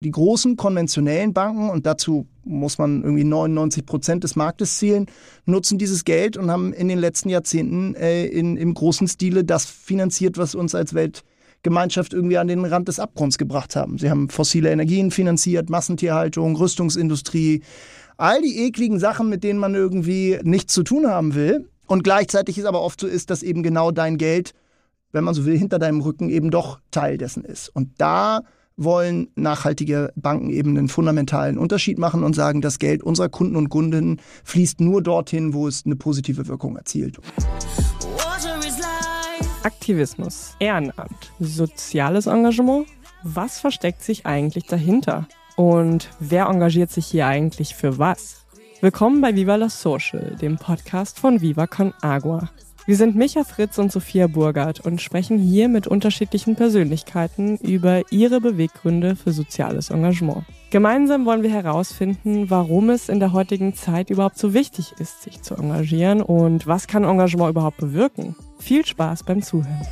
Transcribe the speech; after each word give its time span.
Die 0.00 0.12
großen 0.12 0.56
konventionellen 0.56 1.32
Banken, 1.32 1.70
und 1.70 1.84
dazu 1.84 2.28
muss 2.44 2.78
man 2.78 3.02
irgendwie 3.02 3.24
99 3.24 3.84
Prozent 3.84 4.22
des 4.22 4.36
Marktes 4.36 4.78
zählen, 4.78 5.06
nutzen 5.44 5.76
dieses 5.76 6.04
Geld 6.04 6.36
und 6.36 6.52
haben 6.52 6.72
in 6.72 6.86
den 6.86 7.00
letzten 7.00 7.30
Jahrzehnten 7.30 7.96
äh, 7.96 8.26
in, 8.26 8.56
im 8.56 8.74
großen 8.74 9.08
Stile 9.08 9.42
das 9.42 9.64
finanziert, 9.64 10.38
was 10.38 10.54
uns 10.54 10.76
als 10.76 10.94
Weltgemeinschaft 10.94 12.12
irgendwie 12.12 12.38
an 12.38 12.46
den 12.46 12.64
Rand 12.64 12.86
des 12.86 13.00
Abgrunds 13.00 13.38
gebracht 13.38 13.74
haben. 13.74 13.98
Sie 13.98 14.08
haben 14.08 14.28
fossile 14.28 14.70
Energien 14.70 15.10
finanziert, 15.10 15.68
Massentierhaltung, 15.68 16.54
Rüstungsindustrie, 16.54 17.64
all 18.18 18.40
die 18.40 18.66
ekligen 18.66 19.00
Sachen, 19.00 19.28
mit 19.28 19.42
denen 19.42 19.58
man 19.58 19.74
irgendwie 19.74 20.38
nichts 20.44 20.74
zu 20.74 20.84
tun 20.84 21.08
haben 21.08 21.34
will. 21.34 21.68
Und 21.88 22.04
gleichzeitig 22.04 22.56
ist 22.56 22.66
aber 22.66 22.82
oft 22.82 23.00
so 23.00 23.08
ist, 23.08 23.30
dass 23.30 23.42
eben 23.42 23.64
genau 23.64 23.90
dein 23.90 24.16
Geld, 24.16 24.52
wenn 25.10 25.24
man 25.24 25.34
so 25.34 25.44
will, 25.44 25.58
hinter 25.58 25.80
deinem 25.80 26.02
Rücken 26.02 26.28
eben 26.28 26.52
doch 26.52 26.78
Teil 26.92 27.18
dessen 27.18 27.44
ist. 27.44 27.68
Und 27.74 27.90
da 27.98 28.42
wollen 28.78 29.28
nachhaltige 29.34 30.12
Banken 30.16 30.50
eben 30.50 30.78
einen 30.78 30.88
fundamentalen 30.88 31.58
Unterschied 31.58 31.98
machen 31.98 32.22
und 32.22 32.34
sagen, 32.34 32.62
das 32.62 32.78
Geld 32.78 33.02
unserer 33.02 33.28
Kunden 33.28 33.56
und 33.56 33.68
Kundinnen 33.68 34.20
fließt 34.44 34.80
nur 34.80 35.02
dorthin, 35.02 35.52
wo 35.52 35.68
es 35.68 35.84
eine 35.84 35.96
positive 35.96 36.46
Wirkung 36.46 36.76
erzielt. 36.76 37.18
Aktivismus, 39.64 40.54
Ehrenamt, 40.60 41.32
soziales 41.40 42.26
Engagement. 42.26 42.86
Was 43.24 43.58
versteckt 43.58 44.02
sich 44.02 44.24
eigentlich 44.24 44.66
dahinter? 44.66 45.26
Und 45.56 46.08
wer 46.20 46.46
engagiert 46.46 46.92
sich 46.92 47.06
hier 47.06 47.26
eigentlich 47.26 47.74
für 47.74 47.98
was? 47.98 48.46
Willkommen 48.80 49.20
bei 49.20 49.34
Viva 49.34 49.56
la 49.56 49.68
Social, 49.68 50.36
dem 50.40 50.56
Podcast 50.56 51.18
von 51.18 51.40
Viva 51.40 51.66
Con 51.66 51.92
Agua. 52.00 52.48
Wir 52.88 52.96
sind 52.96 53.16
Micha 53.16 53.44
Fritz 53.44 53.76
und 53.76 53.92
Sophia 53.92 54.28
Burgert 54.28 54.80
und 54.80 55.02
sprechen 55.02 55.36
hier 55.36 55.68
mit 55.68 55.86
unterschiedlichen 55.86 56.56
Persönlichkeiten 56.56 57.58
über 57.58 58.00
ihre 58.10 58.40
Beweggründe 58.40 59.14
für 59.14 59.32
soziales 59.32 59.90
Engagement. 59.90 60.46
Gemeinsam 60.70 61.26
wollen 61.26 61.42
wir 61.42 61.50
herausfinden, 61.50 62.48
warum 62.48 62.88
es 62.88 63.10
in 63.10 63.20
der 63.20 63.34
heutigen 63.34 63.74
Zeit 63.74 64.08
überhaupt 64.08 64.38
so 64.38 64.54
wichtig 64.54 64.94
ist, 64.98 65.20
sich 65.20 65.42
zu 65.42 65.54
engagieren 65.54 66.22
und 66.22 66.66
was 66.66 66.86
kann 66.86 67.04
Engagement 67.04 67.50
überhaupt 67.50 67.76
bewirken. 67.76 68.34
Viel 68.58 68.86
Spaß 68.86 69.24
beim 69.24 69.42
Zuhören. 69.42 69.86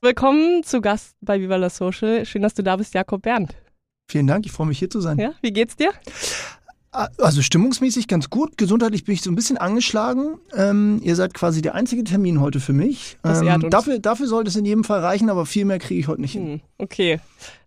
Willkommen 0.00 0.62
zu 0.62 0.80
Gast 0.80 1.16
bei 1.20 1.38
Viva 1.38 1.56
la 1.56 1.68
Social. 1.68 2.24
Schön, 2.24 2.40
dass 2.40 2.54
du 2.54 2.62
da 2.62 2.76
bist, 2.76 2.94
Jakob 2.94 3.20
Berndt. 3.20 3.54
Vielen 4.12 4.26
Dank, 4.26 4.44
ich 4.44 4.52
freue 4.52 4.66
mich 4.66 4.78
hier 4.78 4.90
zu 4.90 5.00
sein. 5.00 5.18
Ja, 5.18 5.32
wie 5.40 5.52
geht's 5.54 5.74
dir? 5.74 5.90
Also 6.90 7.40
stimmungsmäßig 7.40 8.06
ganz 8.08 8.28
gut. 8.28 8.58
Gesundheitlich 8.58 9.04
bin 9.04 9.14
ich 9.14 9.22
so 9.22 9.30
ein 9.30 9.34
bisschen 9.34 9.56
angeschlagen. 9.56 10.38
Ähm, 10.54 11.00
ihr 11.02 11.16
seid 11.16 11.32
quasi 11.32 11.62
der 11.62 11.74
einzige 11.74 12.04
Termin 12.04 12.38
heute 12.42 12.60
für 12.60 12.74
mich. 12.74 13.16
Das 13.22 13.40
ehrt 13.40 13.60
ähm, 13.60 13.64
uns. 13.64 13.70
dafür, 13.70 13.98
dafür 14.00 14.26
sollte 14.26 14.50
es 14.50 14.56
in 14.56 14.66
jedem 14.66 14.84
Fall 14.84 15.00
reichen, 15.00 15.30
aber 15.30 15.46
viel 15.46 15.64
mehr 15.64 15.78
kriege 15.78 15.98
ich 15.98 16.08
heute 16.08 16.20
nicht 16.20 16.32
hin. 16.32 16.46
Hm, 16.46 16.60
okay. 16.76 17.20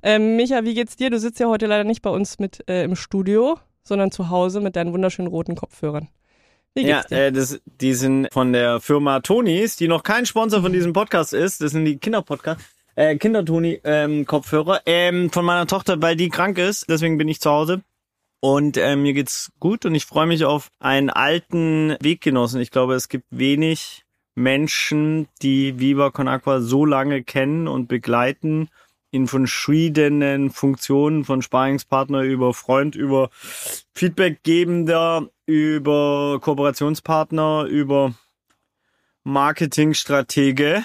Ähm, 0.03 0.35
Micha, 0.35 0.63
wie 0.63 0.75
geht's 0.75 0.95
dir? 0.97 1.09
Du 1.09 1.17
sitzt 1.17 1.39
ja 1.39 1.47
heute 1.47 1.65
leider 1.65 1.83
nicht 1.83 2.03
bei 2.03 2.11
uns 2.11 2.37
mit 2.37 2.63
äh, 2.69 2.83
im 2.83 2.95
Studio, 2.95 3.57
sondern 3.83 4.11
zu 4.11 4.29
Hause 4.29 4.61
mit 4.61 4.75
deinen 4.75 4.93
wunderschönen 4.93 5.27
roten 5.29 5.55
Kopfhörern. 5.55 6.07
Wie 6.75 6.85
Ja, 6.85 6.97
geht's 6.97 7.07
dir? 7.09 7.25
äh, 7.25 7.31
das, 7.31 7.59
die 7.81 7.95
sind 7.95 8.27
von 8.31 8.53
der 8.53 8.79
Firma 8.79 9.21
Tonis, 9.21 9.75
die 9.75 9.87
noch 9.87 10.03
kein 10.03 10.27
Sponsor 10.27 10.61
von 10.61 10.71
diesem 10.71 10.93
Podcast 10.93 11.33
ist. 11.33 11.61
Das 11.61 11.71
sind 11.71 11.85
die 11.85 11.97
Kinderpodcast, 11.97 12.61
äh, 12.95 13.17
Kindertoni 13.17 13.81
ähm, 13.83 14.25
Kopfhörer 14.25 14.81
ähm, 14.85 15.29
von 15.29 15.45
meiner 15.45 15.67
Tochter, 15.67 16.01
weil 16.01 16.15
die 16.15 16.29
krank 16.29 16.57
ist. 16.57 16.89
Deswegen 16.89 17.17
bin 17.17 17.27
ich 17.27 17.41
zu 17.41 17.49
Hause. 17.49 17.81
Und 18.39 18.77
äh, 18.77 18.95
mir 18.95 19.13
geht's 19.13 19.51
gut 19.59 19.85
und 19.85 19.95
ich 19.95 20.05
freue 20.05 20.27
mich 20.27 20.45
auf 20.45 20.69
einen 20.79 21.09
alten 21.09 21.95
Weggenossen. 21.99 22.61
Ich 22.61 22.69
glaube, 22.69 22.93
es 22.93 23.09
gibt 23.09 23.25
wenig 23.31 24.05
Menschen, 24.35 25.27
die 25.41 25.79
Viva 25.79 26.11
Con 26.11 26.27
Aqua 26.27 26.59
so 26.59 26.85
lange 26.85 27.23
kennen 27.23 27.67
und 27.67 27.87
begleiten 27.87 28.69
in 29.09 29.27
verschiedenen 29.27 30.51
Funktionen 30.51 31.23
von 31.23 31.41
Sparingspartner 31.41 32.21
über 32.21 32.53
Freund, 32.53 32.95
über 32.95 33.29
Feedbackgebender, 33.93 35.29
über 35.45 36.39
Kooperationspartner, 36.41 37.63
über 37.63 38.13
Marketingstratege 39.23 40.83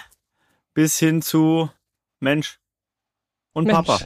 bis 0.75 0.99
hin 0.99 1.23
zu 1.23 1.71
Mensch 2.21 2.61
und 3.53 3.67
Mensch. 3.67 3.87
Papa. 3.87 3.99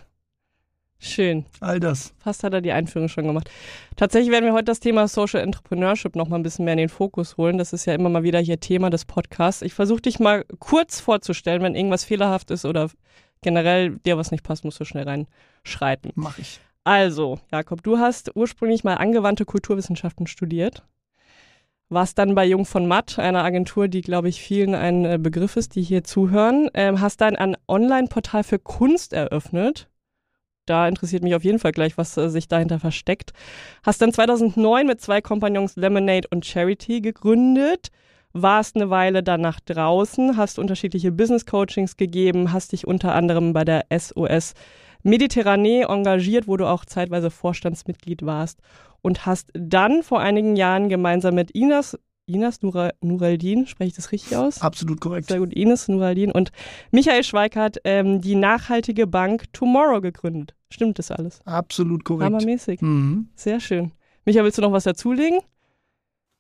Schön. 0.99 1.45
All 1.61 1.81
das. 1.81 2.15
Fast 2.19 2.45
hat 2.45 2.55
er 2.55 2.63
die 2.63 2.73
Einführung 2.73 3.09
schon 3.09 3.27
gemacht. 3.27 3.51
Tatsächlich 3.97 4.31
werden 4.31 4.47
wir 4.47 4.55
heute 4.55 4.65
das 4.65 4.81
Thema 4.81 5.07
Social 5.07 5.43
Entrepreneurship 5.43 6.17
noch 6.17 6.29
mal 6.29 6.37
ein 6.37 6.43
bisschen 6.43 6.65
mehr 6.65 6.73
in 6.73 6.79
den 6.79 6.89
Fokus 6.89 7.37
holen. 7.37 7.59
Das 7.59 7.75
ist 7.75 7.85
ja 7.85 7.95
immer 7.95 8.09
mal 8.09 8.23
wieder 8.23 8.41
hier 8.41 8.59
Thema 8.59 8.89
des 8.89 9.05
Podcasts. 9.05 9.61
Ich 9.61 9.75
versuche 9.75 10.01
dich 10.01 10.19
mal 10.19 10.47
kurz 10.61 11.01
vorzustellen, 11.01 11.63
wenn 11.63 11.75
irgendwas 11.75 12.05
fehlerhaft 12.05 12.51
ist 12.51 12.65
oder 12.65 12.89
generell 13.43 13.99
dir 13.99 14.17
was 14.17 14.31
nicht 14.31 14.45
passt, 14.45 14.65
musst 14.65 14.81
du 14.81 14.85
schnell 14.85 15.07
reinschreiten. 15.07 16.13
Mache 16.15 16.41
ich. 16.41 16.61
Also, 16.85 17.39
Jakob, 17.53 17.83
du 17.83 17.99
hast 17.99 18.35
ursprünglich 18.35 18.85
mal 18.85 18.95
angewandte 18.95 19.45
Kulturwissenschaften 19.45 20.27
studiert. 20.27 20.85
Warst 21.91 22.19
dann 22.19 22.35
bei 22.35 22.47
Jung 22.47 22.65
von 22.65 22.87
Matt, 22.87 23.19
einer 23.19 23.45
Agentur, 23.45 23.89
die, 23.89 24.01
glaube 24.01 24.29
ich, 24.29 24.41
vielen 24.41 24.75
ein 24.75 25.05
äh, 25.05 25.19
Begriff 25.21 25.57
ist, 25.57 25.75
die 25.75 25.83
hier 25.83 26.03
zuhören. 26.03 26.69
Ähm, 26.75 27.01
hast 27.01 27.21
dann 27.21 27.37
ein 27.37 27.57
Online-Portal 27.69 28.43
für 28.43 28.59
Kunst 28.59 29.13
eröffnet. 29.13 29.89
Da 30.67 30.89
interessiert 30.89 31.23
mich 31.23 31.35
auf 31.35 31.45
jeden 31.45 31.59
Fall 31.59 31.73
gleich, 31.73 31.99
was 31.99 32.17
äh, 32.17 32.31
sich 32.31 32.49
dahinter 32.49 32.81
versteckt. 32.81 33.33
Hast 33.83 34.01
dann 34.01 34.13
2009 34.13 34.87
mit 34.87 35.01
zwei 35.01 35.21
Kompagnons 35.21 35.77
Lemonade 35.77 36.29
und 36.31 36.47
Charity 36.47 37.03
gegründet. 37.03 37.89
Warst 38.33 38.75
eine 38.75 38.91
Weile 38.91 39.23
danach 39.23 39.61
draußen, 39.61 40.37
hast 40.37 40.59
unterschiedliche 40.59 41.13
Business-Coachings 41.13 41.97
gegeben, 41.97 42.53
hast 42.53 42.73
dich 42.73 42.85
unter 42.85 43.15
anderem 43.15 43.53
bei 43.53 43.65
der 43.65 43.85
SOS 43.97 44.55
Mediterranee 45.05 45.83
engagiert, 45.83 46.49
wo 46.49 46.57
du 46.57 46.67
auch 46.67 46.85
zeitweise 46.85 47.31
Vorstandsmitglied 47.31 48.25
warst 48.27 48.61
und 49.03 49.27
hast 49.27 49.51
dann 49.53 50.03
vor 50.03 50.21
einigen 50.21 50.57
Jahren 50.57 50.89
gemeinsam 50.89 51.35
mit 51.35 51.51
Inas, 51.53 51.99
Inas 52.27 52.63
Nura, 52.63 52.91
Nureldin, 53.03 53.67
spreche 53.67 53.89
ich 53.89 53.95
das 53.95 54.13
richtig 54.13 54.37
aus? 54.37 54.63
Absolut 54.63 55.01
korrekt. 55.01 55.29
Sehr 55.29 55.39
gut, 55.39 55.53
Ines 55.53 55.89
Nuraldin 55.89 56.33
und 56.33 56.53
Michael 56.91 57.23
Schweikart 57.23 57.77
ähm, 57.85 58.23
die 58.23 58.35
nachhaltige 58.35 59.07
Bank 59.07 59.53
Tomorrow 59.53 60.01
gegründet. 60.01 60.55
Stimmt 60.71 60.99
das 60.99 61.11
alles? 61.11 61.41
Absolut 61.45 62.05
korrekt. 62.05 62.25
Hammermäßig. 62.25 62.81
Mhm. 62.81 63.29
Sehr 63.35 63.61
schön. 63.61 63.93
Michael, 64.25 64.45
willst 64.45 64.57
du 64.57 64.63
noch 64.63 64.73
was 64.73 64.85
dazulegen? 64.85 65.41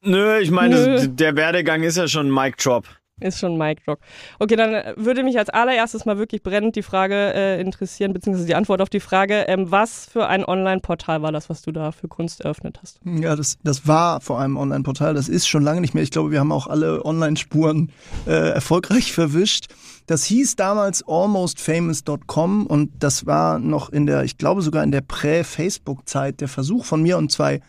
Nö, 0.03 0.38
ich 0.38 0.50
meine, 0.50 1.08
der 1.08 1.36
Werdegang 1.36 1.82
ist 1.82 1.97
ja 1.97 2.08
schon 2.08 2.32
Mic 2.32 2.56
Drop. 2.56 2.86
Ist 3.24 3.38
schon 3.38 3.56
Mic 3.56 3.80
Drop. 3.86 4.00
Okay, 4.38 4.54
dann 4.54 4.74
äh, 4.74 4.92
würde 4.98 5.22
mich 5.22 5.38
als 5.38 5.48
allererstes 5.48 6.04
mal 6.04 6.18
wirklich 6.18 6.42
brennend 6.42 6.76
die 6.76 6.82
Frage 6.82 7.32
äh, 7.34 7.58
interessieren, 7.58 8.12
beziehungsweise 8.12 8.46
die 8.46 8.54
Antwort 8.54 8.82
auf 8.82 8.90
die 8.90 9.00
Frage, 9.00 9.46
ähm, 9.48 9.70
was 9.70 10.04
für 10.04 10.26
ein 10.26 10.44
Online-Portal 10.44 11.22
war 11.22 11.32
das, 11.32 11.48
was 11.48 11.62
du 11.62 11.72
da 11.72 11.90
für 11.90 12.06
Kunst 12.06 12.42
eröffnet 12.42 12.80
hast? 12.82 13.00
Ja, 13.02 13.34
das, 13.34 13.56
das 13.64 13.88
war 13.88 14.20
vor 14.20 14.40
allem 14.40 14.58
Online-Portal. 14.58 15.14
Das 15.14 15.30
ist 15.30 15.48
schon 15.48 15.62
lange 15.62 15.80
nicht 15.80 15.94
mehr. 15.94 16.02
Ich 16.02 16.10
glaube, 16.10 16.32
wir 16.32 16.40
haben 16.40 16.52
auch 16.52 16.66
alle 16.66 17.02
Online-Spuren 17.02 17.92
äh, 18.26 18.50
erfolgreich 18.50 19.12
verwischt. 19.14 19.68
Das 20.06 20.24
hieß 20.24 20.56
damals 20.56 21.02
almostfamous.com 21.08 22.66
und 22.66 22.91
das 22.98 23.24
war 23.24 23.58
noch 23.58 23.88
in 23.88 24.04
der, 24.04 24.24
ich 24.24 24.36
glaube 24.36 24.60
sogar 24.60 24.84
in 24.84 24.92
der 24.92 25.00
Prä-Facebook-Zeit 25.00 26.42
der 26.42 26.48
Versuch 26.48 26.84
von 26.84 27.00
mir 27.00 27.16
und 27.16 27.32
zwei 27.32 27.62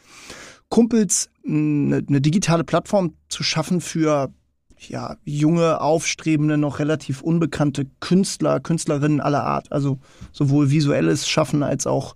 Kumpels, 0.67 1.29
eine, 1.45 2.03
eine 2.05 2.19
digitale 2.19 2.66
Plattform 2.66 3.13
zu 3.29 3.41
schaffen 3.41 3.79
für 3.79 4.33
ja, 4.80 5.18
junge, 5.24 5.81
aufstrebende, 5.81 6.58
noch 6.58 6.80
relativ 6.80 7.22
unbekannte 7.22 7.88
Künstler, 8.00 8.59
Künstlerinnen 8.59 9.22
aller 9.22 9.44
Art. 9.44 9.72
Also 9.72 10.00
sowohl 10.31 10.69
visuelles 10.69 11.28
Schaffen 11.28 11.63
als 11.63 11.88
auch 11.88 12.16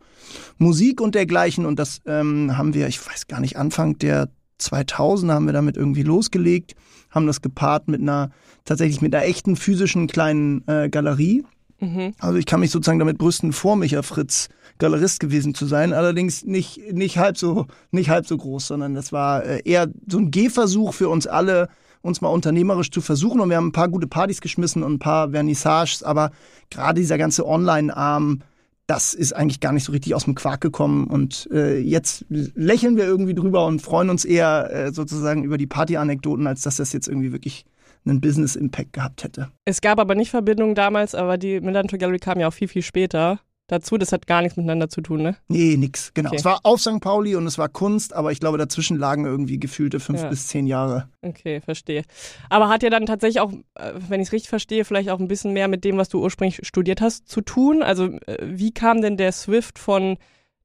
Musik 0.58 1.02
und 1.02 1.16
dergleichen. 1.16 1.66
Und 1.66 1.80
das 1.80 2.02
ähm, 2.06 2.58
haben 2.58 2.74
wir, 2.74 2.88
ich 2.88 3.06
weiß 3.06 3.28
gar 3.28 3.40
nicht, 3.40 3.58
Anfang 3.58 3.98
der 3.98 4.30
2000 4.58 5.32
haben 5.32 5.46
wir 5.46 5.54
damit 5.54 5.78
irgendwie 5.78 6.04
losgelegt, 6.04 6.76
haben 7.10 7.28
das 7.28 7.42
gepaart 7.42 7.88
mit 7.88 8.02
einer, 8.02 8.32
tatsächlich 8.66 9.02
mit 9.02 9.16
einer 9.16 9.26
echten 9.26 9.56
physischen 9.56 10.08
kleinen 10.08 10.68
äh, 10.68 10.90
Galerie. 10.90 11.46
Mhm. 11.80 12.14
Also 12.20 12.38
ich 12.38 12.46
kann 12.46 12.60
mich 12.60 12.72
sozusagen 12.72 13.00
damit 13.00 13.18
brüsten, 13.18 13.54
vor 13.54 13.76
Micha 13.76 14.02
Fritz 14.02 14.50
Galerist 14.80 15.20
gewesen 15.20 15.54
zu 15.54 15.66
sein, 15.66 15.92
allerdings 15.92 16.46
nicht, 16.46 16.94
nicht 16.94 17.18
halb 17.18 17.38
so, 17.38 17.68
nicht 17.92 18.10
halb 18.10 18.26
so 18.26 18.38
groß, 18.38 18.68
sondern 18.68 18.96
das 18.96 19.12
war 19.12 19.44
äh, 19.44 19.62
eher 19.66 19.90
so 20.08 20.18
ein 20.18 20.32
Gehversuch 20.32 20.94
für 20.94 21.10
uns 21.10 21.28
alle, 21.28 21.68
uns 22.02 22.22
mal 22.22 22.30
unternehmerisch 22.30 22.92
zu 22.92 23.02
versuchen. 23.02 23.42
Und 23.42 23.50
wir 23.50 23.58
haben 23.58 23.68
ein 23.68 23.74
paar 23.74 23.90
gute 23.90 24.08
Partys 24.08 24.42
geschmissen 24.42 24.84
und 24.84 24.94
ein 24.94 25.00
paar 25.00 25.32
Vernissages, 25.32 26.04
aber 26.04 26.32
gerade 26.70 27.00
dieser 27.02 27.18
ganze 27.18 27.46
Online-Arm, 27.46 28.42
das 28.88 29.14
ist 29.14 29.34
eigentlich 29.34 29.60
gar 29.60 29.72
nicht 29.72 29.84
so 29.84 29.92
richtig 29.92 30.16
aus 30.16 30.26
dem 30.26 30.36
Quark 30.36 30.62
gekommen. 30.62 31.08
Und 31.08 31.48
äh, 31.52 31.78
jetzt 31.80 32.26
lächeln 32.30 32.98
wir 32.98 33.06
irgendwie 33.06 33.36
drüber 33.36 33.66
und 33.66 33.82
freuen 33.82 34.10
uns 34.10 34.26
eher 34.26 34.70
äh, 34.72 34.92
sozusagen 34.92 35.44
über 35.44 35.58
die 35.58 35.68
Party-Anekdoten, 35.68 36.48
als 36.48 36.62
dass 36.62 36.78
das 36.78 36.94
jetzt 36.94 37.08
irgendwie 37.08 37.32
wirklich 37.32 37.66
einen 38.06 38.22
Business-Impact 38.22 38.94
gehabt 38.94 39.24
hätte. 39.24 39.50
Es 39.66 39.82
gab 39.82 40.00
aber 40.00 40.16
nicht 40.16 40.32
Verbindungen 40.32 40.74
damals, 40.74 41.16
aber 41.16 41.38
die 41.38 41.60
Millantor 41.60 42.00
Gallery 42.00 42.20
kam 42.20 42.40
ja 42.40 42.48
auch 42.48 42.54
viel, 42.54 42.68
viel 42.68 42.82
später. 42.82 43.40
Dazu? 43.72 43.98
Das 43.98 44.12
hat 44.12 44.28
gar 44.28 44.42
nichts 44.42 44.58
miteinander 44.58 44.90
zu 44.90 45.02
tun, 45.02 45.22
ne? 45.22 45.38
Nee, 45.48 45.78
nix, 45.78 46.14
genau. 46.14 46.30
Okay. 46.30 46.38
Es 46.38 46.46
war 46.46 46.60
auf 46.64 46.82
St. 46.82 47.00
Pauli 47.00 47.36
und 47.36 47.48
es 47.48 47.58
war 47.58 47.70
Kunst, 47.70 48.14
aber 48.14 48.32
ich 48.32 48.40
glaube, 48.40 48.58
dazwischen 48.58 48.98
lagen 48.98 49.26
irgendwie 49.26 49.60
gefühlte 49.60 50.00
fünf 50.00 50.22
Ja. 50.22 50.30
bis 50.30 50.48
zehn 50.48 50.68
Jahre. 50.68 51.10
Okay, 51.22 51.62
verstehe. 51.62 52.04
Aber 52.50 52.70
hat 52.70 52.84
ja 52.84 52.90
dann 52.90 53.06
tatsächlich 53.06 53.40
auch, 53.40 53.52
äh, 53.76 53.94
wenn 54.10 54.22
ich 54.22 54.28
es 54.28 54.34
richtig 54.34 54.50
verstehe, 54.50 54.86
vielleicht 54.86 55.10
auch 55.10 55.20
ein 55.20 55.28
bisschen 55.28 55.54
mehr 55.54 55.68
mit 55.68 55.84
dem, 55.84 55.98
was 55.98 56.10
du 56.10 56.22
ursprünglich 56.22 56.60
studiert 56.64 57.02
hast, 57.02 57.28
zu 57.30 57.42
tun? 57.42 57.82
Also 57.84 58.06
äh, 58.26 58.38
wie 58.42 58.72
kam 58.74 59.02
denn 59.02 59.18
der 59.18 59.32
Swift 59.32 59.80
von 59.80 60.18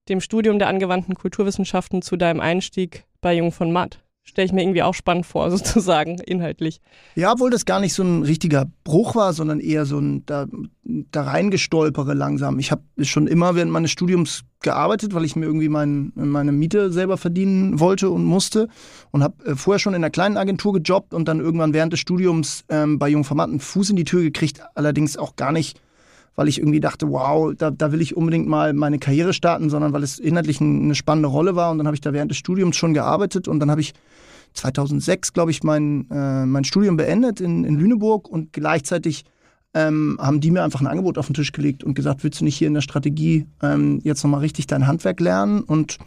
dem 0.09 0.21
Studium 0.21 0.59
der 0.59 0.69
angewandten 0.69 1.15
Kulturwissenschaften 1.15 2.03
zu 2.03 2.17
deinem 2.17 2.41
Einstieg 2.41 3.05
bei 3.21 3.35
Jung 3.35 3.53
von 3.53 3.73
Matt? 3.73 4.04
Stelle 4.27 4.47
ich 4.47 4.53
mir 4.53 4.63
irgendwie 4.63 4.83
auch 4.83 4.95
spannend 4.95 5.27
vor, 5.27 5.51
sozusagen, 5.57 6.19
inhaltlich. 6.19 6.81
Ja, 7.15 7.33
obwohl 7.33 7.51
das 7.51 7.67
gar 7.67 7.79
nicht 7.79 7.93
so 7.93 8.03
ein 8.03 8.23
richtiger 8.23 8.67
Bruch 8.83 9.15
war, 9.15 9.33
sondern 9.35 9.61
eher 9.61 9.85
so 9.85 9.99
ein 9.99 10.25
da, 10.27 10.47
da 10.83 11.23
reingestolpere 11.23 12.15
langsam. 12.15 12.59
Ich 12.59 12.71
habe 12.71 12.83
schon 13.03 13.27
immer 13.27 13.55
während 13.55 13.71
meines 13.71 13.91
Studiums 13.91 14.43
gearbeitet, 14.61 15.15
weil 15.15 15.25
ich 15.25 15.37
mir 15.37 15.45
irgendwie 15.45 15.69
mein, 15.69 16.13
meine 16.15 16.53
Miete 16.53 16.91
selber 16.91 17.19
verdienen 17.19 17.81
wollte 17.81 18.09
und 18.09 18.25
musste 18.25 18.69
und 19.11 19.23
habe 19.23 19.45
äh, 19.45 19.57
vorher 19.57 19.79
schon 19.79 19.93
in 19.93 20.03
einer 20.03 20.11
kleinen 20.11 20.39
Agentur 20.39 20.73
gejobbt 20.73 21.13
und 21.13 21.29
dann 21.29 21.39
irgendwann 21.39 21.75
während 21.75 21.93
des 21.93 22.01
Studiums 22.01 22.65
ähm, 22.71 22.99
bei 22.99 23.11
Jungformat 23.11 23.51
einen 23.51 23.61
Fuß 23.61 23.91
in 23.91 23.97
die 23.97 24.05
Tür 24.05 24.23
gekriegt, 24.23 24.63
allerdings 24.75 25.19
auch 25.19 25.37
gar 25.37 25.53
nicht, 25.53 25.79
weil 26.35 26.49
ich 26.49 26.59
irgendwie 26.59 26.81
dachte, 26.81 27.11
wow, 27.11 27.53
da, 27.57 27.71
da 27.71 27.93
will 27.93 28.01
ich 28.01 28.17
unbedingt 28.17 28.49
mal 28.49 28.73
meine 28.73 28.99
Karriere 28.99 29.35
starten, 29.35 29.69
sondern 29.69 29.93
weil 29.93 30.03
es 30.03 30.19
inhaltlich 30.19 30.63
ein, 30.63 30.85
eine 30.85 30.95
spannende 30.95 31.29
Rolle 31.29 31.57
war 31.57 31.71
und 31.71 31.79
dann 31.79 31.87
habe 31.87 31.95
ich 31.95 32.01
da 32.01 32.15
während 32.15 32.31
des 32.31 32.39
Studiums 32.39 32.77
schon 32.77 32.95
gearbeitet 32.95 33.47
und 33.47 33.61
dann 33.61 33.71
habe 33.71 33.83
ich 33.83 33.93
2006, 34.55 35.33
glaube 35.33 35.51
ich, 35.51 35.63
mein, 35.63 36.09
äh, 36.11 36.47
mein 36.47 36.65
Studium 36.65 36.97
beendet 36.97 37.41
in, 37.41 37.65
in 37.65 37.79
Lüneburg 37.79 38.29
und 38.29 38.53
gleichzeitig 38.53 39.25
ähm, 39.75 40.17
haben 40.21 40.41
die 40.41 40.51
mir 40.51 40.63
einfach 40.63 40.81
ein 40.81 40.87
Angebot 40.87 41.19
auf 41.19 41.27
den 41.27 41.35
Tisch 41.35 41.53
gelegt 41.53 41.85
und 41.85 41.95
gesagt, 41.95 42.23
willst 42.23 42.41
du 42.41 42.45
nicht 42.45 42.57
hier 42.57 42.69
in 42.69 42.75
der 42.75 42.81
Strategie 42.81 43.47
ähm, 43.63 44.01
jetzt 44.05 44.23
nochmal 44.23 44.41
richtig 44.41 44.67
dein 44.67 44.87
Handwerk 44.87 45.21
lernen? 45.21 45.63
Und 45.63 45.99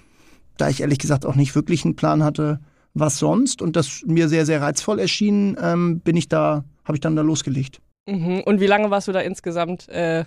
da 0.55 0.69
ich 0.69 0.81
ehrlich 0.81 0.99
gesagt 0.99 1.25
auch 1.25 1.35
nicht 1.35 1.53
wirklich 1.53 1.83
einen 1.83 1.95
Plan 1.95 2.23
hatte, 2.23 2.59
was 2.94 3.19
sonst 3.19 3.61
und 3.61 3.75
das 3.75 4.03
mir 4.05 4.29
sehr, 4.29 4.45
sehr 4.45 4.61
reizvoll 4.61 4.99
erschien, 4.99 5.57
ähm, 5.61 5.99
bin 5.99 6.15
ich 6.15 6.29
da, 6.29 6.63
habe 6.85 6.95
ich 6.95 7.01
dann 7.01 7.15
da 7.15 7.21
losgelegt. 7.21 7.81
Mhm. 8.07 8.41
Und 8.45 8.61
wie 8.61 8.67
lange 8.67 8.89
warst 8.89 9.07
du 9.07 9.11
da 9.11 9.19
insgesamt 9.19 9.89
äh, 9.89 10.25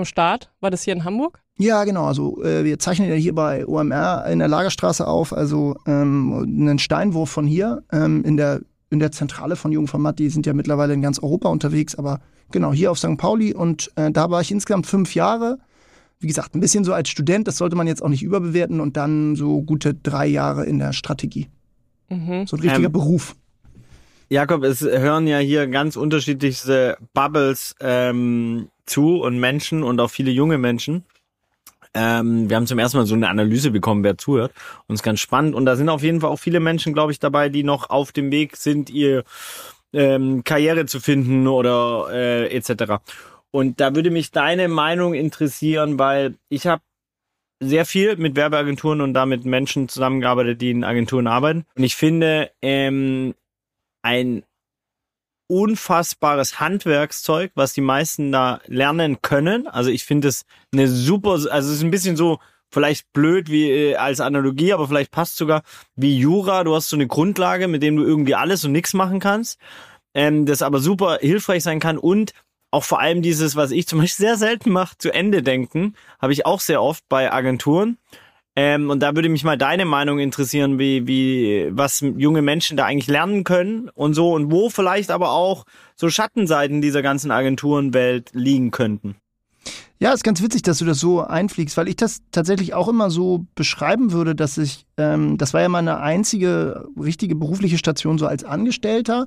am 0.00 0.04
Start? 0.04 0.50
War 0.60 0.70
das 0.70 0.82
hier 0.82 0.94
in 0.94 1.04
Hamburg? 1.04 1.40
Ja, 1.58 1.84
genau. 1.84 2.06
Also 2.06 2.42
äh, 2.42 2.64
wir 2.64 2.78
zeichnen 2.78 3.08
ja 3.08 3.14
hier 3.14 3.34
bei 3.34 3.66
OMR 3.66 4.26
in 4.26 4.38
der 4.38 4.48
Lagerstraße 4.48 5.06
auf, 5.06 5.32
also 5.32 5.76
ähm, 5.86 6.32
einen 6.46 6.78
Steinwurf 6.78 7.30
von 7.30 7.46
hier 7.46 7.82
ähm, 7.92 8.24
in 8.24 8.36
der 8.36 8.60
in 8.90 8.98
der 8.98 9.12
Zentrale 9.12 9.56
von 9.56 9.70
Jungformat. 9.70 10.18
Die 10.18 10.30
sind 10.30 10.46
ja 10.46 10.52
mittlerweile 10.52 10.94
in 10.94 11.00
ganz 11.02 11.20
Europa 11.20 11.48
unterwegs, 11.48 11.94
aber 11.94 12.20
genau 12.50 12.72
hier 12.72 12.90
auf 12.90 12.98
St. 12.98 13.16
Pauli 13.16 13.54
und 13.54 13.92
äh, 13.94 14.10
da 14.10 14.30
war 14.30 14.40
ich 14.40 14.50
insgesamt 14.50 14.86
fünf 14.86 15.14
Jahre. 15.14 15.58
Wie 16.18 16.26
gesagt, 16.26 16.54
ein 16.54 16.60
bisschen 16.60 16.84
so 16.84 16.92
als 16.92 17.08
Student, 17.08 17.46
das 17.46 17.56
sollte 17.56 17.76
man 17.76 17.86
jetzt 17.86 18.02
auch 18.02 18.08
nicht 18.08 18.22
überbewerten 18.22 18.80
und 18.80 18.96
dann 18.96 19.36
so 19.36 19.62
gute 19.62 19.94
drei 19.94 20.26
Jahre 20.26 20.66
in 20.66 20.78
der 20.78 20.92
Strategie. 20.92 21.48
Mhm. 22.08 22.46
So 22.46 22.56
ein 22.56 22.60
richtiger 22.60 22.86
Ähm, 22.86 22.92
Beruf. 22.92 23.36
Jakob, 24.28 24.62
es 24.64 24.80
hören 24.82 25.26
ja 25.26 25.38
hier 25.38 25.66
ganz 25.66 25.96
unterschiedlichste 25.96 26.96
Bubbles 27.14 27.74
ähm, 27.80 28.68
zu 28.90 29.22
und 29.22 29.38
Menschen 29.38 29.82
und 29.82 30.00
auch 30.00 30.10
viele 30.10 30.30
junge 30.30 30.58
Menschen. 30.58 31.04
Ähm, 31.94 32.48
wir 32.48 32.56
haben 32.56 32.66
zum 32.66 32.78
ersten 32.78 32.98
Mal 32.98 33.06
so 33.06 33.14
eine 33.14 33.28
Analyse 33.28 33.70
bekommen, 33.70 34.04
wer 34.04 34.18
zuhört. 34.18 34.52
Und 34.86 34.94
es 34.94 35.00
ist 35.00 35.04
ganz 35.04 35.20
spannend. 35.20 35.54
Und 35.54 35.64
da 35.64 35.76
sind 35.76 35.88
auf 35.88 36.02
jeden 36.02 36.20
Fall 36.20 36.30
auch 36.30 36.38
viele 36.38 36.60
Menschen, 36.60 36.92
glaube 36.92 37.12
ich, 37.12 37.18
dabei, 37.18 37.48
die 37.48 37.64
noch 37.64 37.90
auf 37.90 38.12
dem 38.12 38.30
Weg 38.30 38.56
sind, 38.56 38.90
ihr 38.90 39.24
ähm, 39.92 40.44
Karriere 40.44 40.86
zu 40.86 41.00
finden 41.00 41.48
oder 41.48 42.08
äh, 42.12 42.54
etc. 42.54 43.02
Und 43.50 43.80
da 43.80 43.94
würde 43.94 44.10
mich 44.10 44.30
deine 44.30 44.68
Meinung 44.68 45.14
interessieren, 45.14 45.98
weil 45.98 46.36
ich 46.48 46.66
habe 46.66 46.82
sehr 47.60 47.84
viel 47.84 48.16
mit 48.16 48.36
Werbeagenturen 48.36 49.00
und 49.00 49.14
damit 49.14 49.44
Menschen 49.44 49.88
zusammengearbeitet, 49.88 50.60
die 50.60 50.70
in 50.70 50.84
Agenturen 50.84 51.26
arbeiten. 51.26 51.66
Und 51.76 51.84
ich 51.84 51.96
finde, 51.96 52.50
ähm, 52.62 53.34
ein 54.02 54.44
unfassbares 55.50 56.60
Handwerkszeug, 56.60 57.50
was 57.54 57.72
die 57.72 57.80
meisten 57.80 58.30
da 58.30 58.60
lernen 58.66 59.20
können. 59.20 59.66
Also 59.66 59.90
ich 59.90 60.04
finde 60.04 60.28
es 60.28 60.44
eine 60.72 60.86
super, 60.86 61.32
also 61.32 61.50
es 61.50 61.66
ist 61.66 61.82
ein 61.82 61.90
bisschen 61.90 62.16
so 62.16 62.38
vielleicht 62.70 63.12
blöd 63.12 63.50
wie 63.50 63.68
äh, 63.70 63.96
als 63.96 64.20
Analogie, 64.20 64.72
aber 64.72 64.86
vielleicht 64.86 65.10
passt 65.10 65.36
sogar 65.36 65.62
wie 65.96 66.16
Jura. 66.18 66.62
Du 66.62 66.74
hast 66.74 66.88
so 66.88 66.96
eine 66.96 67.08
Grundlage, 67.08 67.66
mit 67.66 67.82
dem 67.82 67.96
du 67.96 68.04
irgendwie 68.04 68.36
alles 68.36 68.64
und 68.64 68.72
nichts 68.72 68.94
machen 68.94 69.18
kannst, 69.18 69.58
ähm, 70.14 70.46
das 70.46 70.62
aber 70.62 70.78
super 70.78 71.18
hilfreich 71.20 71.64
sein 71.64 71.80
kann 71.80 71.98
und 71.98 72.32
auch 72.70 72.84
vor 72.84 73.00
allem 73.00 73.20
dieses, 73.20 73.56
was 73.56 73.72
ich 73.72 73.88
zum 73.88 73.98
Beispiel 73.98 74.26
sehr 74.26 74.36
selten 74.36 74.70
mache, 74.70 74.96
zu 74.98 75.12
Ende 75.12 75.42
denken, 75.42 75.94
habe 76.20 76.32
ich 76.32 76.46
auch 76.46 76.60
sehr 76.60 76.80
oft 76.80 77.04
bei 77.08 77.32
Agenturen. 77.32 77.98
Ähm, 78.62 78.90
und 78.90 79.00
da 79.00 79.14
würde 79.14 79.30
mich 79.30 79.42
mal 79.42 79.56
deine 79.56 79.86
Meinung 79.86 80.18
interessieren, 80.18 80.78
wie, 80.78 81.06
wie, 81.06 81.70
was 81.70 82.00
junge 82.00 82.42
Menschen 82.42 82.76
da 82.76 82.84
eigentlich 82.84 83.08
lernen 83.08 83.42
können 83.42 83.88
und 83.94 84.12
so 84.12 84.34
und 84.34 84.52
wo 84.52 84.68
vielleicht 84.68 85.10
aber 85.10 85.30
auch 85.30 85.64
so 85.96 86.10
Schattenseiten 86.10 86.82
dieser 86.82 87.00
ganzen 87.00 87.30
Agenturenwelt 87.30 88.32
liegen 88.34 88.70
könnten. 88.70 89.16
Ja, 90.02 90.14
ist 90.14 90.24
ganz 90.24 90.40
witzig, 90.40 90.62
dass 90.62 90.78
du 90.78 90.86
das 90.86 90.98
so 90.98 91.20
einfliegst, 91.20 91.76
weil 91.76 91.86
ich 91.86 91.96
das 91.96 92.20
tatsächlich 92.32 92.72
auch 92.72 92.88
immer 92.88 93.10
so 93.10 93.44
beschreiben 93.54 94.12
würde, 94.12 94.34
dass 94.34 94.56
ich, 94.56 94.86
ähm, 94.96 95.36
das 95.36 95.52
war 95.52 95.60
ja 95.60 95.68
meine 95.68 96.00
einzige 96.00 96.86
richtige 96.98 97.34
berufliche 97.34 97.76
Station 97.76 98.16
so 98.16 98.26
als 98.26 98.42
Angestellter, 98.42 99.26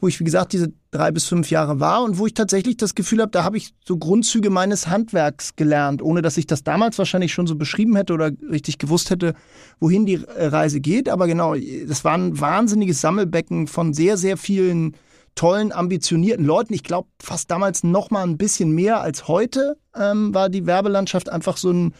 wo 0.00 0.08
ich, 0.08 0.18
wie 0.20 0.24
gesagt, 0.24 0.54
diese 0.54 0.72
drei 0.92 1.10
bis 1.10 1.26
fünf 1.26 1.50
Jahre 1.50 1.78
war 1.78 2.02
und 2.02 2.16
wo 2.16 2.26
ich 2.26 2.32
tatsächlich 2.32 2.78
das 2.78 2.94
Gefühl 2.94 3.20
habe, 3.20 3.32
da 3.32 3.44
habe 3.44 3.58
ich 3.58 3.74
so 3.86 3.98
Grundzüge 3.98 4.48
meines 4.48 4.86
Handwerks 4.86 5.56
gelernt, 5.56 6.00
ohne 6.00 6.22
dass 6.22 6.38
ich 6.38 6.46
das 6.46 6.64
damals 6.64 6.96
wahrscheinlich 6.96 7.34
schon 7.34 7.46
so 7.46 7.56
beschrieben 7.56 7.94
hätte 7.94 8.14
oder 8.14 8.30
richtig 8.50 8.78
gewusst 8.78 9.10
hätte, 9.10 9.34
wohin 9.78 10.06
die 10.06 10.24
Reise 10.38 10.80
geht. 10.80 11.10
Aber 11.10 11.26
genau, 11.26 11.54
das 11.86 12.02
war 12.02 12.14
ein 12.14 12.40
wahnsinniges 12.40 13.02
Sammelbecken 13.02 13.66
von 13.66 13.92
sehr, 13.92 14.16
sehr 14.16 14.38
vielen 14.38 14.96
tollen, 15.34 15.72
ambitionierten 15.72 16.44
Leuten. 16.44 16.74
Ich 16.74 16.82
glaube, 16.82 17.08
fast 17.20 17.50
damals 17.50 17.84
noch 17.84 18.10
mal 18.10 18.22
ein 18.22 18.38
bisschen 18.38 18.72
mehr 18.72 19.00
als 19.00 19.28
heute 19.28 19.76
ähm, 19.96 20.34
war 20.34 20.48
die 20.48 20.66
Werbelandschaft 20.66 21.28
einfach 21.28 21.56
so 21.56 21.70
ein, 21.70 21.94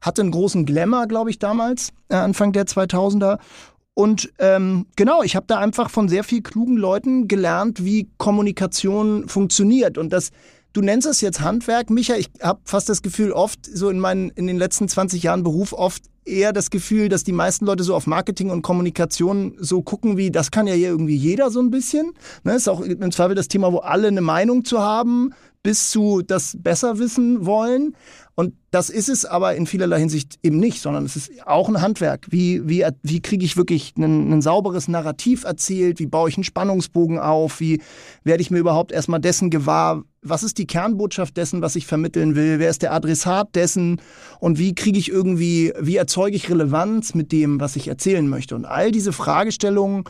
hatte 0.00 0.22
einen 0.22 0.30
großen 0.30 0.64
Glamour, 0.66 1.06
glaube 1.06 1.30
ich, 1.30 1.38
damals, 1.38 1.92
äh, 2.08 2.16
Anfang 2.16 2.52
der 2.52 2.66
2000er. 2.66 3.38
Und 3.94 4.32
ähm, 4.38 4.86
genau, 4.94 5.22
ich 5.22 5.34
habe 5.34 5.46
da 5.48 5.58
einfach 5.58 5.90
von 5.90 6.08
sehr 6.08 6.22
viel 6.22 6.40
klugen 6.40 6.76
Leuten 6.76 7.26
gelernt, 7.26 7.84
wie 7.84 8.08
Kommunikation 8.16 9.28
funktioniert. 9.28 9.98
Und 9.98 10.12
das, 10.12 10.30
du 10.72 10.82
nennst 10.82 11.08
es 11.08 11.20
jetzt 11.20 11.40
Handwerk, 11.40 11.90
Micha. 11.90 12.14
Ich 12.14 12.30
habe 12.40 12.60
fast 12.64 12.88
das 12.88 13.02
Gefühl, 13.02 13.32
oft 13.32 13.66
so 13.66 13.90
in, 13.90 13.98
meinen, 13.98 14.30
in 14.30 14.46
den 14.46 14.56
letzten 14.56 14.88
20 14.88 15.24
Jahren 15.24 15.42
Beruf, 15.42 15.72
oft 15.72 16.04
eher 16.28 16.52
das 16.52 16.70
Gefühl, 16.70 17.08
dass 17.08 17.24
die 17.24 17.32
meisten 17.32 17.64
Leute 17.64 17.82
so 17.82 17.94
auf 17.94 18.06
Marketing 18.06 18.50
und 18.50 18.62
Kommunikation 18.62 19.54
so 19.58 19.82
gucken 19.82 20.16
wie, 20.16 20.30
das 20.30 20.50
kann 20.50 20.66
ja 20.66 20.74
irgendwie 20.74 21.16
jeder 21.16 21.50
so 21.50 21.60
ein 21.60 21.70
bisschen. 21.70 22.12
Ne, 22.44 22.54
ist 22.54 22.68
auch 22.68 22.80
im 22.80 23.10
Zweifel 23.12 23.34
das 23.34 23.48
Thema, 23.48 23.72
wo 23.72 23.78
alle 23.78 24.08
eine 24.08 24.20
Meinung 24.20 24.64
zu 24.64 24.80
haben, 24.80 25.32
bis 25.62 25.90
zu 25.90 26.22
das 26.22 26.56
besser 26.58 26.98
wissen 26.98 27.44
wollen. 27.44 27.96
Und 28.34 28.54
das 28.70 28.88
ist 28.88 29.08
es 29.08 29.24
aber 29.24 29.56
in 29.56 29.66
vielerlei 29.66 29.98
Hinsicht 29.98 30.38
eben 30.44 30.58
nicht, 30.60 30.80
sondern 30.80 31.04
es 31.04 31.16
ist 31.16 31.44
auch 31.44 31.68
ein 31.68 31.82
Handwerk. 31.82 32.28
Wie, 32.30 32.68
wie, 32.68 32.86
wie 33.02 33.20
kriege 33.20 33.44
ich 33.44 33.56
wirklich 33.56 33.94
ein, 33.96 34.32
ein 34.32 34.42
sauberes 34.42 34.86
Narrativ 34.86 35.42
erzählt? 35.42 35.98
Wie 35.98 36.06
baue 36.06 36.28
ich 36.28 36.36
einen 36.36 36.44
Spannungsbogen 36.44 37.18
auf? 37.18 37.58
Wie 37.58 37.82
werde 38.22 38.40
ich 38.40 38.52
mir 38.52 38.58
überhaupt 38.58 38.92
erstmal 38.92 39.20
dessen 39.20 39.50
gewahr? 39.50 40.04
Was 40.22 40.44
ist 40.44 40.58
die 40.58 40.66
Kernbotschaft 40.68 41.36
dessen, 41.36 41.62
was 41.62 41.74
ich 41.74 41.86
vermitteln 41.86 42.36
will? 42.36 42.60
Wer 42.60 42.70
ist 42.70 42.82
der 42.82 42.92
Adressat 42.92 43.56
dessen? 43.56 44.00
Und 44.38 44.58
wie 44.58 44.74
kriege 44.74 44.98
ich 44.98 45.10
irgendwie, 45.10 45.72
wie 45.80 45.96
erzeuge 45.96 46.36
ich 46.36 46.48
Relevanz 46.48 47.14
mit 47.14 47.32
dem, 47.32 47.58
was 47.58 47.74
ich 47.74 47.88
erzählen 47.88 48.28
möchte? 48.28 48.54
Und 48.54 48.66
all 48.66 48.92
diese 48.92 49.12
Fragestellungen, 49.12 50.04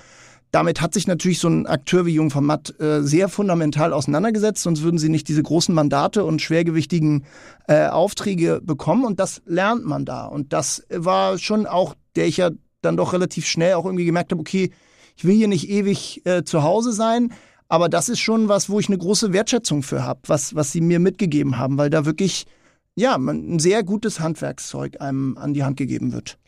damit 0.51 0.81
hat 0.81 0.95
sich 0.95 1.07
natürlich 1.07 1.39
so 1.41 1.49
ein 1.49 1.67
Akteur 1.67 2.07
wie 2.07 2.15
Jung 2.15 2.31
von 2.31 2.45
Matt 2.45 2.79
äh, 2.81 3.03
sehr 3.03 3.29
fundamental 3.29 3.93
auseinandergesetzt, 3.93 4.63
sonst 4.63 4.83
würden 4.83 4.99
sie 4.99 5.09
nicht 5.09 5.29
diese 5.29 5.43
großen 5.43 5.75
Mandate 5.75 6.25
und 6.25 6.41
schwergewichtigen 6.41 7.25
äh, 7.67 7.87
Aufträge 7.87 8.61
bekommen 8.63 9.05
und 9.05 9.21
das 9.21 9.43
lernt 9.45 9.85
man 9.85 10.05
da. 10.05 10.25
Und 10.27 10.53
das 10.53 10.85
war 10.91 11.39
schon 11.39 11.67
auch, 11.67 11.95
der 12.17 12.27
ich 12.27 12.39
ja 12.39 12.51
dann 12.81 12.97
doch 12.97 13.13
relativ 13.13 13.47
schnell 13.47 13.75
auch 13.75 13.85
irgendwie 13.85 14.07
gemerkt 14.07 14.33
habe, 14.33 14.41
okay, 14.41 14.71
ich 15.17 15.25
will 15.25 15.35
hier 15.35 15.49
nicht 15.49 15.69
ewig 15.69 16.23
äh, 16.25 16.45
zu 16.45 16.63
Hause 16.63 16.93
sein, 16.93 17.33
aber 17.69 17.89
das 17.89 18.09
ist 18.09 18.21
schon 18.21 18.49
was, 18.49 18.71
wo 18.71 18.81
ich 18.81 18.89
eine 18.89 18.99
große 18.99 19.33
Wertschätzung 19.33 19.83
für 19.83 20.03
habe, 20.03 20.21
was, 20.27 20.55
was 20.55 20.73
sie 20.73 20.81
mir 20.81 21.01
mitgegeben 21.01 21.59
haben, 21.59 21.77
weil 21.77 21.91
da 21.91 22.07
wirklich, 22.07 22.47
ja, 22.95 23.17
ein 23.17 23.59
sehr 23.59 23.83
gutes 23.83 24.21
Handwerkszeug 24.21 25.01
einem 25.01 25.37
an 25.37 25.53
die 25.53 25.65
Hand 25.65 25.77
gegeben 25.77 26.13
wird. 26.13 26.39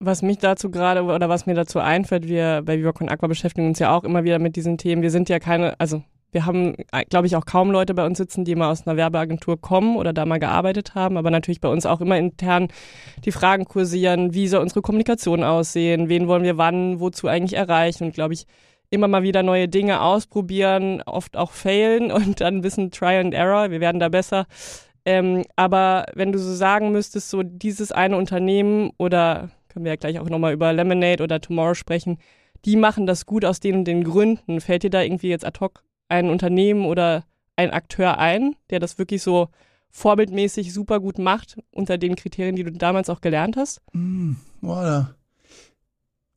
Was 0.00 0.22
mich 0.22 0.38
dazu 0.38 0.70
gerade 0.70 1.02
oder 1.02 1.28
was 1.28 1.46
mir 1.46 1.54
dazu 1.54 1.80
einfällt, 1.80 2.28
wir 2.28 2.62
bei 2.64 2.78
Viva 2.78 2.90
Aqua 2.90 3.26
beschäftigen 3.26 3.66
uns 3.66 3.80
ja 3.80 3.96
auch 3.96 4.04
immer 4.04 4.22
wieder 4.22 4.38
mit 4.38 4.54
diesen 4.54 4.78
Themen. 4.78 5.02
Wir 5.02 5.10
sind 5.10 5.28
ja 5.28 5.40
keine, 5.40 5.78
also 5.80 6.02
wir 6.30 6.46
haben, 6.46 6.76
glaube 7.08 7.26
ich, 7.26 7.34
auch 7.34 7.46
kaum 7.46 7.70
Leute 7.70 7.94
bei 7.94 8.06
uns 8.06 8.18
sitzen, 8.18 8.44
die 8.44 8.54
mal 8.54 8.70
aus 8.70 8.86
einer 8.86 8.96
Werbeagentur 8.96 9.60
kommen 9.60 9.96
oder 9.96 10.12
da 10.12 10.26
mal 10.26 10.38
gearbeitet 10.38 10.94
haben, 10.94 11.16
aber 11.16 11.30
natürlich 11.30 11.60
bei 11.60 11.68
uns 11.68 11.86
auch 11.86 12.00
immer 12.00 12.18
intern 12.18 12.68
die 13.24 13.32
Fragen 13.32 13.64
kursieren, 13.64 14.34
wie 14.34 14.46
soll 14.46 14.60
unsere 14.60 14.82
Kommunikation 14.82 15.42
aussehen, 15.42 16.08
wen 16.08 16.28
wollen 16.28 16.44
wir 16.44 16.58
wann, 16.58 17.00
wozu 17.00 17.26
eigentlich 17.26 17.58
erreichen 17.58 18.04
und 18.04 18.14
glaube 18.14 18.34
ich, 18.34 18.46
immer 18.90 19.08
mal 19.08 19.22
wieder 19.22 19.42
neue 19.42 19.68
Dinge 19.68 20.00
ausprobieren, 20.02 21.02
oft 21.06 21.36
auch 21.36 21.50
failen 21.52 22.12
und 22.12 22.40
dann 22.40 22.60
bisschen 22.60 22.90
Trial 22.90 23.24
and 23.24 23.34
Error, 23.34 23.70
wir 23.70 23.80
werden 23.80 24.00
da 24.00 24.08
besser 24.08 24.46
Ähm, 25.04 25.44
aber 25.56 26.04
wenn 26.14 26.32
du 26.32 26.38
so 26.38 26.52
sagen 26.54 26.92
müsstest, 26.92 27.30
so 27.30 27.42
dieses 27.42 27.92
eine 27.92 28.16
Unternehmen 28.18 28.90
oder 28.98 29.48
können 29.78 29.84
wir 29.84 29.92
ja 29.92 29.96
gleich 29.96 30.18
auch 30.18 30.28
nochmal 30.28 30.52
über 30.52 30.72
Lemonade 30.72 31.22
oder 31.22 31.40
Tomorrow 31.40 31.74
sprechen, 31.74 32.18
die 32.64 32.74
machen 32.74 33.06
das 33.06 33.26
gut 33.26 33.44
aus 33.44 33.60
den 33.60 33.76
und 33.76 33.84
den 33.84 34.02
Gründen. 34.02 34.60
Fällt 34.60 34.82
dir 34.82 34.90
da 34.90 35.02
irgendwie 35.02 35.28
jetzt 35.28 35.44
ad 35.44 35.60
hoc 35.60 35.84
ein 36.08 36.30
Unternehmen 36.30 36.84
oder 36.84 37.22
ein 37.54 37.70
Akteur 37.70 38.18
ein, 38.18 38.56
der 38.70 38.80
das 38.80 38.98
wirklich 38.98 39.22
so 39.22 39.50
vorbildmäßig 39.90 40.74
super 40.74 40.98
gut 40.98 41.18
macht 41.18 41.58
unter 41.70 41.96
den 41.96 42.16
Kriterien, 42.16 42.56
die 42.56 42.64
du 42.64 42.72
damals 42.72 43.08
auch 43.08 43.20
gelernt 43.20 43.56
hast? 43.56 43.80
Mm, 43.92 44.32
da 44.60 45.14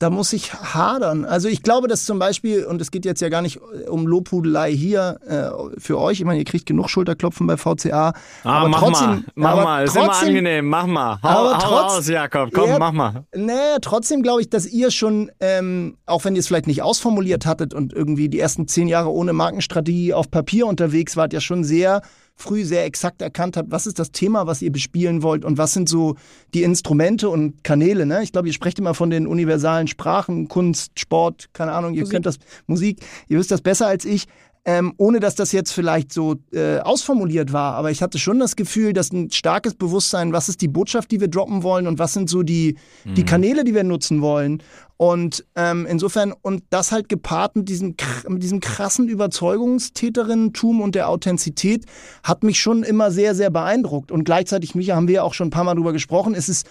muss 0.10 0.34
ich 0.34 0.54
hadern. 0.54 1.26
Also 1.26 1.48
ich 1.48 1.64
glaube, 1.64 1.88
dass 1.88 2.06
zum 2.06 2.20
Beispiel, 2.20 2.66
und 2.66 2.82
es 2.82 2.92
geht 2.92 3.06
jetzt 3.06 3.22
ja 3.22 3.30
gar 3.30 3.42
nicht 3.42 3.60
um 3.90 4.08
Lobhudelei 4.08 4.72
hier 4.72 5.20
äh, 5.28 5.80
für 5.80 6.00
euch, 6.00 6.20
ich 6.20 6.26
meine, 6.26 6.40
ihr 6.40 6.46
kriegt 6.46 6.66
genug 6.66 6.90
Schulterklopfen 6.90 7.48
bei 7.48 7.58
VCA. 7.58 8.14
Ah, 8.44 8.60
aber 8.60 8.70
mach 8.70 8.80
trotzdem, 8.80 9.08
mal, 9.08 9.24
mach 9.36 9.64
mal, 9.64 9.84
ist 9.84 9.94
trotzdem, 9.94 10.30
immer 10.30 10.40
angenehm, 10.40 10.68
mach 10.68 10.86
mal. 10.88 11.20
Hau, 11.22 11.28
aber 11.30 11.58
hau 11.58 11.60
trotz, 11.60 11.98
raus, 11.98 12.08
Jakob, 12.08 12.52
komm, 12.54 12.70
ja, 12.70 12.80
mach 12.80 12.92
mal. 12.92 13.26
Naja, 13.36 13.78
trotzdem 13.82 14.24
glaube 14.24 14.42
ich, 14.42 14.50
dass 14.50 14.66
ihr 14.66 14.92
schon, 14.92 15.32
ähm, 15.40 15.98
auch 16.06 16.26
wenn 16.26 16.36
ihr 16.36 16.40
es 16.40 16.48
vielleicht 16.48 16.68
nicht 16.68 16.82
ausformuliert 16.82 17.46
hattet 17.46 17.74
und 17.74 17.94
irgendwie 17.94 18.30
die 18.30 18.40
ersten 18.40 18.68
zehn 18.68 18.88
Jahre 18.88 19.12
ohne 19.12 19.34
Markenstrategie 19.34 20.14
auf 20.14 20.32
Papier 20.32 20.68
unterwegs 20.68 21.16
wart, 21.18 21.34
ja 21.34 21.42
schon 21.42 21.64
sehr 21.64 22.02
früh 22.36 22.66
sehr 22.66 22.86
exakt 22.86 23.22
erkannt 23.22 23.56
habt, 23.56 23.72
was 23.72 23.86
ist 23.86 24.00
das 24.00 24.12
Thema, 24.12 24.48
was 24.48 24.62
ihr 24.62 24.72
bespielen 24.72 25.22
wollt 25.22 25.46
und 25.46 25.58
was 25.58 25.74
sind 25.74 25.88
so 25.88 26.16
die 26.54 26.64
Instrumente 26.64 27.30
und 27.30 27.64
Kanäle. 27.64 28.06
Ne? 28.06 28.24
Ich 28.24 28.32
glaube, 28.32 28.48
ihr 28.48 28.54
sprecht 28.54 28.80
immer 28.80 28.94
von 28.94 29.10
den 29.10 29.28
universalen 29.28 29.88
Sprachen, 29.88 30.48
Kunst, 30.48 31.00
Sport, 31.00 31.50
keine 31.54 31.74
Ahnung, 31.74 31.94
ihr 31.94 32.02
Musik. 32.02 32.14
könnt 32.14 32.26
das 32.26 32.40
Musik, 32.68 33.00
ihr 33.28 33.38
wisst 33.38 33.52
das 33.52 33.62
besser 33.62 33.88
als 33.88 34.06
ich 34.06 34.28
ähm, 34.64 34.94
ohne 34.98 35.20
dass 35.20 35.34
das 35.34 35.52
jetzt 35.52 35.72
vielleicht 35.72 36.14
so 36.14 36.36
äh, 36.54 36.78
ausformuliert 36.80 37.52
war. 37.52 37.74
Aber 37.74 37.90
ich 37.90 38.04
hatte 38.04 38.20
schon 38.20 38.38
das 38.38 38.56
Gefühl, 38.56 38.94
dass 38.94 39.12
ein 39.12 39.32
starkes 39.32 39.74
Bewusstsein, 39.74 40.34
was 40.34 40.50
ist 40.50 40.62
die 40.62 40.68
Botschaft, 40.68 41.10
die 41.10 41.20
wir 41.20 41.30
droppen 41.30 41.64
wollen 41.64 41.88
und 41.88 41.98
was 41.98 42.14
sind 42.14 42.30
so 42.30 42.44
die, 42.44 42.78
mhm. 43.04 43.16
die 43.16 43.26
Kanäle, 43.26 43.64
die 43.64 43.74
wir 43.74 43.84
nutzen 43.84 44.22
wollen. 44.22 44.62
Und 44.98 45.46
ähm, 45.56 45.88
insofern, 45.90 46.32
und 46.32 46.64
das 46.70 46.92
halt 46.92 47.10
gepaart 47.10 47.56
mit 47.56 47.70
diesem, 47.70 47.96
mit 48.28 48.44
diesem 48.44 48.60
krassen 48.60 49.08
Überzeugungstäterinnentum 49.08 50.80
und 50.80 50.94
der 50.94 51.10
Authentizität, 51.10 51.86
hat 52.24 52.44
mich 52.44 52.60
schon 52.60 52.84
immer 52.84 53.10
sehr, 53.10 53.34
sehr 53.34 53.50
beeindruckt. 53.50 54.12
Und 54.12 54.26
gleichzeitig, 54.26 54.76
Micha, 54.76 54.96
haben 54.96 55.08
wir 55.08 55.16
ja 55.16 55.24
auch 55.24 55.34
schon 55.34 55.48
ein 55.48 55.52
paar 55.52 55.64
Mal 55.64 55.74
drüber 55.74 55.92
gesprochen, 55.92 56.36
ist 56.36 56.50
es 56.50 56.66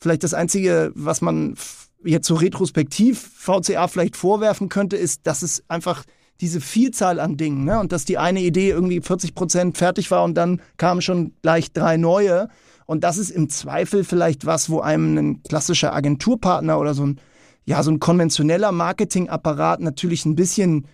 vielleicht 0.00 0.24
das 0.24 0.34
Einzige, 0.34 0.90
was 0.96 1.20
man 1.20 1.54
jetzt 2.04 2.26
so 2.26 2.34
retrospektiv 2.34 3.30
VCA 3.36 3.86
vielleicht 3.86 4.16
vorwerfen 4.16 4.68
könnte, 4.68 4.96
ist, 4.96 5.26
dass 5.28 5.42
es 5.42 5.62
einfach 5.68 6.04
diese 6.40 6.60
Vielzahl 6.60 7.20
an 7.20 7.36
Dingen, 7.36 7.64
ne? 7.64 7.80
Und 7.80 7.92
dass 7.92 8.04
die 8.04 8.18
eine 8.18 8.40
Idee 8.40 8.70
irgendwie 8.70 9.00
40 9.00 9.34
Prozent 9.34 9.78
fertig 9.78 10.10
war 10.10 10.24
und 10.24 10.34
dann 10.34 10.60
kamen 10.76 11.02
schon 11.02 11.32
gleich 11.42 11.72
drei 11.72 11.96
neue. 11.96 12.48
Und 12.86 13.04
das 13.04 13.18
ist 13.18 13.30
im 13.30 13.50
Zweifel 13.50 14.04
vielleicht 14.04 14.46
was, 14.46 14.70
wo 14.70 14.80
einem 14.80 15.18
ein 15.18 15.42
klassischer 15.42 15.94
Agenturpartner 15.94 16.78
oder 16.78 16.94
so 16.94 17.06
ein, 17.06 17.20
ja, 17.64 17.82
so 17.82 17.90
ein 17.90 18.00
konventioneller 18.00 18.72
Marketingapparat 18.72 19.80
natürlich 19.80 20.24
ein 20.24 20.36
bisschen 20.36 20.86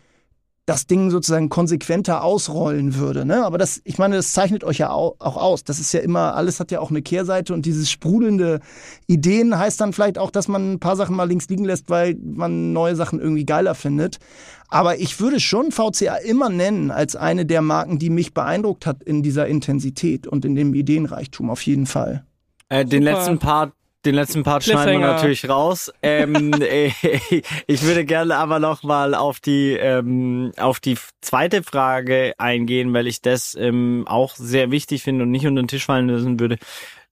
das 0.66 0.87
Ding 0.87 1.11
sozusagen 1.11 1.50
konsequenter 1.50 2.25
ausrollen 2.25 2.94
würde. 2.94 3.26
Ne? 3.26 3.44
Aber 3.44 3.59
das, 3.59 3.83
ich 3.85 3.99
meine, 3.99 4.16
das 4.16 4.33
zeichnet 4.33 4.64
euch 4.64 4.78
ja 4.78 4.90
auch, 4.90 5.16
aus. 5.21 5.62
Das 5.64 5.78
ist 5.78 5.92
ja 5.92 6.00
immer, 6.00 6.35
alles 6.35 6.59
hat 6.59 6.71
ja 6.71 6.80
auch 6.80 6.90
eine 6.90 7.02
Kehrseite 7.02 7.52
und 7.52 7.66
dieses 7.66 7.90
sprudelnde 7.90 8.61
Ideen 9.06 9.59
heißt 9.59 9.80
dann 9.80 9.92
vielleicht 9.92 10.16
auch, 10.16 10.30
dass 10.30 10.49
man 10.49 10.73
ein 10.73 10.80
paar 10.80 10.97
Sachen 10.97 11.16
mal 11.16 11.28
links 11.28 11.49
liegen 11.49 11.64
lässt, 11.64 11.90
weil 11.90 12.16
man 12.23 12.73
neue 12.73 12.97
Sachen 12.97 13.21
irgendwie 13.21 13.44
geiler 13.44 13.75
findet. 13.75 14.18
Aber 14.68 14.99
ich 14.99 15.21
würde 15.21 15.38
schon 15.38 15.71
VCA 15.71 16.16
immer 16.16 16.49
nennen 16.49 16.90
als 16.90 17.14
eine 17.14 17.44
der 17.44 17.61
Marken, 17.61 17.99
die 17.99 18.11
mich 18.11 18.33
beeindruckt 18.33 18.87
hat 18.87 19.02
in 19.02 19.23
dieser 19.23 19.47
Intensität 19.47 20.26
und 20.26 20.47
in 20.47 20.54
dem 20.54 20.73
Ideenreichtum 20.73 21.50
auf 21.50 21.61
jeden 21.62 21.87
Fall. 21.87 22.25
Äh, 22.71 22.87
den 22.87 23.02
letzten 23.02 23.38
Part 23.38 23.73
den 24.05 24.15
letzten 24.15 24.43
Part 24.43 24.65
schneiden 24.65 25.01
wir 25.01 25.07
natürlich 25.07 25.49
raus. 25.49 25.93
Ähm, 26.03 26.53
äh, 26.61 26.91
ich 27.67 27.83
würde 27.83 28.05
gerne 28.05 28.37
aber 28.37 28.59
noch 28.59 28.83
mal 28.83 29.15
auf 29.15 29.41
die 29.41 29.73
ähm, 29.73 30.53
auf 30.57 30.81
die 30.81 30.97
zweite 31.21 31.63
Frage 31.63 32.35
eingehen, 32.39 32.93
weil 32.93 33.07
ich 33.07 33.23
das 33.23 33.55
ähm, 33.55 34.05
auch 34.07 34.37
sehr 34.37 34.71
wichtig 34.71 35.03
finde 35.03 35.25
und 35.25 35.31
nicht 35.31 35.47
unter 35.47 35.63
den 35.63 35.69
Tisch 35.69 35.87
fallen 35.87 36.09
lassen 36.09 36.39
würde. 36.39 36.59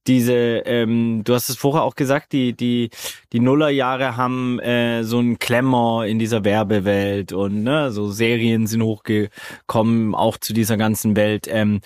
Diese, 0.05 0.33
ähm, 0.33 1.23
du 1.23 1.33
hast 1.33 1.47
es 1.47 1.55
vorher 1.55 1.83
auch 1.83 1.95
gesagt, 1.95 2.33
die 2.33 2.53
die 2.53 2.89
die 3.31 3.39
Nullerjahre 3.39 4.17
haben 4.17 4.59
äh, 4.59 5.03
so 5.03 5.19
ein 5.19 5.39
Klemmer 5.39 6.05
in 6.05 6.19
dieser 6.19 6.43
Werbewelt 6.43 7.31
und 7.31 7.63
ne, 7.63 7.89
so 7.91 8.11
Serien 8.11 8.67
sind 8.67 8.83
hochgekommen, 8.83 10.13
auch 10.13 10.37
zu 10.37 10.53
dieser 10.53 10.75
ganzen 10.75 11.15
Welt. 11.15 11.47
Ähm, 11.49 11.79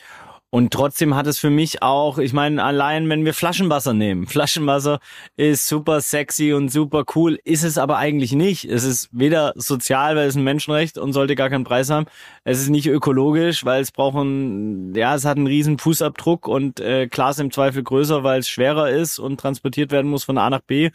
und 0.58 0.74
trotzdem 0.74 1.14
hat 1.14 1.28
es 1.28 1.38
für 1.38 1.52
mich 1.52 1.84
auch, 1.84 2.18
ich 2.18 2.34
meine, 2.34 2.64
allein 2.64 3.08
wenn 3.10 3.24
wir 3.24 3.36
Flaschenwasser 3.36 3.94
nehmen. 3.94 4.26
Flaschenwasser 4.26 5.00
ist 5.36 5.68
super 5.68 6.02
sexy 6.02 6.52
und 6.52 6.70
super 6.70 7.06
cool, 7.14 7.38
ist 7.44 7.64
es 7.64 7.78
aber 7.78 7.98
eigentlich 7.98 8.32
nicht. 8.32 8.66
Es 8.66 8.84
ist 8.84 9.08
weder 9.12 9.54
sozial, 9.56 10.16
weil 10.16 10.28
es 10.28 10.34
ein 10.34 10.44
Menschenrecht 10.44 10.98
und 10.98 11.14
sollte 11.14 11.36
gar 11.36 11.52
keinen 11.52 11.64
Preis 11.64 11.92
haben. 11.92 12.08
Es 12.44 12.60
ist 12.60 12.70
nicht 12.70 12.88
ökologisch, 12.88 13.66
weil 13.66 13.84
es 13.84 13.92
braucht 13.92 14.16
ein, 14.16 14.96
ja, 14.96 15.14
es 15.14 15.26
hat 15.26 15.38
einen 15.38 15.46
riesen 15.46 15.78
Fußabdruck 15.78 16.48
und 16.48 16.80
äh, 16.80 17.06
klar 17.06 17.30
ist 17.30 17.40
im 17.40 17.52
Zweifel 17.52 17.84
größer, 17.84 18.24
weil 18.24 18.40
es 18.40 18.50
schwerer 18.50 18.90
ist 18.90 19.20
und 19.20 19.40
transportiert 19.40 19.92
werden 19.92 20.10
muss 20.10 20.24
von 20.24 20.40
A 20.40 20.50
nach 20.50 20.62
B 20.62 20.90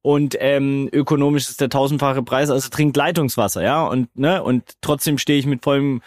und 0.00 0.38
ähm, 0.40 0.88
ökonomisch 0.90 1.50
ist 1.50 1.60
der 1.60 1.68
tausendfache 1.68 2.22
Preis, 2.22 2.48
also 2.48 2.70
trinkt 2.70 2.96
Leitungswasser, 2.96 3.62
ja, 3.62 3.84
und 3.84 4.08
ne 4.16 4.42
und 4.42 4.62
trotzdem 4.80 5.18
stehe 5.18 5.38
ich 5.38 5.44
mit 5.44 5.62
vollem 5.62 6.00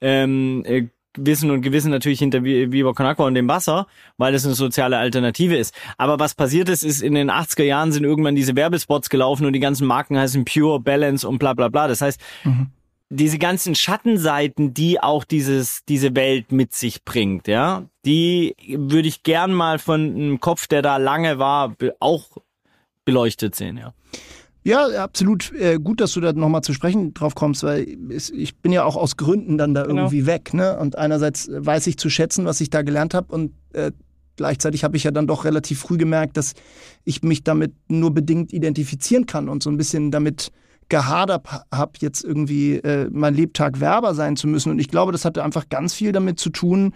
ähm, 0.00 0.62
äh, 0.64 0.86
Wissen 1.16 1.50
und 1.50 1.62
Gewissen 1.62 1.90
natürlich 1.90 2.18
hinter 2.18 2.42
Viva 2.44 2.92
Con 2.92 3.06
Agua 3.06 3.26
und 3.26 3.34
dem 3.34 3.48
Wasser, 3.48 3.86
weil 4.16 4.32
das 4.32 4.44
eine 4.44 4.54
soziale 4.54 4.98
Alternative 4.98 5.56
ist. 5.56 5.74
Aber 5.98 6.18
was 6.18 6.34
passiert 6.34 6.68
ist, 6.68 6.82
ist 6.82 7.02
in 7.02 7.14
den 7.14 7.30
80er 7.30 7.64
Jahren 7.64 7.92
sind 7.92 8.04
irgendwann 8.04 8.34
diese 8.34 8.56
Werbespots 8.56 9.10
gelaufen 9.10 9.46
und 9.46 9.52
die 9.52 9.60
ganzen 9.60 9.86
Marken 9.86 10.18
heißen 10.18 10.44
Pure, 10.44 10.80
Balance 10.80 11.28
und 11.28 11.38
bla 11.38 11.54
bla 11.54 11.68
bla. 11.68 11.88
Das 11.88 12.00
heißt, 12.00 12.20
mhm. 12.44 12.68
diese 13.10 13.38
ganzen 13.38 13.74
Schattenseiten, 13.74 14.74
die 14.74 15.02
auch 15.02 15.24
dieses, 15.24 15.84
diese 15.84 16.14
Welt 16.16 16.52
mit 16.52 16.72
sich 16.74 17.04
bringt, 17.04 17.48
ja, 17.48 17.84
die 18.04 18.56
würde 18.68 19.08
ich 19.08 19.22
gern 19.22 19.52
mal 19.52 19.78
von 19.78 20.14
einem 20.14 20.40
Kopf, 20.40 20.66
der 20.66 20.82
da 20.82 20.96
lange 20.96 21.38
war, 21.38 21.76
auch 22.00 22.28
beleuchtet 23.04 23.54
sehen, 23.54 23.76
ja. 23.76 23.92
Ja, 24.64 24.86
absolut 25.02 25.52
äh, 25.52 25.78
gut, 25.82 26.00
dass 26.00 26.12
du 26.12 26.20
da 26.20 26.32
nochmal 26.32 26.62
zu 26.62 26.72
sprechen 26.72 27.14
drauf 27.14 27.34
kommst, 27.34 27.64
weil 27.64 27.96
ich 28.10 28.56
bin 28.58 28.70
ja 28.70 28.84
auch 28.84 28.96
aus 28.96 29.16
Gründen 29.16 29.58
dann 29.58 29.74
da 29.74 29.82
genau. 29.82 30.02
irgendwie 30.02 30.26
weg. 30.26 30.54
Ne? 30.54 30.78
Und 30.78 30.96
einerseits 30.96 31.50
weiß 31.52 31.88
ich 31.88 31.98
zu 31.98 32.08
schätzen, 32.08 32.44
was 32.44 32.60
ich 32.60 32.70
da 32.70 32.82
gelernt 32.82 33.12
habe 33.14 33.34
und 33.34 33.52
äh, 33.72 33.90
gleichzeitig 34.36 34.84
habe 34.84 34.96
ich 34.96 35.04
ja 35.04 35.10
dann 35.10 35.26
doch 35.26 35.44
relativ 35.44 35.80
früh 35.80 35.96
gemerkt, 35.96 36.36
dass 36.36 36.54
ich 37.04 37.22
mich 37.22 37.42
damit 37.42 37.74
nur 37.88 38.14
bedingt 38.14 38.52
identifizieren 38.52 39.26
kann 39.26 39.48
und 39.48 39.62
so 39.62 39.70
ein 39.70 39.76
bisschen 39.76 40.10
damit 40.10 40.52
gehadert 40.88 41.46
habe, 41.72 41.92
jetzt 42.00 42.22
irgendwie 42.22 42.74
äh, 42.76 43.08
mein 43.10 43.34
Lebtag 43.34 43.80
Werber 43.80 44.14
sein 44.14 44.36
zu 44.36 44.46
müssen. 44.46 44.70
Und 44.70 44.78
ich 44.78 44.88
glaube, 44.88 45.10
das 45.10 45.24
hatte 45.24 45.42
einfach 45.42 45.68
ganz 45.68 45.94
viel 45.94 46.12
damit 46.12 46.38
zu 46.38 46.50
tun, 46.50 46.92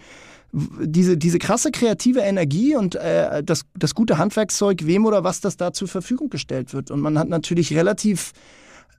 diese, 0.80 1.18
diese 1.18 1.38
krasse 1.38 1.70
kreative 1.70 2.20
Energie 2.20 2.74
und 2.76 2.94
äh, 2.94 3.42
das, 3.42 3.62
das 3.74 3.94
gute 3.94 4.18
Handwerkszeug, 4.18 4.86
wem 4.86 5.04
oder 5.04 5.22
was 5.22 5.40
das 5.40 5.56
da 5.56 5.72
zur 5.72 5.88
Verfügung 5.88 6.30
gestellt 6.30 6.72
wird. 6.72 6.90
Und 6.90 7.00
man 7.00 7.18
hat 7.18 7.28
natürlich 7.28 7.74
relativ 7.74 8.32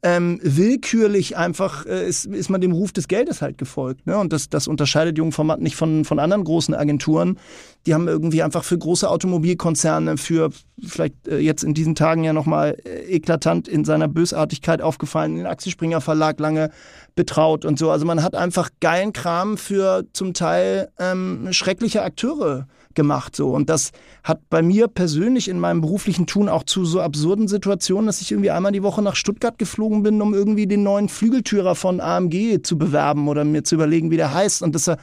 ähm, 0.03 0.39
willkürlich 0.43 1.37
einfach 1.37 1.85
äh, 1.85 2.07
ist, 2.07 2.25
ist 2.25 2.49
man 2.49 2.61
dem 2.61 2.71
Ruf 2.71 2.91
des 2.91 3.07
Geldes 3.07 3.41
halt 3.41 3.57
gefolgt. 3.57 4.05
Ne? 4.05 4.17
Und 4.17 4.31
das, 4.33 4.49
das 4.49 4.67
unterscheidet 4.67 5.17
Jungformat 5.17 5.59
nicht 5.59 5.75
von, 5.75 6.05
von 6.05 6.19
anderen 6.19 6.43
großen 6.43 6.75
Agenturen. 6.75 7.39
Die 7.87 7.93
haben 7.93 8.09
irgendwie 8.09 8.43
einfach 8.43 8.65
für 8.65 8.77
große 8.77 9.09
Automobilkonzerne, 9.09 10.17
für 10.17 10.49
vielleicht 10.85 11.27
äh, 11.27 11.37
jetzt 11.37 11.63
in 11.63 11.73
diesen 11.73 11.95
Tagen 11.95 12.25
ja 12.25 12.33
nochmal 12.33 12.75
äh, 12.83 13.15
eklatant 13.15 13.69
in 13.69 13.85
seiner 13.85 14.09
Bösartigkeit 14.09 14.81
aufgefallen, 14.81 15.37
den 15.37 15.45
Axel 15.45 15.71
Springer 15.71 16.01
Verlag 16.01 16.37
lange 16.41 16.69
betraut 17.15 17.63
und 17.63 17.79
so. 17.79 17.89
Also 17.89 18.05
man 18.05 18.23
hat 18.23 18.35
einfach 18.35 18.69
geilen 18.81 19.13
Kram 19.13 19.57
für 19.57 20.03
zum 20.11 20.33
Teil 20.33 20.89
ähm, 20.99 21.47
schreckliche 21.51 22.03
Akteure 22.03 22.67
gemacht 22.93 23.35
so 23.35 23.51
und 23.51 23.69
das 23.69 23.91
hat 24.23 24.41
bei 24.49 24.61
mir 24.61 24.87
persönlich 24.87 25.47
in 25.47 25.59
meinem 25.59 25.81
beruflichen 25.81 26.25
Tun 26.25 26.49
auch 26.49 26.63
zu 26.63 26.83
so 26.83 26.99
absurden 26.99 27.47
Situationen, 27.47 28.07
dass 28.07 28.21
ich 28.21 28.31
irgendwie 28.31 28.49
einmal 28.49 28.71
die 28.71 28.83
Woche 28.83 29.03
nach 29.03 29.15
Stuttgart 29.15 29.57
geflogen 29.59 30.01
bin, 30.03 30.21
um 30.21 30.33
irgendwie 30.33 30.65
den 30.65 30.83
neuen 30.83 31.07
Flügeltürer 31.07 31.75
von 31.75 32.01
AMG 32.01 32.63
zu 32.63 32.77
bewerben 32.77 33.29
oder 33.29 33.45
mir 33.45 33.63
zu 33.63 33.75
überlegen, 33.75 34.09
wie 34.09 34.17
der 34.17 34.33
heißt 34.33 34.63
und 34.63 34.75
das 34.75 34.87
war 34.87 34.97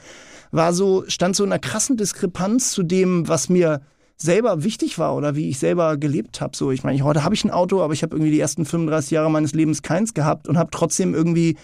so 0.73 1.03
stand 1.07 1.35
so 1.35 1.43
in 1.43 1.51
einer 1.51 1.59
krassen 1.59 1.97
Diskrepanz 1.97 2.71
zu 2.71 2.83
dem, 2.83 3.27
was 3.27 3.49
mir 3.49 3.81
selber 4.17 4.63
wichtig 4.63 4.97
war 4.97 5.15
oder 5.15 5.35
wie 5.35 5.49
ich 5.49 5.59
selber 5.59 5.97
gelebt 5.97 6.39
habe. 6.39 6.55
So, 6.55 6.71
ich 6.71 6.83
meine, 6.83 7.01
heute 7.03 7.23
habe 7.23 7.35
ich 7.35 7.43
ein 7.43 7.51
Auto, 7.51 7.81
aber 7.81 7.93
ich 7.93 8.03
habe 8.03 8.15
irgendwie 8.15 8.31
die 8.31 8.39
ersten 8.39 8.65
35 8.65 9.11
Jahre 9.11 9.29
meines 9.29 9.53
Lebens 9.53 9.81
keins 9.81 10.13
gehabt 10.13 10.47
und 10.47 10.57
habe 10.57 10.69
trotzdem 10.71 11.13
irgendwie 11.13 11.57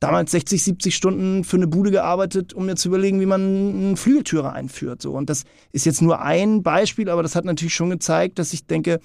damals 0.00 0.30
60, 0.32 0.62
70 0.62 0.94
Stunden 0.94 1.44
für 1.44 1.56
eine 1.56 1.66
Bude 1.66 1.90
gearbeitet, 1.90 2.52
um 2.52 2.66
mir 2.66 2.76
zu 2.76 2.88
überlegen, 2.88 3.20
wie 3.20 3.26
man 3.26 3.40
einen 3.40 3.96
Flügeltürer 3.96 4.52
einführt. 4.52 5.00
So. 5.00 5.12
Und 5.12 5.30
das 5.30 5.44
ist 5.72 5.86
jetzt 5.86 6.02
nur 6.02 6.20
ein 6.20 6.62
Beispiel, 6.62 7.08
aber 7.08 7.22
das 7.22 7.34
hat 7.34 7.44
natürlich 7.44 7.74
schon 7.74 7.90
gezeigt, 7.90 8.38
dass 8.38 8.52
ich 8.52 8.66
denke, 8.66 9.00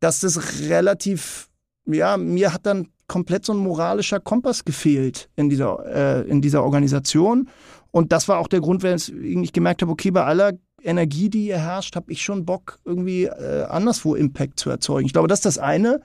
dass 0.00 0.20
das 0.20 0.62
relativ, 0.68 1.48
ja, 1.86 2.16
mir 2.16 2.52
hat 2.52 2.66
dann 2.66 2.88
komplett 3.06 3.44
so 3.44 3.52
ein 3.52 3.58
moralischer 3.58 4.18
Kompass 4.18 4.64
gefehlt 4.64 5.28
in 5.36 5.48
dieser, 5.48 5.86
äh, 5.86 6.28
in 6.28 6.42
dieser 6.42 6.64
Organisation. 6.64 7.48
Und 7.90 8.12
das 8.12 8.28
war 8.28 8.38
auch 8.38 8.48
der 8.48 8.60
Grund, 8.60 8.82
wenn 8.82 8.96
ich 9.42 9.52
gemerkt 9.52 9.82
habe, 9.82 9.92
okay, 9.92 10.10
bei 10.10 10.24
aller 10.24 10.52
Energie, 10.82 11.28
die 11.28 11.44
hier 11.44 11.58
herrscht, 11.58 11.96
habe 11.96 12.12
ich 12.12 12.22
schon 12.22 12.44
Bock, 12.44 12.78
irgendwie 12.84 13.24
äh, 13.24 13.64
anderswo 13.64 14.14
Impact 14.14 14.60
zu 14.60 14.70
erzeugen. 14.70 15.06
Ich 15.06 15.12
glaube, 15.12 15.28
das 15.28 15.40
ist 15.40 15.46
das 15.46 15.58
eine. 15.58 16.00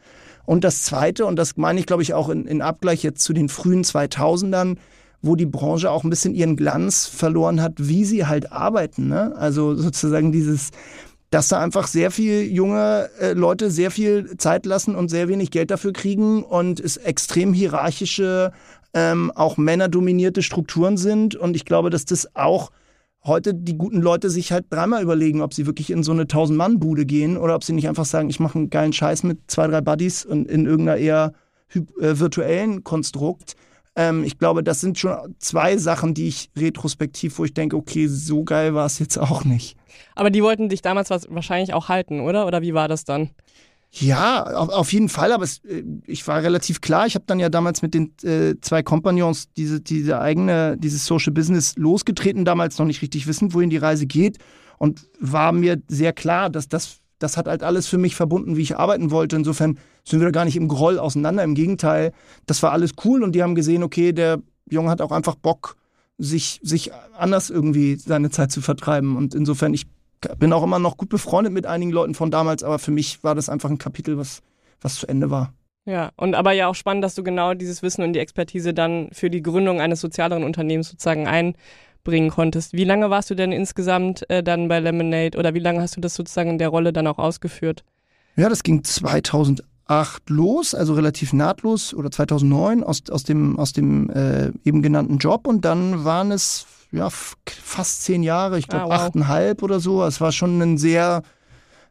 Und 0.46 0.64
das 0.64 0.84
zweite, 0.84 1.26
und 1.26 1.36
das 1.36 1.58
meine 1.58 1.80
ich, 1.80 1.86
glaube 1.86 2.02
ich, 2.02 2.14
auch 2.14 2.30
in, 2.30 2.46
in 2.46 2.62
Abgleich 2.62 3.04
jetzt 3.04 3.24
zu 3.24 3.34
den 3.34 3.48
frühen 3.48 3.84
2000ern, 3.84 4.78
wo 5.22 5.36
die 5.36 5.46
Branche 5.46 5.92
auch 5.92 6.04
ein 6.04 6.10
bisschen 6.10 6.34
ihren 6.34 6.56
Glanz 6.56 7.06
verloren 7.06 7.62
hat, 7.62 7.74
wie 7.78 8.06
sie 8.06 8.26
halt 8.26 8.52
arbeiten. 8.52 9.08
Ne? 9.08 9.36
Also 9.36 9.76
sozusagen 9.76 10.32
dieses, 10.32 10.72
dass 11.30 11.48
da 11.48 11.60
einfach 11.60 11.88
sehr 11.88 12.12
viel 12.12 12.52
junge 12.52 13.10
äh, 13.20 13.34
Leute 13.34 13.70
sehr 13.70 13.92
viel 13.92 14.36
Zeit 14.38 14.66
lassen 14.66 14.96
und 14.96 15.10
sehr 15.10 15.28
wenig 15.28 15.52
Geld 15.52 15.70
dafür 15.70 15.94
kriegen 15.94 16.44
und 16.44 16.80
es 16.80 16.98
extrem 16.98 17.54
hierarchische, 17.54 18.52
ähm, 18.94 19.32
auch 19.36 19.58
männerdominierte 19.58 20.42
Strukturen 20.42 20.98
sind. 20.98 21.36
Und 21.36 21.56
ich 21.56 21.66
glaube, 21.66 21.90
dass 21.90 22.06
das 22.06 22.36
auch 22.36 22.72
heute 23.24 23.54
die 23.54 23.78
guten 23.78 24.02
Leute 24.02 24.30
sich 24.30 24.52
halt 24.52 24.66
dreimal 24.70 25.04
überlegen, 25.04 25.42
ob 25.42 25.54
sie 25.54 25.66
wirklich 25.66 25.92
in 25.92 26.04
so 26.04 26.12
eine 26.12 26.24
1000-Mann-Bude 26.24 27.06
gehen 27.06 27.38
oder 27.38 27.56
ob 27.56 27.64
sie 27.64 27.74
nicht 27.74 27.88
einfach 27.88 28.06
sagen, 28.06 28.30
ich 28.30 28.40
mache 28.40 28.58
einen 28.58 28.70
geilen 28.70 28.94
Scheiß 28.94 29.24
mit 29.24 29.40
zwei, 29.48 29.68
drei 29.68 29.82
Buddies 29.82 30.26
und 30.26 30.50
in 30.50 30.66
irgendeiner 30.66 30.98
eher 30.98 31.34
äh, 31.74 31.80
virtuellen 32.00 32.84
Konstrukt. 32.84 33.56
Ähm, 33.96 34.24
ich 34.24 34.38
glaube, 34.38 34.64
das 34.64 34.82
sind 34.82 34.98
schon 34.98 35.36
zwei 35.40 35.78
Sachen, 35.78 36.14
die 36.14 36.28
ich 36.28 36.50
retrospektiv, 36.58 37.38
wo 37.38 37.46
ich 37.46 37.54
denke, 37.54 37.76
okay, 37.76 38.08
so 38.08 38.44
geil 38.44 38.74
war 38.74 38.86
es 38.86 39.00
jetzt 39.00 39.18
auch 39.18 39.44
nicht. 39.44 39.78
Aber 40.16 40.30
die 40.30 40.44
wollten 40.44 40.70
dich 40.70 40.82
damals 40.82 41.10
was 41.10 41.28
wahrscheinlich 41.30 41.74
auch 41.74 41.90
halten, 41.90 42.22
oder? 42.22 42.48
Oder 42.48 42.62
wie 42.62 42.74
war 42.74 42.88
das 42.88 43.04
dann? 43.04 43.30
Ja, 43.94 44.46
auf, 44.46 44.94
jeden 44.94 45.10
Fall, 45.10 45.34
aber 45.34 45.44
es, 45.44 45.58
äh, 45.66 45.84
ich 46.08 46.26
war 46.26 46.42
relativ 46.42 46.80
klar. 46.80 47.08
Ich 47.08 47.16
habe 47.16 47.26
dann 47.28 47.40
ja 47.42 47.50
damals 47.50 47.82
mit 47.82 47.94
den 47.94 48.14
äh, 48.24 48.56
zwei 48.62 48.84
Kompagnons 48.84 49.50
diese, 49.58 49.82
diese 49.82 50.22
eigene, 50.22 50.78
dieses 50.78 51.06
Social 51.06 51.34
Business 51.34 51.76
losgetreten, 51.76 52.46
damals 52.46 52.80
noch 52.80 52.86
nicht 52.86 53.02
richtig 53.02 53.28
wissen, 53.28 53.54
wohin 53.54 53.70
die 53.70 53.78
Reise 53.78 54.06
geht. 54.06 54.38
Und 54.78 55.08
war 55.20 55.52
mir 55.52 55.82
sehr 55.90 56.14
klar, 56.14 56.50
dass 56.50 56.70
das, 56.70 57.00
das 57.20 57.36
hat 57.36 57.48
halt 57.48 57.64
alles 57.64 57.88
für 57.88 57.98
mich 57.98 58.16
verbunden, 58.16 58.56
wie 58.56 58.62
ich 58.62 58.78
arbeiten 58.78 59.12
wollte. 59.12 59.36
Insofern 59.36 59.78
sind 60.06 60.22
wir 60.22 60.28
da 60.28 60.32
gar 60.32 60.46
nicht 60.46 60.56
im 60.56 60.70
Groll 60.70 60.98
auseinander. 60.98 61.44
Im 61.44 61.54
Gegenteil, 61.54 62.14
das 62.46 62.64
war 62.64 62.72
alles 62.72 62.92
cool 63.04 63.24
und 63.24 63.34
die 63.34 63.44
haben 63.44 63.56
gesehen, 63.56 63.84
okay, 63.84 64.14
der 64.14 64.42
Junge 64.70 64.90
hat 64.90 65.02
auch 65.02 65.12
einfach 65.12 65.36
Bock, 65.36 65.76
sich, 66.18 66.60
sich 66.64 66.92
anders 67.18 67.50
irgendwie 67.50 67.98
seine 67.98 68.30
Zeit 68.30 68.52
zu 68.52 68.62
vertreiben. 68.62 69.18
Und 69.18 69.36
insofern, 69.36 69.74
ich 69.74 69.86
bin 70.38 70.54
auch 70.54 70.64
immer 70.64 70.80
noch 70.80 70.98
gut 70.98 71.10
befreundet 71.10 71.54
mit 71.54 71.66
einigen 71.66 71.92
Leuten 71.92 72.14
von 72.14 72.32
damals, 72.32 72.64
aber 72.64 72.80
für 72.80 72.92
mich 72.92 73.24
war 73.24 73.36
das 73.36 73.50
einfach 73.50 73.70
ein 73.70 73.78
Kapitel, 73.78 74.18
was, 74.18 74.42
was 74.82 74.96
zu 74.96 75.08
Ende 75.08 75.30
war. 75.30 75.54
Ja, 75.86 76.12
und 76.16 76.36
aber 76.36 76.52
ja 76.52 76.68
auch 76.68 76.76
spannend, 76.76 77.04
dass 77.04 77.16
du 77.16 77.24
genau 77.24 77.54
dieses 77.54 77.82
Wissen 77.82 78.04
und 78.04 78.14
die 78.14 78.20
Expertise 78.20 78.74
dann 78.74 79.10
für 79.14 79.30
die 79.30 79.42
Gründung 79.42 79.82
eines 79.82 80.00
sozialeren 80.00 80.44
Unternehmens 80.44 80.90
sozusagen 80.90 81.28
einbringen 81.28 82.30
konntest. 82.30 82.74
Wie 82.74 82.84
lange 82.84 83.10
warst 83.10 83.32
du 83.32 83.36
denn 83.36 83.52
insgesamt 83.52 84.30
äh, 84.30 84.44
dann 84.44 84.68
bei 84.68 84.80
Lemonade 84.80 85.38
oder 85.38 85.56
wie 85.56 85.60
lange 85.60 85.82
hast 85.82 85.98
du 85.98 86.02
das 86.02 86.14
sozusagen 86.14 86.52
in 86.52 86.58
der 86.60 86.70
Rolle 86.70 86.94
dann 86.94 87.08
auch 87.08 87.18
ausgeführt? 87.18 87.84
Ja, 88.36 88.48
das 88.48 88.62
ging 88.62 88.84
2008 88.84 90.30
los, 90.30 90.76
also 90.76 90.94
relativ 90.94 91.34
nahtlos 91.34 91.96
oder 91.96 92.12
2009 92.12 92.84
aus, 92.84 93.02
aus 93.10 93.24
dem, 93.24 93.58
aus 93.58 93.74
dem 93.74 94.10
äh, 94.12 94.52
eben 94.64 94.84
genannten 94.84 95.18
Job 95.18 95.48
und 95.48 95.66
dann 95.66 96.06
waren 96.06 96.32
es 96.32 96.68
ja, 96.92 97.10
fast 97.10 98.04
zehn 98.04 98.24
Jahre, 98.24 98.60
ich 98.60 98.68
glaube 98.68 98.86
ah, 98.86 98.90
wow. 98.90 99.02
achteinhalb 99.02 99.64
oder 99.64 99.80
so. 99.80 100.04
Es 100.04 100.20
war 100.22 100.32
schon 100.32 100.62
ein 100.62 100.78
sehr 100.78 101.24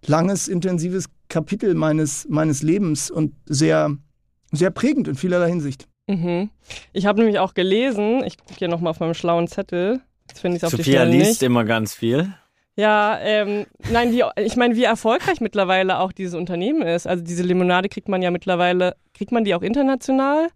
langes, 0.06 0.48
intensives 0.48 1.06
Kapitel 1.28 1.74
meines, 1.74 2.26
meines 2.28 2.62
Lebens 2.62 3.10
und 3.10 3.34
sehr, 3.46 3.96
sehr 4.52 4.70
prägend 4.70 5.08
in 5.08 5.14
vielerlei 5.14 5.48
Hinsicht. 5.48 5.88
Mhm. 6.06 6.50
Ich 6.92 7.06
habe 7.06 7.20
nämlich 7.20 7.38
auch 7.38 7.54
gelesen, 7.54 8.22
ich 8.24 8.36
gucke 8.36 8.54
hier 8.58 8.68
nochmal 8.68 8.90
auf 8.90 9.00
meinem 9.00 9.14
schlauen 9.14 9.46
Zettel. 9.46 10.00
Jetzt 10.28 10.40
finde 10.40 10.56
ich 10.56 10.64
auf 10.64 10.70
Sophia 10.70 11.04
die 11.06 11.12
liest 11.12 11.28
nicht. 11.28 11.42
immer 11.42 11.64
ganz 11.64 11.94
viel. 11.94 12.32
Ja, 12.76 13.18
ähm, 13.20 13.66
nein, 13.90 14.12
wie, 14.12 14.24
ich 14.42 14.56
meine, 14.56 14.74
wie 14.76 14.84
erfolgreich 14.84 15.40
mittlerweile 15.40 15.98
auch 15.98 16.12
dieses 16.12 16.34
Unternehmen 16.34 16.82
ist. 16.82 17.06
Also 17.06 17.22
diese 17.22 17.42
Limonade 17.42 17.88
kriegt 17.88 18.08
man 18.08 18.22
ja 18.22 18.30
mittlerweile, 18.30 18.96
kriegt 19.12 19.32
man 19.32 19.44
die 19.44 19.54
auch 19.54 19.62
international? 19.62 20.48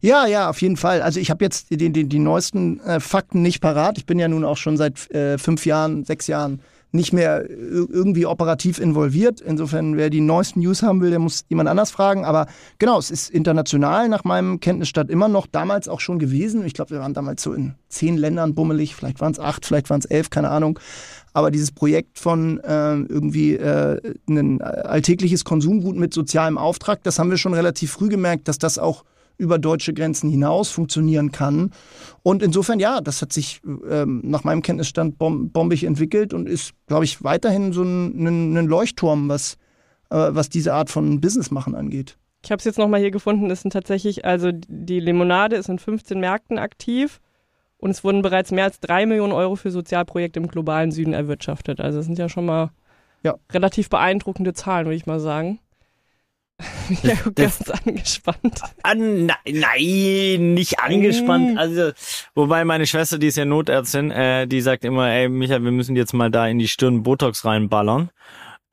Ja, 0.00 0.26
ja, 0.26 0.48
auf 0.48 0.60
jeden 0.62 0.76
Fall. 0.76 1.02
Also 1.02 1.18
ich 1.20 1.30
habe 1.30 1.44
jetzt 1.44 1.70
die, 1.70 1.76
die, 1.76 2.04
die 2.04 2.18
neuesten 2.18 2.80
äh, 2.80 3.00
Fakten 3.00 3.42
nicht 3.42 3.60
parat. 3.60 3.98
Ich 3.98 4.06
bin 4.06 4.18
ja 4.18 4.28
nun 4.28 4.44
auch 4.44 4.56
schon 4.56 4.76
seit 4.76 5.10
äh, 5.10 5.38
fünf 5.38 5.66
Jahren, 5.66 6.04
sechs 6.04 6.26
Jahren 6.26 6.60
nicht 6.90 7.12
mehr 7.12 7.48
irgendwie 7.48 8.24
operativ 8.24 8.78
involviert. 8.78 9.40
Insofern, 9.42 9.96
wer 9.96 10.08
die 10.08 10.22
neuesten 10.22 10.60
News 10.60 10.82
haben 10.82 11.02
will, 11.02 11.10
der 11.10 11.18
muss 11.18 11.44
jemand 11.48 11.68
anders 11.68 11.90
fragen. 11.90 12.24
Aber 12.24 12.46
genau, 12.78 12.98
es 12.98 13.10
ist 13.10 13.28
international 13.28 14.08
nach 14.08 14.24
meinem 14.24 14.58
Kenntnisstand 14.60 15.10
immer 15.10 15.28
noch 15.28 15.46
damals 15.46 15.86
auch 15.88 16.00
schon 16.00 16.18
gewesen. 16.18 16.64
Ich 16.64 16.72
glaube, 16.72 16.92
wir 16.92 17.00
waren 17.00 17.12
damals 17.12 17.42
so 17.42 17.52
in 17.52 17.74
zehn 17.88 18.16
Ländern 18.16 18.54
bummelig. 18.54 18.94
Vielleicht 18.94 19.20
waren 19.20 19.32
es 19.32 19.38
acht, 19.38 19.66
vielleicht 19.66 19.90
waren 19.90 20.00
es 20.00 20.06
elf, 20.06 20.30
keine 20.30 20.48
Ahnung. 20.48 20.78
Aber 21.34 21.50
dieses 21.50 21.72
Projekt 21.72 22.18
von 22.18 22.58
äh, 22.60 22.94
irgendwie 22.94 23.56
äh, 23.56 24.00
ein 24.26 24.62
alltägliches 24.62 25.44
Konsumgut 25.44 25.96
mit 25.96 26.14
sozialem 26.14 26.56
Auftrag, 26.56 27.02
das 27.02 27.18
haben 27.18 27.28
wir 27.30 27.36
schon 27.36 27.54
relativ 27.54 27.92
früh 27.92 28.08
gemerkt, 28.08 28.48
dass 28.48 28.58
das 28.58 28.78
auch 28.78 29.04
über 29.38 29.58
deutsche 29.58 29.94
Grenzen 29.94 30.28
hinaus 30.28 30.68
funktionieren 30.70 31.32
kann. 31.32 31.70
Und 32.22 32.42
insofern, 32.42 32.80
ja, 32.80 33.00
das 33.00 33.22
hat 33.22 33.32
sich 33.32 33.62
ähm, 33.88 34.20
nach 34.24 34.44
meinem 34.44 34.62
Kenntnisstand 34.62 35.16
bom 35.16 35.50
bombig 35.50 35.84
entwickelt 35.84 36.34
und 36.34 36.48
ist, 36.48 36.74
glaube 36.86 37.04
ich, 37.04 37.22
weiterhin 37.24 37.72
so 37.72 37.82
ein, 37.82 38.26
ein, 38.26 38.56
ein 38.56 38.66
Leuchtturm, 38.66 39.28
was, 39.28 39.54
äh, 40.10 40.16
was 40.16 40.48
diese 40.50 40.74
Art 40.74 40.90
von 40.90 41.20
Business 41.20 41.50
machen 41.50 41.74
angeht. 41.74 42.18
Ich 42.44 42.50
habe 42.50 42.58
es 42.58 42.64
jetzt 42.64 42.78
nochmal 42.78 43.00
hier 43.00 43.10
gefunden, 43.10 43.50
es 43.50 43.62
sind 43.62 43.72
tatsächlich, 43.72 44.24
also 44.24 44.50
die 44.52 45.00
Limonade 45.00 45.56
ist 45.56 45.68
in 45.68 45.78
15 45.78 46.20
Märkten 46.20 46.58
aktiv 46.58 47.20
und 47.78 47.90
es 47.90 48.04
wurden 48.04 48.22
bereits 48.22 48.50
mehr 48.50 48.64
als 48.64 48.80
drei 48.80 49.06
Millionen 49.06 49.32
Euro 49.32 49.56
für 49.56 49.70
Sozialprojekte 49.70 50.40
im 50.40 50.48
globalen 50.48 50.90
Süden 50.92 51.14
erwirtschaftet. 51.14 51.80
Also 51.80 51.98
das 51.98 52.06
sind 52.06 52.18
ja 52.18 52.28
schon 52.28 52.46
mal 52.46 52.70
ja. 53.22 53.34
relativ 53.52 53.88
beeindruckende 53.88 54.52
Zahlen, 54.52 54.86
würde 54.86 54.96
ich 54.96 55.06
mal 55.06 55.20
sagen. 55.20 55.58
Ja, 57.02 57.14
das, 57.34 57.64
ganz 57.64 57.70
angespannt. 57.84 58.60
An, 58.82 59.26
nein, 59.26 59.36
nein, 59.46 60.54
nicht 60.54 60.80
angespannt. 60.80 61.54
Mm. 61.54 61.58
Also, 61.58 61.92
wobei 62.34 62.64
meine 62.64 62.86
Schwester, 62.86 63.18
die 63.18 63.28
ist 63.28 63.36
ja 63.36 63.44
Notärztin, 63.44 64.10
äh, 64.10 64.46
die 64.46 64.60
sagt 64.60 64.84
immer, 64.84 65.08
ey, 65.08 65.28
Michael, 65.28 65.62
wir 65.64 65.70
müssen 65.70 65.96
jetzt 65.96 66.14
mal 66.14 66.30
da 66.30 66.48
in 66.48 66.58
die 66.58 66.66
Stirn 66.66 67.02
Botox 67.02 67.44
reinballern. 67.44 68.10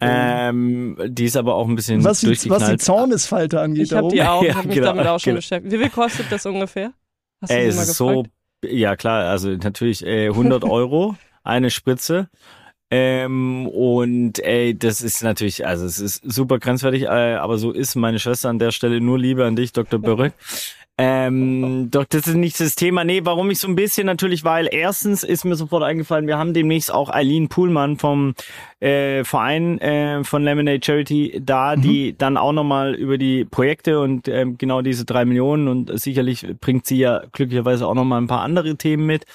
Ähm, 0.02 0.98
die 1.08 1.26
ist 1.26 1.38
aber 1.38 1.56
auch 1.56 1.68
ein 1.68 1.76
bisschen 1.76 2.04
was 2.04 2.20
die, 2.20 2.50
was 2.50 2.70
die 2.70 2.78
Zornesfalte 2.78 3.62
angeht. 3.62 3.86
Ich 3.86 3.94
habe 3.94 4.10
die 4.10 4.22
auch, 4.24 4.44
ja, 4.44 4.56
hab 4.56 4.66
mich 4.66 4.76
genau, 4.76 4.88
damit 4.88 5.08
auch 5.08 5.20
schon 5.20 5.32
genau. 5.32 5.38
beschäftigt. 5.38 5.74
Wie 5.74 5.78
viel 5.78 5.90
kostet 5.90 6.32
das 6.32 6.46
ungefähr? 6.46 6.92
Hast 7.42 7.52
ey, 7.52 7.68
es 7.68 7.78
ist 7.78 7.96
so, 7.96 8.26
ja 8.64 8.96
klar, 8.96 9.30
also 9.30 9.50
natürlich 9.50 10.06
äh, 10.06 10.28
100 10.28 10.64
Euro 10.70 11.16
eine 11.44 11.70
Spritze. 11.70 12.30
Ähm, 12.92 13.68
und 13.68 14.40
ey, 14.40 14.78
das 14.78 15.02
ist 15.02 15.24
natürlich, 15.24 15.66
also 15.66 15.86
es 15.86 16.00
ist 16.00 16.22
super 16.24 16.60
grenzwertig, 16.60 17.04
äh, 17.04 17.36
aber 17.36 17.58
so 17.58 17.72
ist 17.72 17.96
meine 17.96 18.20
Schwester 18.20 18.50
an 18.50 18.60
der 18.60 18.72
Stelle 18.72 19.02
nur 19.02 19.18
Liebe 19.18 19.46
an 19.46 19.56
dich, 19.56 19.74
Dr. 19.74 20.00
Börre. 20.00 20.34
Ähm, 20.98 21.92
doch, 21.92 22.06
das 22.06 22.26
ist 22.26 22.36
nicht 22.36 22.58
das 22.58 22.76
Thema. 22.76 23.04
Nee, 23.04 23.22
warum 23.26 23.52
ich 23.52 23.60
so 23.60 23.68
ein 23.68 23.76
bisschen 23.76 24.06
natürlich, 24.06 24.46
weil 24.46 24.70
erstens 24.72 25.24
ist 25.26 25.44
mir 25.44 25.56
sofort 25.56 25.84
eingefallen, 25.84 26.26
wir 26.26 26.38
haben 26.38 26.54
demnächst 26.54 26.94
auch 26.94 27.10
Eileen 27.10 27.50
Puhlmann 27.50 27.98
vom 27.98 28.34
äh, 28.80 29.26
Verein 29.26 29.78
äh, 29.80 30.24
von 30.24 30.44
Lemonade 30.44 30.80
Charity 30.82 31.42
da, 31.44 31.76
mhm. 31.76 31.82
die 31.82 32.18
dann 32.18 32.38
auch 32.38 32.54
nochmal 32.54 32.94
über 32.94 33.18
die 33.18 33.44
Projekte 33.44 34.00
und 34.00 34.30
äh, 34.30 34.46
genau 34.58 34.82
diese 34.82 35.04
drei 35.04 35.26
Millionen 35.26 35.68
und 35.68 36.00
sicherlich 36.00 36.48
bringt 36.62 36.86
sie 36.86 37.00
ja 37.00 37.24
glücklicherweise 37.34 37.86
auch 37.86 37.96
nochmal 37.96 38.22
ein 38.22 38.28
paar 38.28 38.42
andere 38.42 38.78
Themen 38.78 39.06
mit 39.06 39.26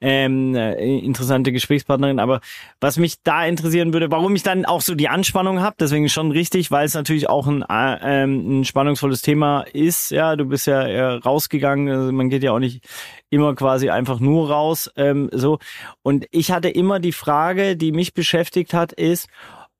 ähm, 0.00 0.54
äh, 0.54 0.98
interessante 0.98 1.52
Gesprächspartnerin. 1.52 2.18
Aber 2.18 2.40
was 2.80 2.96
mich 2.96 3.22
da 3.22 3.44
interessieren 3.44 3.92
würde, 3.92 4.10
warum 4.10 4.34
ich 4.34 4.42
dann 4.42 4.64
auch 4.64 4.80
so 4.80 4.94
die 4.94 5.08
Anspannung 5.08 5.60
habe, 5.60 5.76
deswegen 5.78 6.08
schon 6.08 6.30
richtig, 6.30 6.70
weil 6.70 6.86
es 6.86 6.94
natürlich 6.94 7.28
auch 7.28 7.46
ein, 7.46 7.62
äh, 7.62 8.22
ähm, 8.22 8.60
ein 8.60 8.64
spannungsvolles 8.64 9.22
Thema 9.22 9.62
ist. 9.72 10.10
Ja, 10.10 10.36
du 10.36 10.46
bist 10.46 10.66
ja 10.66 10.82
äh, 10.82 11.02
rausgegangen, 11.18 11.88
also 11.88 12.12
man 12.12 12.30
geht 12.30 12.42
ja 12.42 12.52
auch 12.52 12.58
nicht 12.58 12.86
immer 13.28 13.54
quasi 13.54 13.90
einfach 13.90 14.20
nur 14.20 14.50
raus. 14.50 14.90
Ähm, 14.96 15.28
so. 15.32 15.58
Und 16.02 16.26
ich 16.30 16.50
hatte 16.50 16.68
immer 16.68 17.00
die 17.00 17.12
Frage, 17.12 17.76
die 17.76 17.92
mich 17.92 18.14
beschäftigt 18.14 18.74
hat, 18.74 18.92
ist, 18.92 19.28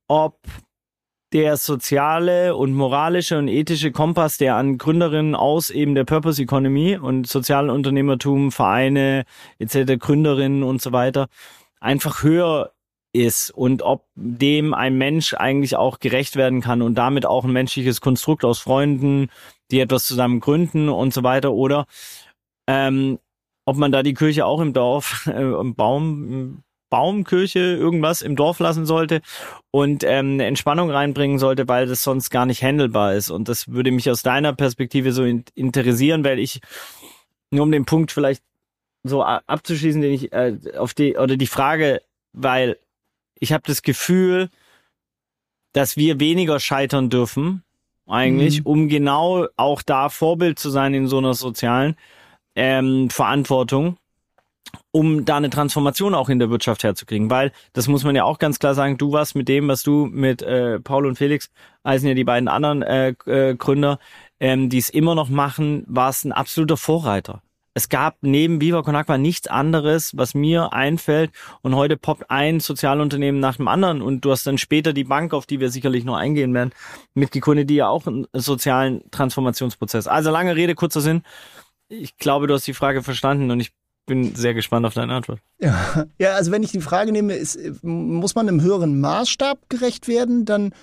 ob 0.06 0.38
der 1.32 1.56
soziale 1.56 2.56
und 2.56 2.74
moralische 2.74 3.38
und 3.38 3.48
ethische 3.48 3.92
Kompass, 3.92 4.36
der 4.38 4.56
an 4.56 4.78
Gründerinnen 4.78 5.34
aus 5.34 5.70
eben 5.70 5.94
der 5.94 6.04
Purpose 6.04 6.42
Economy 6.42 6.96
und 6.96 7.26
sozialen 7.26 7.70
Unternehmertum, 7.70 8.50
Vereine 8.50 9.24
etc., 9.58 9.98
Gründerinnen 9.98 10.62
und 10.62 10.82
so 10.82 10.92
weiter, 10.92 11.28
einfach 11.80 12.22
höher 12.22 12.72
ist 13.12 13.50
und 13.50 13.82
ob 13.82 14.06
dem 14.14 14.74
ein 14.74 14.96
Mensch 14.96 15.34
eigentlich 15.34 15.76
auch 15.76 15.98
gerecht 15.98 16.36
werden 16.36 16.60
kann 16.60 16.82
und 16.82 16.94
damit 16.94 17.26
auch 17.26 17.44
ein 17.44 17.52
menschliches 17.52 18.00
Konstrukt 18.00 18.44
aus 18.44 18.60
Freunden, 18.60 19.30
die 19.70 19.80
etwas 19.80 20.04
zusammen 20.04 20.40
gründen 20.40 20.88
und 20.88 21.12
so 21.12 21.22
weiter 21.22 21.52
oder 21.52 21.86
ähm, 22.68 23.18
ob 23.64 23.76
man 23.76 23.92
da 23.92 24.02
die 24.02 24.14
Kirche 24.14 24.46
auch 24.46 24.60
im 24.60 24.72
Dorf, 24.72 25.26
äh, 25.26 25.42
im 25.42 25.74
Baum, 25.74 26.62
Baumkirche 26.90 27.60
irgendwas 27.60 28.20
im 28.20 28.36
Dorf 28.36 28.58
lassen 28.58 28.84
sollte 28.84 29.22
und 29.70 30.04
ähm, 30.04 30.34
eine 30.34 30.46
Entspannung 30.46 30.90
reinbringen 30.90 31.38
sollte, 31.38 31.68
weil 31.68 31.86
das 31.86 32.02
sonst 32.02 32.30
gar 32.30 32.46
nicht 32.46 32.62
handelbar 32.62 33.14
ist. 33.14 33.30
Und 33.30 33.48
das 33.48 33.68
würde 33.68 33.92
mich 33.92 34.10
aus 34.10 34.22
deiner 34.22 34.52
Perspektive 34.52 35.12
so 35.12 35.24
in 35.24 35.44
interessieren, 35.54 36.24
weil 36.24 36.38
ich 36.38 36.60
nur 37.50 37.62
um 37.62 37.72
den 37.72 37.84
Punkt 37.84 38.12
vielleicht 38.12 38.42
so 39.02 39.22
abzuschließen, 39.22 40.02
den 40.02 40.12
ich 40.12 40.32
äh, 40.32 40.56
auf 40.76 40.92
die 40.92 41.16
oder 41.16 41.36
die 41.36 41.46
Frage, 41.46 42.02
weil 42.32 42.78
ich 43.38 43.52
habe 43.52 43.62
das 43.66 43.82
Gefühl, 43.82 44.50
dass 45.72 45.96
wir 45.96 46.20
weniger 46.20 46.60
scheitern 46.60 47.08
dürfen, 47.08 47.62
eigentlich, 48.06 48.60
mhm. 48.60 48.66
um 48.66 48.88
genau 48.88 49.46
auch 49.56 49.82
da 49.82 50.08
Vorbild 50.08 50.58
zu 50.58 50.68
sein 50.68 50.94
in 50.94 51.06
so 51.06 51.18
einer 51.18 51.34
sozialen 51.34 51.96
ähm, 52.56 53.08
Verantwortung 53.08 53.96
um 54.90 55.24
da 55.24 55.36
eine 55.36 55.50
Transformation 55.50 56.14
auch 56.14 56.28
in 56.28 56.38
der 56.38 56.50
Wirtschaft 56.50 56.84
herzukriegen. 56.84 57.30
Weil, 57.30 57.52
das 57.72 57.88
muss 57.88 58.04
man 58.04 58.16
ja 58.16 58.24
auch 58.24 58.38
ganz 58.38 58.58
klar 58.58 58.74
sagen, 58.74 58.98
du 58.98 59.12
warst 59.12 59.34
mit 59.34 59.48
dem, 59.48 59.68
was 59.68 59.82
du 59.82 60.06
mit 60.06 60.42
äh, 60.42 60.80
Paul 60.80 61.06
und 61.06 61.16
Felix, 61.16 61.50
also 61.82 62.08
ja 62.08 62.14
die 62.14 62.24
beiden 62.24 62.48
anderen 62.48 62.82
äh, 62.82 63.14
äh, 63.26 63.54
Gründer, 63.54 63.98
ähm, 64.40 64.68
die 64.68 64.78
es 64.78 64.90
immer 64.90 65.14
noch 65.14 65.28
machen, 65.28 65.84
warst 65.86 66.24
ein 66.24 66.32
absoluter 66.32 66.76
Vorreiter. 66.76 67.42
Es 67.72 67.88
gab 67.88 68.16
neben 68.20 68.60
Viva 68.60 68.82
Con 68.82 68.96
Agua 68.96 69.16
nichts 69.16 69.46
anderes, 69.46 70.16
was 70.16 70.34
mir 70.34 70.72
einfällt. 70.72 71.30
Und 71.62 71.76
heute 71.76 71.96
poppt 71.96 72.28
ein 72.28 72.58
Sozialunternehmen 72.58 73.40
nach 73.40 73.56
dem 73.56 73.68
anderen. 73.68 74.02
Und 74.02 74.24
du 74.24 74.32
hast 74.32 74.46
dann 74.46 74.58
später 74.58 74.92
die 74.92 75.04
Bank, 75.04 75.32
auf 75.32 75.46
die 75.46 75.60
wir 75.60 75.70
sicherlich 75.70 76.04
noch 76.04 76.16
eingehen 76.16 76.52
werden, 76.52 76.72
mitgegründet, 77.14 77.70
die 77.70 77.76
ja 77.76 77.88
auch 77.88 78.06
einen 78.06 78.26
sozialen 78.32 79.08
Transformationsprozess. 79.12 80.08
Also 80.08 80.30
lange 80.32 80.56
Rede, 80.56 80.74
kurzer 80.74 81.00
Sinn. 81.00 81.22
Ich 81.88 82.16
glaube, 82.18 82.48
du 82.48 82.54
hast 82.54 82.66
die 82.66 82.74
Frage 82.74 83.02
verstanden 83.02 83.50
und 83.50 83.60
ich 83.60 83.72
bin 84.10 84.34
sehr 84.34 84.54
gespannt 84.54 84.84
auf 84.84 84.94
deine 84.94 85.14
Antwort. 85.14 85.38
Ja, 85.60 86.04
ja 86.18 86.32
also 86.34 86.50
wenn 86.50 86.64
ich 86.64 86.72
die 86.72 86.80
Frage 86.80 87.12
nehme, 87.12 87.34
ist, 87.34 87.58
muss 87.84 88.34
man 88.34 88.48
einem 88.48 88.60
höheren 88.60 89.00
Maßstab 89.00 89.70
gerecht 89.70 90.08
werden, 90.08 90.44
dann 90.44 90.74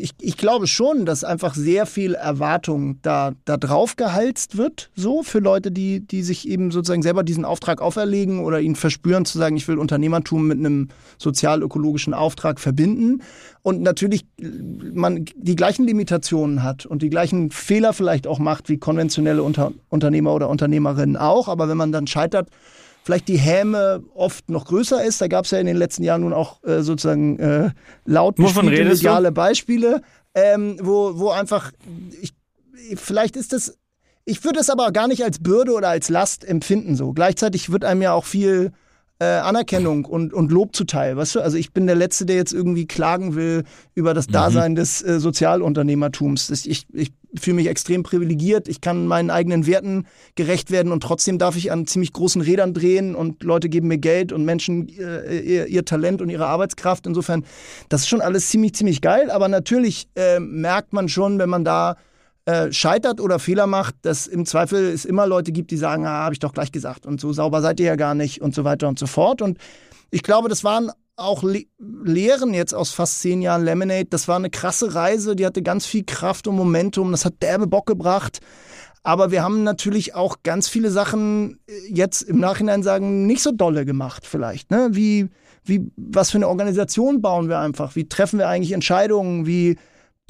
ich, 0.00 0.14
ich 0.20 0.36
glaube 0.36 0.68
schon, 0.68 1.06
dass 1.06 1.24
einfach 1.24 1.54
sehr 1.54 1.84
viel 1.84 2.14
Erwartung 2.14 3.02
da, 3.02 3.32
da 3.44 3.56
drauf 3.56 3.96
gehalst 3.96 4.56
wird, 4.56 4.90
so 4.94 5.24
für 5.24 5.40
Leute, 5.40 5.72
die, 5.72 5.98
die 5.98 6.22
sich 6.22 6.48
eben 6.48 6.70
sozusagen 6.70 7.02
selber 7.02 7.24
diesen 7.24 7.44
Auftrag 7.44 7.82
auferlegen 7.82 8.44
oder 8.44 8.60
ihn 8.60 8.76
verspüren, 8.76 9.24
zu 9.24 9.38
sagen, 9.38 9.56
ich 9.56 9.66
will 9.66 9.76
Unternehmertum 9.76 10.46
mit 10.46 10.58
einem 10.58 10.88
sozial-ökologischen 11.18 12.14
Auftrag 12.14 12.60
verbinden. 12.60 13.22
Und 13.62 13.82
natürlich 13.82 14.24
man 14.38 15.24
die 15.34 15.56
gleichen 15.56 15.84
Limitationen 15.84 16.62
hat 16.62 16.86
und 16.86 17.02
die 17.02 17.10
gleichen 17.10 17.50
Fehler 17.50 17.92
vielleicht 17.92 18.28
auch 18.28 18.38
macht 18.38 18.68
wie 18.68 18.78
konventionelle 18.78 19.42
Unter 19.42 19.72
Unternehmer 19.88 20.32
oder 20.32 20.48
Unternehmerinnen 20.48 21.16
auch. 21.16 21.48
Aber 21.48 21.68
wenn 21.68 21.76
man 21.76 21.90
dann 21.90 22.06
scheitert, 22.06 22.50
vielleicht 23.08 23.28
die 23.28 23.38
Häme 23.38 24.02
oft 24.14 24.50
noch 24.50 24.66
größer 24.66 25.02
ist. 25.02 25.22
Da 25.22 25.28
gab 25.28 25.46
es 25.46 25.50
ja 25.50 25.58
in 25.58 25.64
den 25.64 25.78
letzten 25.78 26.02
Jahren 26.02 26.20
nun 26.20 26.34
auch 26.34 26.62
äh, 26.62 26.82
sozusagen 26.82 27.38
äh, 27.38 27.70
laut 28.04 28.38
mediale 28.38 29.32
Beispiele, 29.32 30.02
ähm, 30.34 30.76
wo, 30.82 31.18
wo 31.18 31.30
einfach, 31.30 31.72
ich, 32.20 32.34
vielleicht 32.96 33.36
ist 33.36 33.54
das, 33.54 33.78
ich 34.26 34.44
würde 34.44 34.60
es 34.60 34.68
aber 34.68 34.92
gar 34.92 35.08
nicht 35.08 35.24
als 35.24 35.38
Bürde 35.38 35.72
oder 35.72 35.88
als 35.88 36.10
Last 36.10 36.44
empfinden 36.44 36.96
so. 36.96 37.14
Gleichzeitig 37.14 37.72
wird 37.72 37.82
einem 37.82 38.02
ja 38.02 38.12
auch 38.12 38.26
viel 38.26 38.72
äh, 39.20 39.24
Anerkennung 39.24 40.04
und, 40.04 40.32
und 40.32 40.52
Lob 40.52 40.76
zuteil. 40.76 41.16
Weißt 41.16 41.34
du? 41.34 41.40
Also 41.40 41.56
ich 41.56 41.72
bin 41.72 41.86
der 41.86 41.96
Letzte, 41.96 42.24
der 42.24 42.36
jetzt 42.36 42.52
irgendwie 42.52 42.86
klagen 42.86 43.34
will 43.34 43.64
über 43.94 44.14
das 44.14 44.28
mhm. 44.28 44.32
Dasein 44.32 44.74
des 44.74 45.02
äh, 45.02 45.18
Sozialunternehmertums. 45.18 46.50
Ich, 46.66 46.86
ich 46.92 47.12
fühle 47.34 47.56
mich 47.56 47.66
extrem 47.66 48.04
privilegiert. 48.04 48.68
Ich 48.68 48.80
kann 48.80 49.06
meinen 49.06 49.30
eigenen 49.30 49.66
Werten 49.66 50.06
gerecht 50.36 50.70
werden 50.70 50.92
und 50.92 51.02
trotzdem 51.02 51.38
darf 51.38 51.56
ich 51.56 51.72
an 51.72 51.86
ziemlich 51.86 52.12
großen 52.12 52.40
Rädern 52.40 52.74
drehen 52.74 53.14
und 53.14 53.42
Leute 53.42 53.68
geben 53.68 53.88
mir 53.88 53.98
Geld 53.98 54.32
und 54.32 54.44
Menschen 54.44 54.88
äh, 54.88 55.38
ihr, 55.40 55.66
ihr, 55.66 55.84
Talent 55.84 56.22
und 56.22 56.30
ihre 56.30 56.46
Arbeitskraft. 56.46 57.06
Insofern, 57.06 57.44
das 57.88 58.02
ist 58.02 58.08
schon 58.08 58.20
alles 58.20 58.48
ziemlich, 58.48 58.74
ziemlich 58.74 59.00
geil. 59.00 59.30
Aber 59.30 59.48
natürlich 59.48 60.08
äh, 60.14 60.38
merkt 60.38 60.92
man 60.92 61.08
schon, 61.08 61.38
wenn 61.38 61.48
man 61.48 61.64
da 61.64 61.96
äh, 62.48 62.72
scheitert 62.72 63.20
oder 63.20 63.38
Fehler 63.38 63.66
macht, 63.66 63.94
dass 64.02 64.26
im 64.26 64.46
Zweifel 64.46 64.90
es 64.90 65.04
immer 65.04 65.26
Leute 65.26 65.52
gibt, 65.52 65.70
die 65.70 65.76
sagen, 65.76 66.06
ah, 66.06 66.24
habe 66.24 66.32
ich 66.32 66.38
doch 66.38 66.54
gleich 66.54 66.72
gesagt 66.72 67.04
und 67.04 67.20
so 67.20 67.30
sauber 67.30 67.60
seid 67.60 67.78
ihr 67.78 67.84
ja 67.84 67.96
gar 67.96 68.14
nicht 68.14 68.40
und 68.40 68.54
so 68.54 68.64
weiter 68.64 68.88
und 68.88 68.98
so 68.98 69.06
fort. 69.06 69.42
Und 69.42 69.58
ich 70.10 70.22
glaube, 70.22 70.48
das 70.48 70.64
waren 70.64 70.90
auch 71.16 71.42
Le 71.42 71.64
Lehren 71.78 72.54
jetzt 72.54 72.74
aus 72.74 72.92
fast 72.92 73.20
zehn 73.20 73.42
Jahren 73.42 73.66
Lemonade. 73.66 74.06
Das 74.06 74.28
war 74.28 74.36
eine 74.36 74.48
krasse 74.48 74.94
Reise, 74.94 75.36
die 75.36 75.44
hatte 75.44 75.62
ganz 75.62 75.84
viel 75.84 76.04
Kraft 76.04 76.46
und 76.48 76.56
Momentum, 76.56 77.10
das 77.10 77.26
hat 77.26 77.34
derbe 77.42 77.66
Bock 77.66 77.84
gebracht. 77.84 78.40
Aber 79.02 79.30
wir 79.30 79.42
haben 79.42 79.62
natürlich 79.62 80.14
auch 80.14 80.36
ganz 80.42 80.68
viele 80.68 80.90
Sachen 80.90 81.60
äh, 81.66 81.72
jetzt 81.92 82.22
im 82.22 82.40
Nachhinein 82.40 82.82
sagen, 82.82 83.26
nicht 83.26 83.42
so 83.42 83.52
dolle 83.52 83.84
gemacht 83.84 84.26
vielleicht. 84.26 84.70
Ne? 84.70 84.88
Wie, 84.92 85.28
wie, 85.64 85.90
was 85.98 86.30
für 86.30 86.38
eine 86.38 86.48
Organisation 86.48 87.20
bauen 87.20 87.50
wir 87.50 87.58
einfach? 87.58 87.94
Wie 87.94 88.08
treffen 88.08 88.38
wir 88.38 88.48
eigentlich 88.48 88.72
Entscheidungen? 88.72 89.44
Wie 89.44 89.76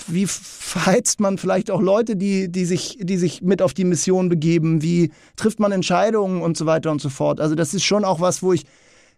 wie 0.07 0.27
verheizt 0.27 1.21
man 1.21 1.39
vielleicht 1.39 1.71
auch 1.71 1.81
Leute, 1.81 2.17
die, 2.17 2.51
die, 2.51 2.65
sich, 2.65 2.99
die 3.01 3.17
sich 3.17 3.43
mit 3.43 3.63
auf 3.63 3.75
die 3.75 3.85
Mission 3.85 4.29
begeben? 4.29 4.83
Wie 4.83 5.11
trifft 5.37 5.61
man 5.61 5.73
Entscheidungen 5.73 6.43
und 6.43 6.57
so 6.57 6.67
weiter 6.67 6.91
und 6.91 7.01
so 7.01 7.09
fort? 7.09 7.41
Also 7.41 7.55
das 7.55 7.75
ist 7.75 7.85
schon 7.85 8.05
auch 8.05 8.21
was, 8.21 8.43
wo 8.43 8.53
ich, 8.53 8.65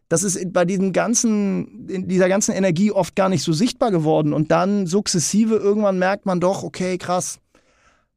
das 0.08 0.22
ist 0.22 0.52
bei 0.52 0.64
diesem 0.64 0.92
ganzen, 0.92 1.86
dieser 2.08 2.28
ganzen 2.28 2.52
Energie 2.52 2.90
oft 2.90 3.14
gar 3.14 3.28
nicht 3.28 3.42
so 3.42 3.52
sichtbar 3.52 3.90
geworden. 3.90 4.32
Und 4.32 4.50
dann 4.50 4.86
sukzessive 4.86 5.56
irgendwann 5.56 5.98
merkt 5.98 6.26
man 6.26 6.40
doch, 6.40 6.62
okay, 6.62 6.98
krass. 6.98 7.38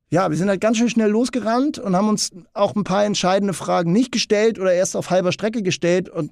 Ja, 0.09 0.29
wir 0.29 0.37
sind 0.37 0.49
halt 0.49 0.61
ganz 0.61 0.77
schön 0.77 0.89
schnell 0.89 1.09
losgerannt 1.09 1.79
und 1.79 1.95
haben 1.95 2.07
uns 2.07 2.31
auch 2.53 2.75
ein 2.75 2.83
paar 2.83 3.03
entscheidende 3.03 3.53
Fragen 3.53 3.91
nicht 3.91 4.11
gestellt 4.11 4.59
oder 4.59 4.73
erst 4.73 4.95
auf 4.95 5.09
halber 5.09 5.31
Strecke 5.31 5.63
gestellt. 5.63 6.07
Und 6.07 6.31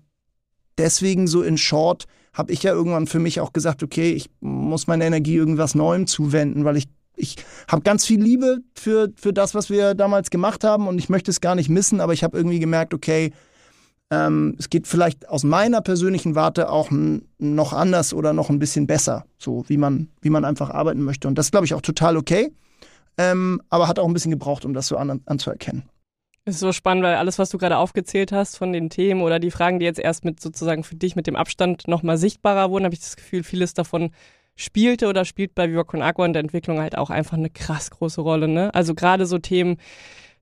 deswegen 0.78 1.28
so 1.28 1.42
in 1.42 1.58
Short 1.58 2.06
habe 2.34 2.52
ich 2.52 2.64
ja 2.64 2.72
irgendwann 2.72 3.08
für 3.08 3.20
mich 3.20 3.40
auch 3.40 3.54
gesagt, 3.54 3.84
okay, 3.84 4.12
ich 4.12 4.30
muss 4.40 4.88
meine 4.88 5.06
Energie 5.06 5.36
irgendwas 5.36 5.76
Neuem 5.76 6.08
zuwenden, 6.08 6.66
weil 6.66 6.78
ich 6.78 6.88
ich 7.18 7.36
habe 7.68 7.84
ganz 7.84 8.06
viel 8.06 8.22
Liebe 8.22 8.60
für, 8.74 9.10
für 9.16 9.34
das, 9.34 9.54
was 9.54 9.70
wir 9.70 9.94
damals 9.94 10.30
gemacht 10.30 10.64
haben 10.64 10.88
und 10.88 10.98
ich 10.98 11.10
möchte 11.10 11.30
es 11.30 11.42
gar 11.42 11.56
nicht 11.56 11.70
missen, 11.70 12.00
aber 12.00 12.14
ich 12.14 12.24
habe 12.24 12.38
irgendwie 12.38 12.60
gemerkt, 12.60 12.94
okay, 12.94 13.32
ähm, 14.10 14.56
es 14.60 14.70
geht 14.70 14.88
vielleicht 14.88 15.30
aus 15.30 15.44
meiner 15.44 15.82
persönlichen 15.82 16.36
Warte 16.36 16.70
auch 16.70 16.90
noch 17.38 17.74
anders 17.74 18.14
oder 18.14 18.34
noch 18.34 18.50
ein 18.50 18.60
bisschen 18.60 18.88
besser, 18.88 19.26
so 19.38 19.64
wie 19.68 19.78
man, 19.78 20.10
wie 20.22 20.30
man 20.30 20.46
einfach 20.46 20.70
arbeiten 20.70 21.02
möchte. 21.02 21.28
Und 21.28 21.38
das 21.38 21.52
glaube 21.52 21.66
ich, 21.66 21.74
auch 21.74 21.82
total 21.82 22.18
okay, 22.18 22.52
ähm, 23.18 23.62
aber 23.70 23.88
hat 23.88 24.00
auch 24.00 24.08
ein 24.08 24.14
bisschen 24.14 24.32
gebraucht, 24.32 24.66
um 24.66 24.74
das 24.74 24.88
so 24.88 24.98
an, 24.98 25.22
anzuerkennen. 25.26 25.84
Es 26.44 26.56
ist 26.56 26.62
so 26.62 26.72
spannend, 26.72 27.04
weil 27.04 27.16
alles, 27.16 27.38
was 27.38 27.50
du 27.50 27.60
gerade 27.60 27.78
aufgezählt 27.78 28.32
hast 28.32 28.58
von 28.58 28.74
den 28.74 28.90
Themen 28.90 29.22
oder 29.22 29.40
die 29.40 29.52
Fragen, 29.52 29.80
die 29.80 29.86
jetzt 29.86 30.00
erst 30.00 30.26
mit 30.26 30.40
sozusagen 30.40 30.84
für 30.84 30.96
dich 30.96 31.16
mit 31.16 31.28
dem 31.28 31.36
Abstand 31.36 31.88
nochmal 31.88 32.18
sichtbarer 32.18 32.72
wurden, 32.72 32.86
habe 32.86 32.96
ich 32.96 33.02
das 33.02 33.16
Gefühl, 33.16 33.44
vieles 33.44 33.76
davon 33.76 34.12
spielte 34.56 35.08
oder 35.08 35.24
spielt 35.24 35.54
bei 35.54 35.70
Viva 35.70 35.84
Con 35.84 36.02
Agua 36.02 36.26
in 36.26 36.34
der 36.34 36.42
Entwicklung 36.42 36.80
halt 36.80 36.98
auch 36.98 37.12
einfach 37.12 37.38
eine 37.38 37.52
krass 37.52 37.92
große 37.92 38.22
Rolle. 38.22 38.48
Ne? 38.48 38.74
Also 38.74 38.96
gerade 38.96 39.28
so 39.28 39.38
Themen, 39.38 39.78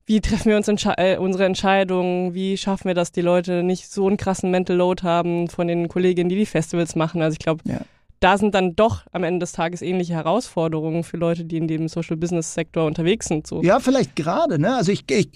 wie 0.06 0.22
treffen 0.22 0.46
wir 0.46 0.56
uns 0.56 0.68
Entsche 0.68 0.94
äh, 0.96 1.18
unsere 1.18 1.44
Entscheidungen, 1.44 2.32
wie 2.34 2.56
schaffen 2.56 2.86
wir, 2.86 2.94
dass 2.94 3.12
die 3.12 3.20
Leute 3.20 3.62
nicht 3.62 3.90
so 3.90 4.06
einen 4.06 4.16
krassen 4.16 4.50
Mental 4.50 4.76
Load 4.76 5.02
haben 5.02 5.48
von 5.48 5.68
den 5.68 5.88
Kolleginnen, 5.88 6.30
die 6.30 6.36
die 6.36 6.46
Festivals 6.46 6.96
machen. 6.96 7.20
Also 7.20 7.34
ich 7.34 7.40
glaube, 7.40 7.62
ja 7.66 7.80
da 8.20 8.36
sind 8.36 8.54
dann 8.54 8.76
doch 8.76 9.04
am 9.12 9.24
Ende 9.24 9.40
des 9.40 9.52
Tages 9.52 9.80
ähnliche 9.80 10.12
Herausforderungen 10.12 11.04
für 11.04 11.16
Leute, 11.16 11.44
die 11.44 11.56
in 11.56 11.66
dem 11.66 11.88
Social 11.88 12.16
Business 12.16 12.52
Sektor 12.52 12.86
unterwegs 12.86 13.26
sind. 13.26 13.46
So. 13.46 13.62
Ja, 13.62 13.80
vielleicht 13.80 14.14
gerade. 14.14 14.58
Ne? 14.58 14.76
Also 14.76 14.92
ich, 14.92 15.10
ich, 15.10 15.30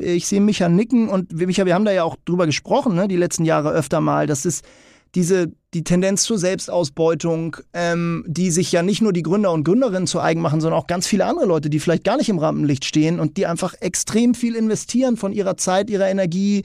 ich 0.00 0.26
sehe 0.26 0.40
Micha 0.40 0.68
nicken 0.68 1.08
und 1.08 1.32
Micha, 1.32 1.64
wir 1.64 1.74
haben 1.74 1.84
da 1.84 1.92
ja 1.92 2.02
auch 2.02 2.16
drüber 2.24 2.46
gesprochen, 2.46 2.96
ne? 2.96 3.06
die 3.06 3.16
letzten 3.16 3.44
Jahre 3.44 3.70
öfter 3.70 4.00
mal. 4.00 4.26
Das 4.26 4.44
ist 4.44 4.64
diese 5.14 5.52
die 5.72 5.84
Tendenz 5.84 6.22
zur 6.22 6.38
Selbstausbeutung, 6.38 7.56
ähm, 7.72 8.24
die 8.26 8.50
sich 8.50 8.72
ja 8.72 8.82
nicht 8.82 9.02
nur 9.02 9.12
die 9.12 9.22
Gründer 9.22 9.52
und 9.52 9.64
Gründerinnen 9.64 10.06
zu 10.06 10.20
eigen 10.20 10.40
machen, 10.40 10.60
sondern 10.60 10.80
auch 10.80 10.86
ganz 10.86 11.06
viele 11.06 11.26
andere 11.26 11.46
Leute, 11.46 11.70
die 11.70 11.80
vielleicht 11.80 12.04
gar 12.04 12.16
nicht 12.16 12.28
im 12.28 12.38
Rampenlicht 12.38 12.84
stehen 12.84 13.20
und 13.20 13.36
die 13.36 13.46
einfach 13.46 13.74
extrem 13.80 14.34
viel 14.34 14.56
investieren 14.56 15.16
von 15.16 15.32
ihrer 15.32 15.56
Zeit, 15.56 15.90
ihrer 15.90 16.08
Energie, 16.08 16.64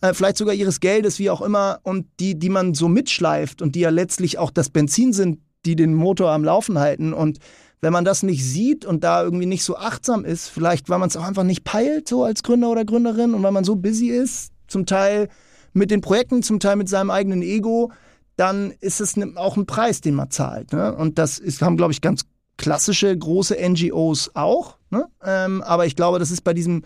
äh, 0.00 0.14
vielleicht 0.14 0.36
sogar 0.36 0.54
ihres 0.54 0.80
Geldes, 0.80 1.18
wie 1.18 1.30
auch 1.30 1.40
immer, 1.40 1.80
und 1.82 2.06
die, 2.20 2.38
die 2.38 2.48
man 2.48 2.74
so 2.74 2.88
mitschleift 2.88 3.62
und 3.62 3.74
die 3.74 3.80
ja 3.80 3.90
letztlich 3.90 4.38
auch 4.38 4.50
das 4.50 4.70
Benzin 4.70 5.12
sind, 5.12 5.40
die 5.64 5.76
den 5.76 5.94
Motor 5.94 6.30
am 6.30 6.44
Laufen 6.44 6.78
halten. 6.78 7.12
Und 7.12 7.38
wenn 7.80 7.92
man 7.92 8.04
das 8.04 8.22
nicht 8.22 8.44
sieht 8.44 8.84
und 8.84 9.04
da 9.04 9.22
irgendwie 9.22 9.46
nicht 9.46 9.64
so 9.64 9.76
achtsam 9.76 10.24
ist, 10.24 10.48
vielleicht 10.48 10.88
weil 10.88 10.98
man 10.98 11.08
es 11.08 11.16
auch 11.16 11.24
einfach 11.24 11.44
nicht 11.44 11.64
peilt, 11.64 12.08
so 12.08 12.24
als 12.24 12.42
Gründer 12.42 12.70
oder 12.70 12.84
Gründerin, 12.84 13.34
und 13.34 13.42
weil 13.42 13.52
man 13.52 13.64
so 13.64 13.76
busy 13.76 14.08
ist, 14.08 14.52
zum 14.66 14.86
Teil 14.86 15.28
mit 15.72 15.90
den 15.90 16.00
Projekten, 16.00 16.42
zum 16.42 16.60
Teil 16.60 16.76
mit 16.76 16.88
seinem 16.88 17.10
eigenen 17.10 17.42
Ego, 17.42 17.92
dann 18.36 18.72
ist 18.80 19.00
es 19.00 19.16
ne, 19.16 19.32
auch 19.36 19.56
ein 19.56 19.66
Preis, 19.66 20.00
den 20.00 20.14
man 20.14 20.30
zahlt. 20.30 20.72
Ne? 20.72 20.94
Und 20.94 21.18
das 21.18 21.38
ist, 21.38 21.60
haben, 21.62 21.76
glaube 21.76 21.92
ich, 21.92 22.00
ganz 22.00 22.22
klassische 22.56 23.16
große 23.16 23.56
NGOs 23.56 24.32
auch. 24.34 24.78
Ne? 24.90 25.06
Ähm, 25.24 25.62
aber 25.62 25.86
ich 25.86 25.96
glaube, 25.96 26.18
das 26.18 26.30
ist 26.30 26.42
bei 26.42 26.54
diesem 26.54 26.82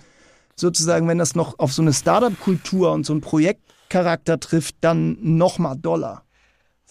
sozusagen, 0.56 1.08
wenn 1.08 1.18
das 1.18 1.34
noch 1.34 1.58
auf 1.58 1.72
so 1.72 1.82
eine 1.82 1.92
Startup-Kultur 1.92 2.92
und 2.92 3.04
so 3.04 3.12
einen 3.12 3.20
Projektcharakter 3.20 4.40
trifft, 4.40 4.76
dann 4.80 5.16
noch 5.20 5.58
mal 5.58 5.74
doller. 5.74 6.22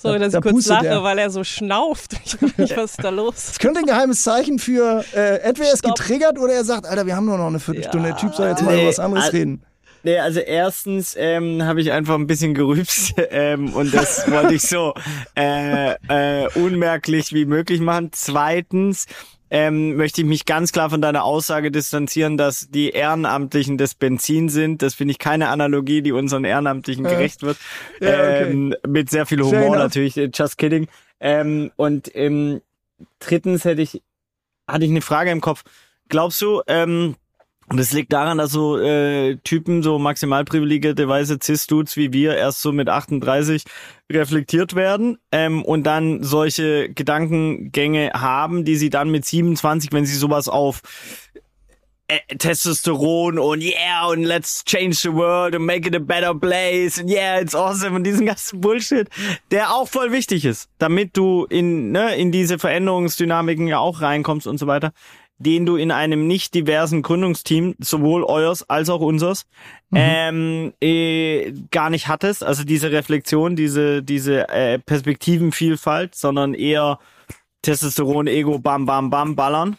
Sorry, 0.02 0.17
dass 0.17 0.32
da, 0.32 0.39
ich 0.39 0.43
kurz 0.43 0.65
lache, 0.65 0.84
der. 0.84 1.04
weil 1.04 1.19
er 1.19 1.30
so 1.30 1.43
schnauft. 1.43 2.13
Ich 2.26 2.41
weiß 2.41 2.58
nicht, 2.58 2.78
was 2.78 2.91
ist 2.91 3.04
da 3.04 3.10
los? 3.10 3.36
Das 3.36 3.60
könnte 3.60 3.82
ein 3.82 3.86
geheimes 3.86 4.24
Zeichen 4.24 4.58
für, 4.58 5.04
äh, 5.13 5.38
entweder 5.41 5.69
er 5.69 5.74
ist 5.74 5.84
getriggert 5.84 6.39
oder 6.39 6.54
er 6.54 6.63
sagt, 6.63 6.88
Alter, 6.88 7.06
wir 7.06 7.15
haben 7.15 7.26
nur 7.26 7.38
noch 7.38 7.47
eine 7.47 7.60
Viertelstunde. 7.60 8.10
Ja, 8.10 8.15
der 8.15 8.21
Typ 8.21 8.34
soll 8.34 8.50
jetzt 8.50 8.63
mal 8.63 8.74
nee, 8.74 8.82
über 8.82 8.89
was 8.89 9.00
anderes 9.00 9.26
also, 9.26 9.38
reden. 9.38 9.63
Nee, 10.04 10.17
also 10.17 10.39
erstens 10.39 11.15
ähm, 11.17 11.63
habe 11.63 11.82
ich 11.82 11.91
einfach 11.91 12.15
ein 12.15 12.26
bisschen 12.26 12.56
gerübst 12.56 13.13
ähm, 13.30 13.74
und 13.74 13.93
das 13.93 14.30
wollte 14.32 14.56
ich 14.56 14.63
so 14.63 14.95
äh, 15.38 15.93
äh, 16.08 16.47
unmerklich 16.56 17.34
wie 17.34 17.45
möglich 17.45 17.82
machen. 17.82 18.10
Zweitens 18.12 19.06
ähm, 19.52 19.98
möchte 19.98 20.22
ich 20.22 20.28
mich 20.28 20.46
ganz 20.46 20.72
klar 20.72 20.90
von 20.90 21.02
deiner 21.02 21.26
Aussage 21.26 21.72
distanzieren, 21.72 22.38
dass 22.38 22.70
die 22.70 22.90
Ehrenamtlichen 22.92 23.78
das 23.78 23.94
Benzin 23.94 24.48
sind. 24.48 24.82
Das 24.82 24.96
finde 24.96 25.12
ich 25.12 25.20
keine 25.20 25.50
Analogie, 25.50 26.02
die 26.02 26.14
unseren 26.14 26.46
Ehrenamtlichen 26.46 27.04
gerecht 27.04 27.44
wird. 27.44 27.58
Ja, 28.00 28.08
okay. 28.08 28.52
ähm, 28.52 28.76
mit 28.88 29.10
sehr 29.10 29.26
viel 29.26 29.42
Humor 29.42 29.76
natürlich, 29.76 30.16
just 30.16 30.58
kidding. 30.58 30.88
Ähm, 31.20 31.72
und 31.76 32.10
ähm, 32.16 32.62
drittens 33.20 33.66
hätte 33.66 33.82
ich, 33.82 34.02
hatte 34.68 34.86
ich 34.86 34.92
eine 34.92 35.02
Frage 35.02 35.32
im 35.32 35.42
Kopf. 35.42 35.64
Glaubst 36.08 36.42
du, 36.42 36.62
ähm, 36.68 37.16
und 37.72 37.80
das 37.80 37.94
liegt 37.94 38.12
daran, 38.12 38.38
dass 38.38 38.52
so 38.52 38.78
äh, 38.78 39.38
Typen, 39.46 39.82
so 39.82 39.98
maximal 39.98 40.44
privilegierte 40.44 41.08
weiße 41.08 41.40
Cis-Dudes 41.42 41.96
wie 41.96 42.12
wir 42.12 42.36
erst 42.36 42.62
so 42.62 42.74
mit 42.74 42.90
38 42.90 43.64
reflektiert 44.12 44.76
werden 44.76 45.20
ähm, 45.32 45.64
und 45.64 45.84
dann 45.84 46.22
solche 46.22 46.90
Gedankengänge 46.90 48.12
haben, 48.14 48.66
die 48.66 48.76
sie 48.76 48.90
dann 48.90 49.10
mit 49.10 49.24
27, 49.24 49.94
wenn 49.94 50.06
sie 50.06 50.18
sowas 50.18 50.50
auf 50.50 50.82
äh, 52.10 52.36
Testosteron 52.36 53.40
und 53.40 53.64
yeah 53.64 54.06
und 54.06 54.26
let's 54.26 54.66
change 54.66 54.96
the 54.96 55.14
world 55.14 55.56
and 55.56 55.66
make 55.66 55.88
it 55.88 55.96
a 55.96 56.00
better 56.00 56.36
place 56.36 57.00
and 57.00 57.10
yeah 57.10 57.40
it's 57.40 57.56
awesome 57.56 57.96
und 57.96 58.04
diesen 58.04 58.26
ganzen 58.26 58.60
Bullshit, 58.60 59.08
der 59.50 59.74
auch 59.74 59.88
voll 59.88 60.12
wichtig 60.12 60.44
ist, 60.44 60.70
damit 60.78 61.16
du 61.16 61.46
in 61.46 61.94
ne, 61.94 62.18
in 62.18 62.34
diese 62.34 62.60
Veränderungsdynamiken 62.60 63.66
ja 63.66 63.80
auch 63.80 64.02
reinkommst 64.02 64.46
und 64.46 64.58
so 64.58 64.68
weiter 64.68 64.92
den 65.43 65.65
du 65.65 65.75
in 65.75 65.91
einem 65.91 66.27
nicht 66.27 66.54
diversen 66.54 67.01
Gründungsteam, 67.01 67.75
sowohl 67.80 68.23
euers 68.23 68.69
als 68.69 68.89
auch 68.89 69.01
unsers, 69.01 69.45
mhm. 69.89 69.97
ähm, 69.99 70.73
äh, 70.82 71.54
gar 71.71 71.89
nicht 71.89 72.08
hattest. 72.08 72.43
Also 72.43 72.63
diese 72.63 72.91
Reflexion, 72.91 73.56
diese, 73.56 74.04
diese 74.04 74.49
äh, 74.49 74.80
Perspektivenvielfalt, 74.80 76.15
sondern 76.15 76.54
eher 76.54 76.99
Testosteron, 77.62 78.27
Ego, 78.27 78.60
bam, 78.60 78.86
bam, 78.86 79.10
bam, 79.10 79.36
ballern. 79.36 79.77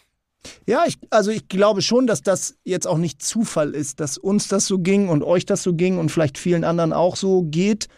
Ja, 0.67 0.85
ich, 0.87 0.99
also 1.11 1.31
ich 1.31 1.49
glaube 1.49 1.83
schon, 1.83 2.07
dass 2.07 2.23
das 2.23 2.57
jetzt 2.65 2.87
auch 2.87 2.99
nicht 2.99 3.23
Zufall 3.23 3.75
ist, 3.75 4.01
dass 4.01 4.19
uns 4.19 4.49
das 4.49 4.67
so 4.67 4.79
ging 4.79 5.09
und 5.09 5.23
euch 5.23 5.47
das 5.47 5.63
so 5.63 5.75
ging 5.75 5.99
und 5.99 6.11
vielleicht 6.11 6.39
vielen 6.39 6.65
anderen 6.65 6.93
auch 6.93 7.17
so 7.17 7.43
geht. 7.43 7.89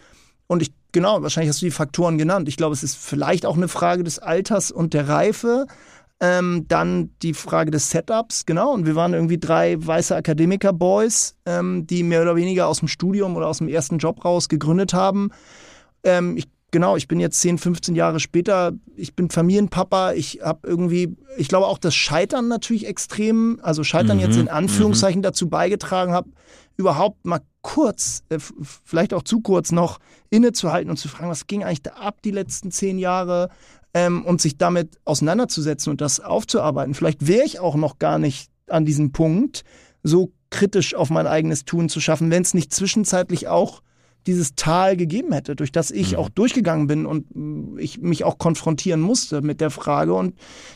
Und 0.46 0.62
ich, 0.62 0.72
genau, 0.92 1.22
wahrscheinlich 1.22 1.50
hast 1.50 1.62
du 1.62 1.66
die 1.66 1.70
Faktoren 1.70 2.18
genannt. 2.18 2.48
Ich 2.48 2.56
glaube, 2.56 2.74
es 2.74 2.82
ist 2.82 2.96
vielleicht 2.96 3.46
auch 3.46 3.56
eine 3.56 3.68
Frage 3.68 4.04
des 4.04 4.18
Alters 4.18 4.70
und 4.70 4.94
der 4.94 5.08
Reife. 5.08 5.66
Ähm, 6.26 6.64
dann 6.68 7.10
die 7.20 7.34
Frage 7.34 7.70
des 7.70 7.90
Setups, 7.90 8.46
genau. 8.46 8.72
Und 8.72 8.86
wir 8.86 8.94
waren 8.94 9.12
irgendwie 9.12 9.36
drei 9.36 9.76
weiße 9.78 10.16
Akademiker-Boys, 10.16 11.36
ähm, 11.44 11.86
die 11.86 12.02
mehr 12.02 12.22
oder 12.22 12.34
weniger 12.34 12.66
aus 12.66 12.78
dem 12.78 12.88
Studium 12.88 13.36
oder 13.36 13.46
aus 13.46 13.58
dem 13.58 13.68
ersten 13.68 13.98
Job 13.98 14.24
raus 14.24 14.48
gegründet 14.48 14.94
haben. 14.94 15.32
Ähm, 16.02 16.38
ich, 16.38 16.46
genau, 16.70 16.96
ich 16.96 17.08
bin 17.08 17.20
jetzt 17.20 17.40
10, 17.42 17.58
15 17.58 17.94
Jahre 17.94 18.20
später, 18.20 18.72
ich 18.96 19.14
bin 19.14 19.28
Familienpapa, 19.28 20.12
ich 20.12 20.40
habe 20.42 20.66
irgendwie, 20.66 21.14
ich 21.36 21.48
glaube 21.48 21.66
auch 21.66 21.76
das 21.76 21.94
Scheitern 21.94 22.48
natürlich 22.48 22.86
extrem, 22.86 23.58
also 23.62 23.84
Scheitern 23.84 24.16
mhm, 24.16 24.22
jetzt 24.22 24.38
in 24.38 24.48
Anführungszeichen 24.48 25.18
mhm. 25.18 25.24
dazu 25.24 25.50
beigetragen 25.50 26.12
habe, 26.12 26.30
überhaupt 26.78 27.26
mal 27.26 27.40
kurz, 27.60 28.22
äh, 28.30 28.38
vielleicht 28.84 29.12
auch 29.12 29.24
zu 29.24 29.42
kurz 29.42 29.72
noch 29.72 29.98
innezuhalten 30.30 30.88
und 30.88 30.96
zu 30.96 31.08
fragen, 31.08 31.28
was 31.28 31.46
ging 31.46 31.64
eigentlich 31.64 31.82
da 31.82 31.90
ab 31.90 32.22
die 32.24 32.30
letzten 32.30 32.70
zehn 32.70 32.98
Jahre? 32.98 33.50
Ähm, 33.94 34.24
und 34.24 34.40
sich 34.40 34.58
damit 34.58 34.98
auseinanderzusetzen 35.04 35.90
und 35.90 36.00
das 36.00 36.20
aufzuarbeiten. 36.20 36.94
Vielleicht 36.94 37.26
wäre 37.26 37.44
ich 37.44 37.60
auch 37.60 37.76
noch 37.76 37.98
gar 37.98 38.18
nicht 38.18 38.50
an 38.68 38.84
diesem 38.84 39.12
Punkt, 39.12 39.64
so 40.02 40.32
kritisch 40.50 40.94
auf 40.94 41.10
mein 41.10 41.26
eigenes 41.26 41.64
Tun 41.64 41.88
zu 41.88 42.00
schaffen, 42.00 42.30
wenn 42.30 42.42
es 42.42 42.54
nicht 42.54 42.72
zwischenzeitlich 42.72 43.48
auch 43.48 43.82
dieses 44.26 44.54
Tal 44.54 44.96
gegeben 44.96 45.32
hätte, 45.32 45.54
durch 45.54 45.70
das 45.70 45.90
ich 45.90 46.12
mhm. 46.12 46.18
auch 46.18 46.28
durchgegangen 46.28 46.86
bin 46.86 47.06
und 47.06 47.34
mm, 47.34 47.78
ich 47.78 48.00
mich 48.00 48.24
auch 48.24 48.38
konfrontieren 48.38 49.00
musste 49.00 49.42
mit 49.42 49.60
der 49.60 49.70
Frage 49.70 50.14
und 50.14 50.34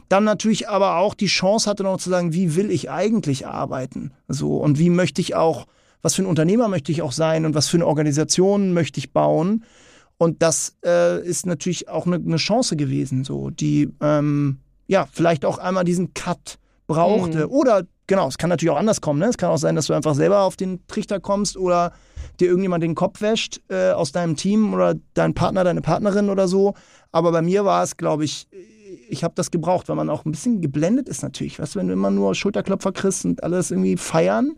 dann 0.08 0.24
natürlich 0.24 0.68
aber 0.68 0.96
auch 0.96 1.14
die 1.14 1.26
Chance 1.26 1.68
hatte 1.68 1.82
noch 1.82 1.98
zu 1.98 2.10
sagen, 2.10 2.32
wie 2.32 2.56
will 2.56 2.70
ich 2.70 2.90
eigentlich 2.90 3.46
arbeiten? 3.46 4.12
So 4.28 4.58
und 4.58 4.78
wie 4.78 4.90
möchte 4.90 5.20
ich 5.20 5.34
auch, 5.34 5.66
was 6.02 6.14
für 6.14 6.22
ein 6.22 6.26
Unternehmer 6.26 6.68
möchte 6.68 6.92
ich 6.92 7.02
auch 7.02 7.12
sein 7.12 7.46
und 7.46 7.54
was 7.54 7.68
für 7.68 7.78
eine 7.78 7.86
Organisation 7.86 8.72
möchte 8.74 8.98
ich 8.98 9.12
bauen? 9.12 9.64
Und 10.18 10.42
das 10.42 10.76
äh, 10.84 11.24
ist 11.24 11.46
natürlich 11.46 11.88
auch 11.88 12.06
eine, 12.06 12.16
eine 12.16 12.36
Chance 12.36 12.76
gewesen, 12.76 13.24
so 13.24 13.50
die 13.50 13.90
ähm, 14.00 14.58
ja 14.88 15.06
vielleicht 15.10 15.44
auch 15.44 15.58
einmal 15.58 15.84
diesen 15.84 16.12
Cut 16.12 16.58
brauchte. 16.88 17.46
Mhm. 17.46 17.52
Oder 17.52 17.82
genau, 18.08 18.26
es 18.26 18.36
kann 18.36 18.50
natürlich 18.50 18.72
auch 18.72 18.78
anders 18.78 19.00
kommen. 19.00 19.20
Ne? 19.20 19.26
Es 19.26 19.38
kann 19.38 19.50
auch 19.50 19.58
sein, 19.58 19.76
dass 19.76 19.86
du 19.86 19.92
einfach 19.92 20.14
selber 20.16 20.42
auf 20.42 20.56
den 20.56 20.84
Trichter 20.88 21.20
kommst 21.20 21.56
oder 21.56 21.92
dir 22.40 22.48
irgendjemand 22.48 22.82
den 22.82 22.96
Kopf 22.96 23.20
wäscht 23.20 23.60
äh, 23.68 23.90
aus 23.90 24.10
deinem 24.10 24.34
Team 24.34 24.74
oder 24.74 24.96
dein 25.14 25.34
Partner, 25.34 25.62
deine 25.62 25.82
Partnerin 25.82 26.30
oder 26.30 26.48
so. 26.48 26.74
Aber 27.12 27.30
bei 27.30 27.42
mir 27.42 27.64
war 27.64 27.84
es, 27.84 27.96
glaube 27.96 28.24
ich, 28.24 28.48
ich 29.08 29.24
habe 29.24 29.34
das 29.34 29.50
gebraucht, 29.50 29.88
weil 29.88 29.96
man 29.96 30.10
auch 30.10 30.24
ein 30.24 30.30
bisschen 30.30 30.60
geblendet 30.60 31.08
ist 31.08 31.22
natürlich. 31.22 31.56
Du, 31.56 31.64
wenn 31.74 31.88
du 31.88 31.92
immer 31.92 32.10
nur 32.10 32.34
Schulterklopfer 32.34 32.92
kriegst 32.92 33.24
und 33.24 33.42
alles 33.42 33.70
irgendwie 33.70 33.96
feiern. 33.96 34.52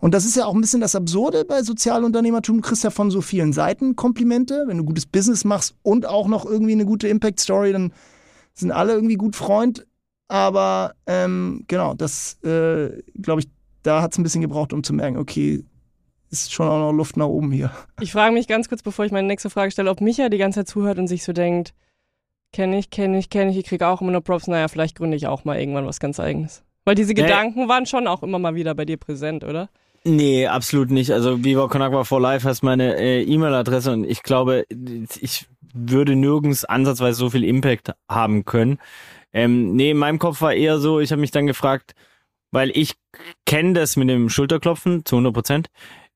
Und 0.00 0.14
das 0.14 0.24
ist 0.24 0.36
ja 0.36 0.46
auch 0.46 0.54
ein 0.54 0.60
bisschen 0.60 0.80
das 0.80 0.94
Absurde 0.94 1.44
bei 1.44 1.62
Sozialunternehmertum. 1.62 2.56
Du 2.56 2.62
kriegst 2.62 2.84
ja 2.84 2.90
von 2.90 3.10
so 3.10 3.20
vielen 3.20 3.52
Seiten 3.52 3.96
Komplimente. 3.96 4.64
Wenn 4.66 4.78
du 4.78 4.84
gutes 4.84 5.06
Business 5.06 5.44
machst 5.44 5.74
und 5.82 6.06
auch 6.06 6.28
noch 6.28 6.44
irgendwie 6.44 6.72
eine 6.72 6.86
gute 6.86 7.08
Impact-Story, 7.08 7.72
dann 7.72 7.92
sind 8.52 8.70
alle 8.70 8.92
irgendwie 8.92 9.16
gut 9.16 9.36
Freund. 9.36 9.86
Aber 10.28 10.94
ähm, 11.06 11.64
genau, 11.68 11.94
das 11.94 12.42
äh, 12.44 13.02
glaube 13.20 13.40
ich, 13.40 13.48
da 13.82 14.02
hat 14.02 14.12
es 14.12 14.18
ein 14.18 14.22
bisschen 14.22 14.40
gebraucht, 14.40 14.72
um 14.72 14.82
zu 14.82 14.92
merken, 14.92 15.18
okay, 15.18 15.64
ist 16.30 16.52
schon 16.52 16.68
auch 16.68 16.78
noch 16.78 16.92
Luft 16.92 17.16
nach 17.16 17.26
oben 17.26 17.52
hier. 17.52 17.70
Ich 18.00 18.12
frage 18.12 18.32
mich 18.34 18.48
ganz 18.48 18.68
kurz, 18.68 18.82
bevor 18.82 19.04
ich 19.04 19.12
meine 19.12 19.28
nächste 19.28 19.50
Frage 19.50 19.70
stelle, 19.70 19.90
ob 19.90 20.00
Micha 20.00 20.28
die 20.28 20.38
ganze 20.38 20.60
Zeit 20.60 20.68
zuhört 20.68 20.98
und 20.98 21.06
sich 21.06 21.22
so 21.22 21.32
denkt, 21.32 21.74
Kenne 22.54 22.78
ich, 22.78 22.88
kenne 22.88 23.18
ich, 23.18 23.30
kenne 23.30 23.50
ich. 23.50 23.56
Ich 23.56 23.64
kriege 23.64 23.84
auch 23.88 24.00
immer 24.00 24.12
nur 24.12 24.20
Props. 24.20 24.46
Naja, 24.46 24.68
vielleicht 24.68 24.96
gründe 24.96 25.16
ich 25.16 25.26
auch 25.26 25.44
mal 25.44 25.58
irgendwann 25.58 25.86
was 25.86 25.98
ganz 25.98 26.20
Eigenes. 26.20 26.62
Weil 26.84 26.94
diese 26.94 27.12
Gedanken 27.12 27.64
nee. 27.64 27.68
waren 27.68 27.84
schon 27.84 28.06
auch 28.06 28.22
immer 28.22 28.38
mal 28.38 28.54
wieder 28.54 28.76
bei 28.76 28.84
dir 28.84 28.96
präsent, 28.96 29.42
oder? 29.42 29.68
Nee, 30.04 30.46
absolut 30.46 30.92
nicht. 30.92 31.10
Also 31.10 31.42
Viva 31.42 31.66
Con 31.66 31.82
Agua 31.82 32.04
for 32.04 32.20
Life 32.20 32.48
heißt 32.48 32.62
meine 32.62 32.96
äh, 32.96 33.22
E-Mail-Adresse 33.22 33.90
und 33.90 34.04
ich 34.04 34.22
glaube, 34.22 34.66
ich 35.20 35.46
würde 35.72 36.14
nirgends 36.14 36.64
ansatzweise 36.64 37.18
so 37.18 37.30
viel 37.30 37.42
Impact 37.42 37.90
haben 38.08 38.44
können. 38.44 38.78
Ähm, 39.32 39.74
nee, 39.74 39.90
in 39.90 39.96
meinem 39.96 40.20
Kopf 40.20 40.40
war 40.40 40.54
eher 40.54 40.78
so, 40.78 41.00
ich 41.00 41.10
habe 41.10 41.20
mich 41.20 41.32
dann 41.32 41.48
gefragt, 41.48 41.96
weil 42.52 42.70
ich 42.72 42.92
kenne 43.46 43.72
das 43.72 43.96
mit 43.96 44.08
dem 44.08 44.28
Schulterklopfen 44.28 45.04
zu 45.04 45.16
100 45.16 45.34
Prozent. 45.34 45.68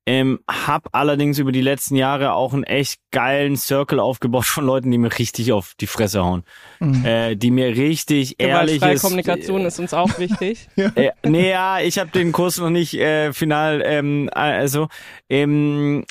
Ähm, 0.09 0.41
hab 0.49 0.89
allerdings 0.93 1.39
über 1.39 1.53
die 1.53 1.61
letzten 1.61 1.95
Jahre 1.95 2.33
auch 2.33 2.55
einen 2.55 2.65
echt 2.65 2.99
geilen 3.11 3.59
Circle 3.59 4.01
aufgebaut 4.01 4.47
von 4.47 4.65
Leuten, 4.65 4.91
die 4.91 4.97
mir 4.97 5.19
richtig 5.19 5.53
auf 5.53 5.75
die 5.79 5.87
Fresse 5.87 6.25
hauen. 6.25 6.45
Mhm. 6.81 7.05
Äh, 7.05 7.37
die 7.37 7.51
mir 7.51 7.77
richtig 7.77 8.37
ehrlich 8.39 8.83
ist. 8.83 9.03
Kommunikation 9.03 9.67
ist 9.67 9.79
uns 9.79 9.93
auch 9.93 10.19
wichtig. 10.19 10.67
ja. 10.77 10.89
Äh, 10.99 11.13
nee, 11.27 11.51
ja, 11.51 11.81
ich 11.81 11.99
habe 11.99 12.11
den 12.11 12.33
Kurs 12.33 12.57
noch 12.57 12.71
nicht 12.71 12.95
äh, 12.95 13.35
final, 13.35 13.83
ähm, 13.85 14.31
also 14.33 14.89
ähm, 15.29 16.07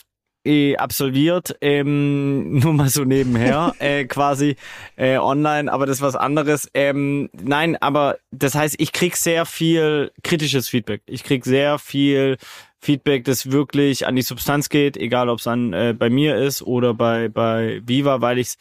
eh 0.46 0.78
absolviert, 0.78 1.58
ähm, 1.62 2.60
nur 2.60 2.74
mal 2.74 2.90
so 2.90 3.04
nebenher, 3.04 3.74
äh, 3.80 4.06
quasi 4.06 4.56
äh, 4.96 5.18
online, 5.18 5.72
aber 5.72 5.88
das 5.88 5.98
ist 5.98 6.02
was 6.04 6.16
anderes. 6.16 6.70
Ähm, 6.76 7.30
nein, 7.34 7.76
aber 7.82 8.18
das 8.32 8.54
heißt, 8.54 8.76
ich 8.78 8.92
krieg 8.92 9.18
sehr 9.18 9.46
viel 9.46 10.12
kritisches 10.24 10.70
Feedback. 10.70 11.02
Ich 11.08 11.24
krieg 11.24 11.46
sehr 11.46 11.80
viel 11.80 12.38
Feedback, 12.80 13.26
das 13.26 13.52
wirklich 13.52 14.06
an 14.06 14.16
die 14.16 14.22
Substanz 14.22 14.70
geht, 14.70 14.98
egal 14.98 15.30
ob 15.30 15.40
es 15.40 15.48
an 15.48 15.74
äh, 15.74 15.96
bei 15.98 16.10
mir 16.10 16.38
ist 16.38 16.62
oder 16.62 16.94
bei 16.94 17.28
bei 17.30 17.82
Viva, 17.86 18.22
weil 18.22 18.38
ich 18.38 18.48
es 18.48 18.58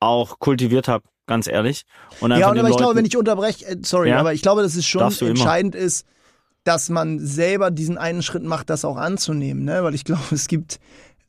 auch 0.00 0.38
kultiviert 0.38 0.88
habe, 0.88 1.04
ganz 1.26 1.46
ehrlich. 1.46 1.82
Und 2.20 2.30
ja, 2.30 2.50
und 2.50 2.58
aber 2.58 2.70
ich 2.70 2.76
glaube, 2.76 2.94
wenn 2.94 3.04
ich 3.04 3.16
unterbreche, 3.16 3.66
äh, 3.66 3.76
sorry, 3.82 4.10
ja? 4.10 4.18
aber 4.18 4.32
ich 4.34 4.42
glaube, 4.42 4.62
dass 4.62 4.76
es 4.76 4.86
schon 4.86 5.02
entscheidend 5.02 5.74
immer. 5.74 5.84
ist, 5.84 6.06
dass 6.64 6.88
man 6.88 7.18
selber 7.18 7.70
diesen 7.70 7.98
einen 7.98 8.22
Schritt 8.22 8.44
macht, 8.44 8.70
das 8.70 8.84
auch 8.84 8.96
anzunehmen, 8.96 9.64
ne? 9.64 9.82
Weil 9.82 9.94
ich 9.94 10.04
glaube, 10.04 10.22
es 10.32 10.48
gibt 10.48 10.78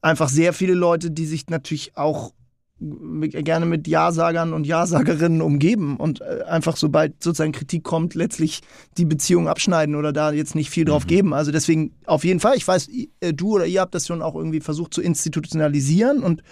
einfach 0.01 0.29
sehr 0.29 0.53
viele 0.53 0.73
Leute, 0.73 1.11
die 1.11 1.25
sich 1.25 1.47
natürlich 1.47 1.97
auch 1.97 2.31
gerne 2.79 3.65
mit 3.65 3.87
Ja-Sagern 3.87 4.53
und 4.53 4.67
Ja-Sagerinnen 4.67 5.41
umgeben 5.41 5.97
und 5.97 6.21
äh, 6.21 6.43
einfach 6.47 6.77
sobald 6.77 7.23
sozusagen 7.23 7.51
Kritik 7.51 7.83
kommt, 7.83 8.13
letztlich 8.13 8.61
die 8.97 9.05
Beziehung 9.05 9.47
abschneiden 9.47 9.95
oder 9.95 10.13
da 10.13 10.31
jetzt 10.31 10.53
nicht 10.53 10.69
viel 10.69 10.85
drauf 10.85 11.05
mhm. 11.05 11.07
geben. 11.07 11.33
Also 11.33 11.51
deswegen 11.51 11.91
auf 12.05 12.23
jeden 12.23 12.39
Fall, 12.39 12.55
ich 12.55 12.67
weiß, 12.67 12.89
äh, 13.19 13.33
du 13.33 13.55
oder 13.55 13.65
ihr 13.65 13.81
habt 13.81 13.95
das 13.95 14.05
schon 14.05 14.21
auch 14.21 14.35
irgendwie 14.35 14.59
versucht 14.59 14.93
zu 14.93 15.01
institutionalisieren 15.01 16.21
und 16.21 16.43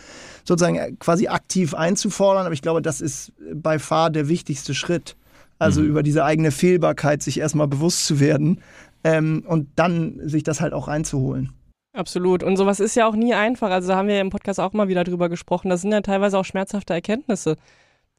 sozusagen 0.44 0.78
äh, 0.78 0.94
quasi 0.98 1.28
aktiv 1.28 1.76
einzufordern, 1.76 2.46
aber 2.46 2.54
ich 2.54 2.64
glaube, 2.64 2.82
das 2.82 3.02
ist 3.02 3.32
bei 3.54 3.78
far 3.78 4.10
der 4.10 4.28
wichtigste 4.28 4.74
Schritt. 4.74 5.16
Also 5.60 5.82
mhm. 5.82 5.88
über 5.88 6.04
diese 6.04 6.26
eigene 6.26 6.52
Fehlbarkeit 6.52 7.24
sich 7.24 7.40
erstmal 7.40 7.68
bewusst 7.68 8.06
zu 8.08 8.20
werden 8.20 8.62
ähm, 9.04 9.44
und 9.48 9.70
dann 9.76 10.20
sich 10.28 10.44
das 10.44 10.60
halt 10.60 10.74
auch 10.74 10.88
reinzuholen. 10.88 11.52
Absolut. 11.96 12.44
Und 12.44 12.58
sowas 12.58 12.82
ist 12.82 12.96
ja 12.96 13.08
auch 13.08 13.16
nie 13.16 13.34
einfach. 13.34 13.72
Also 13.72 13.88
da 13.88 13.96
haben 13.96 14.10
wir 14.10 14.16
ja 14.16 14.22
im 14.22 14.30
Podcast 14.30 14.60
auch 14.60 14.74
mal 14.74 14.90
wieder 14.90 15.06
drüber 15.06 15.30
gesprochen. 15.30 15.70
Das 15.70 15.82
sind 15.82 15.94
ja 15.94 16.02
teilweise 16.02 16.38
auch 16.38 16.44
schmerzhafte 16.44 16.94
Erkenntnisse. 16.94 17.56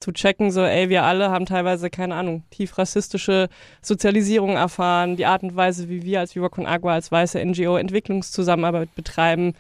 Zu 0.00 0.12
checken, 0.12 0.50
so, 0.50 0.62
ey, 0.62 0.90
wir 0.90 1.04
alle 1.04 1.30
haben 1.30 1.46
teilweise, 1.46 1.88
keine 1.88 2.14
Ahnung, 2.16 2.44
tief 2.50 2.76
rassistische 2.76 3.48
Sozialisierung 3.80 4.56
erfahren. 4.56 5.16
Die 5.16 5.26
Art 5.26 5.42
und 5.42 5.56
Weise, 5.56 5.88
wie 5.88 6.02
wir 6.02 6.20
als 6.20 6.34
Viva 6.34 6.48
Con 6.48 6.66
Agua, 6.66 6.94
als 6.94 7.10
weiße 7.12 7.42
NGO 7.42 7.76
Entwicklungszusammenarbeit 7.76 8.94
betreiben, 8.94 9.54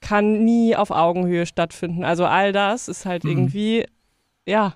kann 0.00 0.44
nie 0.44 0.76
auf 0.76 0.90
Augenhöhe 0.90 1.46
stattfinden. 1.46 2.04
Also 2.04 2.26
all 2.26 2.52
das 2.52 2.88
ist 2.88 3.06
halt 3.06 3.24
mhm. 3.24 3.30
irgendwie, 3.30 3.86
ja, 4.46 4.74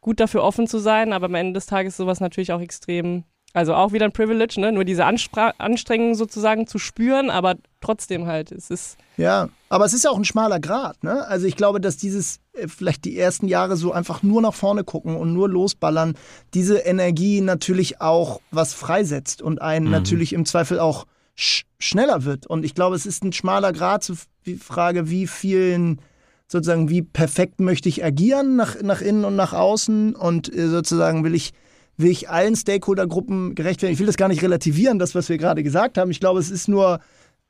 gut 0.00 0.20
dafür 0.20 0.42
offen 0.42 0.66
zu 0.66 0.78
sein, 0.78 1.12
aber 1.12 1.26
am 1.26 1.34
Ende 1.34 1.54
des 1.54 1.66
Tages 1.66 1.94
ist 1.94 1.98
sowas 1.98 2.20
natürlich 2.20 2.52
auch 2.52 2.60
extrem, 2.60 3.24
also 3.52 3.74
auch 3.74 3.92
wieder 3.92 4.06
ein 4.06 4.12
Privilege, 4.12 4.60
ne? 4.60 4.72
nur 4.72 4.84
diese 4.84 5.04
Anspra 5.04 5.52
Anstrengung 5.58 6.14
sozusagen 6.14 6.66
zu 6.66 6.78
spüren, 6.78 7.30
aber 7.30 7.56
trotzdem 7.80 8.26
halt, 8.26 8.50
es 8.50 8.70
ist. 8.70 8.96
Ja, 9.16 9.48
aber 9.68 9.84
es 9.84 9.92
ist 9.92 10.04
ja 10.04 10.10
auch 10.10 10.16
ein 10.16 10.24
schmaler 10.24 10.58
Grad, 10.58 11.02
ne? 11.04 11.26
Also 11.26 11.46
ich 11.46 11.56
glaube, 11.56 11.80
dass 11.80 11.96
dieses, 11.96 12.40
äh, 12.54 12.66
vielleicht 12.68 13.04
die 13.04 13.18
ersten 13.18 13.48
Jahre 13.48 13.76
so 13.76 13.92
einfach 13.92 14.22
nur 14.22 14.40
nach 14.40 14.54
vorne 14.54 14.84
gucken 14.84 15.16
und 15.16 15.34
nur 15.34 15.48
losballern, 15.48 16.14
diese 16.54 16.78
Energie 16.78 17.40
natürlich 17.40 18.00
auch 18.00 18.40
was 18.50 18.72
freisetzt 18.72 19.42
und 19.42 19.60
einen 19.60 19.86
mhm. 19.86 19.92
natürlich 19.92 20.32
im 20.32 20.46
Zweifel 20.46 20.78
auch 20.78 21.06
sch 21.34 21.64
schneller 21.78 22.24
wird. 22.24 22.46
Und 22.46 22.64
ich 22.64 22.74
glaube, 22.74 22.96
es 22.96 23.06
ist 23.06 23.24
ein 23.24 23.32
schmaler 23.32 23.72
Grad 23.72 24.02
zu 24.02 24.14
die 24.46 24.56
Frage, 24.56 25.10
wie 25.10 25.26
vielen 25.26 26.00
sozusagen, 26.48 26.88
wie 26.88 27.02
perfekt 27.02 27.60
möchte 27.60 27.88
ich 27.88 28.04
agieren 28.04 28.56
nach, 28.56 28.80
nach 28.82 29.00
innen 29.00 29.24
und 29.24 29.36
nach 29.36 29.52
außen 29.52 30.14
und 30.14 30.54
äh, 30.54 30.68
sozusagen 30.68 31.24
will 31.24 31.34
ich, 31.34 31.52
will 31.96 32.10
ich 32.10 32.30
allen 32.30 32.56
Stakeholdergruppen 32.56 33.54
gerecht 33.54 33.82
werden. 33.82 33.92
Ich 33.92 33.98
will 33.98 34.06
das 34.06 34.16
gar 34.16 34.28
nicht 34.28 34.42
relativieren, 34.42 34.98
das, 34.98 35.14
was 35.14 35.28
wir 35.28 35.38
gerade 35.38 35.62
gesagt 35.62 35.98
haben. 35.98 36.10
Ich 36.10 36.20
glaube, 36.20 36.40
es 36.40 36.50
ist 36.50 36.68
nur, 36.68 37.00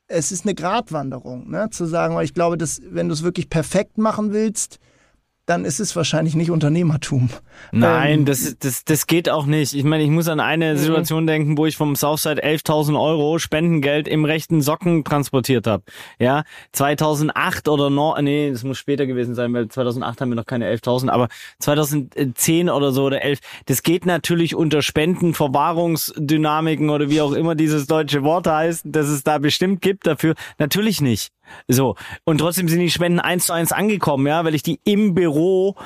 es 0.08 0.32
ist 0.32 0.44
eine 0.44 0.54
Gratwanderung, 0.54 1.50
ne? 1.50 1.68
zu 1.70 1.86
sagen, 1.86 2.14
weil 2.14 2.24
ich 2.24 2.34
glaube, 2.34 2.58
dass 2.58 2.80
wenn 2.84 3.08
du 3.08 3.14
es 3.14 3.22
wirklich 3.22 3.48
perfekt 3.48 3.98
machen 3.98 4.32
willst, 4.32 4.78
dann 5.46 5.64
ist 5.64 5.80
es 5.80 5.96
wahrscheinlich 5.96 6.36
nicht 6.36 6.52
Unternehmertum. 6.52 7.28
Nein, 7.72 8.20
ähm, 8.20 8.24
das, 8.26 8.56
das, 8.60 8.84
das 8.84 9.08
geht 9.08 9.28
auch 9.28 9.44
nicht. 9.44 9.74
Ich 9.74 9.82
meine, 9.82 10.04
ich 10.04 10.10
muss 10.10 10.28
an 10.28 10.38
eine 10.38 10.74
mhm. 10.74 10.78
Situation 10.78 11.26
denken, 11.26 11.58
wo 11.58 11.66
ich 11.66 11.76
vom 11.76 11.96
Southside 11.96 12.44
11.000 12.44 13.00
Euro 13.00 13.40
Spendengeld 13.40 14.06
im 14.06 14.24
rechten 14.24 14.62
Socken 14.62 15.02
transportiert 15.02 15.66
habe. 15.66 15.82
Ja, 16.20 16.44
2008 16.72 17.68
oder 17.68 17.90
noch, 17.90 18.20
nee, 18.20 18.52
das 18.52 18.62
muss 18.62 18.78
später 18.78 19.06
gewesen 19.06 19.34
sein, 19.34 19.52
weil 19.52 19.66
2008 19.66 20.20
haben 20.20 20.28
wir 20.28 20.36
noch 20.36 20.46
keine 20.46 20.72
11.000, 20.72 21.08
aber 21.08 21.26
2010 21.58 22.70
oder 22.70 22.92
so 22.92 23.04
oder 23.04 23.22
11, 23.22 23.40
das 23.66 23.82
geht 23.82 24.06
natürlich 24.06 24.54
unter 24.54 24.80
Spendenverwahrungsdynamiken 24.80 26.88
oder 26.88 27.10
wie 27.10 27.20
auch 27.20 27.32
immer 27.32 27.56
dieses 27.56 27.88
deutsche 27.88 28.22
Wort 28.22 28.46
heißt, 28.46 28.82
dass 28.84 29.08
es 29.08 29.24
da 29.24 29.38
bestimmt 29.38 29.80
gibt 29.80 30.06
dafür. 30.06 30.34
Natürlich 30.58 31.00
nicht. 31.00 31.32
So. 31.68 31.96
Und 32.24 32.38
trotzdem 32.38 32.68
sind 32.68 32.80
die 32.80 32.90
Spenden 32.90 33.20
eins 33.20 33.46
zu 33.46 33.52
eins 33.52 33.72
angekommen, 33.72 34.26
ja, 34.26 34.44
weil 34.44 34.54
ich 34.54 34.62
die 34.62 34.80
im 34.84 35.14
Büro 35.14 35.76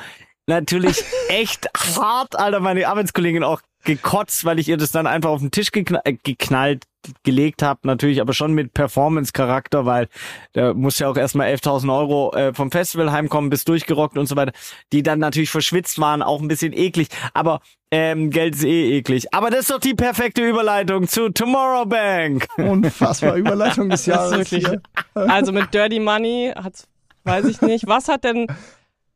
natürlich 0.47 1.03
echt 1.29 1.69
hart, 1.95 2.37
Alter, 2.37 2.59
meine 2.59 2.87
Arbeitskollegin 2.87 3.43
auch 3.43 3.61
gekotzt, 3.83 4.43
weil 4.43 4.59
ich 4.59 4.67
ihr 4.67 4.77
das 4.77 4.91
dann 4.91 5.07
einfach 5.07 5.29
auf 5.29 5.39
den 5.39 5.51
Tisch 5.51 5.71
geknall, 5.71 6.01
äh, 6.03 6.13
geknallt 6.23 6.83
gelegt 7.23 7.61
habe, 7.61 7.79
natürlich 7.83 8.19
aber 8.19 8.33
schon 8.33 8.53
mit 8.53 8.73
Performance-Charakter, 8.73 9.85
weil 9.85 10.09
da 10.53 10.73
muss 10.73 10.99
ja 10.99 11.09
auch 11.09 11.15
erstmal 11.15 11.47
11.000 11.47 11.95
Euro 11.97 12.33
äh, 12.33 12.53
vom 12.53 12.69
Festival 12.69 13.13
heimkommen, 13.13 13.49
bis 13.49 13.63
durchgerockt 13.63 14.17
und 14.17 14.25
so 14.25 14.35
weiter, 14.35 14.51
die 14.91 15.03
dann 15.03 15.19
natürlich 15.19 15.49
verschwitzt 15.49 15.99
waren, 15.99 16.21
auch 16.21 16.41
ein 16.41 16.49
bisschen 16.49 16.73
eklig, 16.73 17.07
aber 17.33 17.61
ähm, 17.91 18.29
Geld 18.29 18.55
ist 18.55 18.65
eh 18.65 18.97
eklig. 18.97 19.33
Aber 19.33 19.49
das 19.49 19.61
ist 19.61 19.71
doch 19.71 19.79
die 19.79 19.93
perfekte 19.93 20.45
Überleitung 20.45 21.07
zu 21.07 21.29
Tomorrow 21.29 21.85
Bank. 21.85 22.47
Unfassbar 22.57 23.35
Überleitung 23.35 23.89
des 23.89 24.05
Jahres. 24.05 24.37
Wirklich, 24.37 24.67
also 25.13 25.53
mit 25.53 25.73
Dirty 25.73 25.99
Money 25.99 26.51
hat's, 26.55 26.87
weiß 27.23 27.45
ich 27.45 27.61
nicht. 27.61 27.87
Was 27.87 28.09
hat 28.09 28.25
denn 28.25 28.47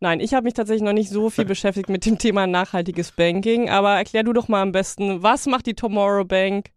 Nein, 0.02 0.20
ich 0.20 0.34
habe 0.34 0.46
mich 0.46 0.56
tatsächlich 0.56 0.84
noch 0.84 0.94
nicht 0.94 1.12
so 1.12 1.30
viel 1.30 1.46
beschäftigt 1.54 1.88
mit 1.88 2.06
dem 2.06 2.18
Thema 2.18 2.48
nachhaltiges 2.48 3.12
Banking, 3.12 3.70
aber 3.70 3.92
erklär 3.92 4.24
du 4.24 4.34
doch 4.34 4.48
mal 4.48 4.62
am 4.62 4.72
besten, 4.72 5.22
was 5.24 5.46
macht 5.46 5.68
die 5.68 5.76
Tomorrow 5.76 6.26
Bank 6.26 6.72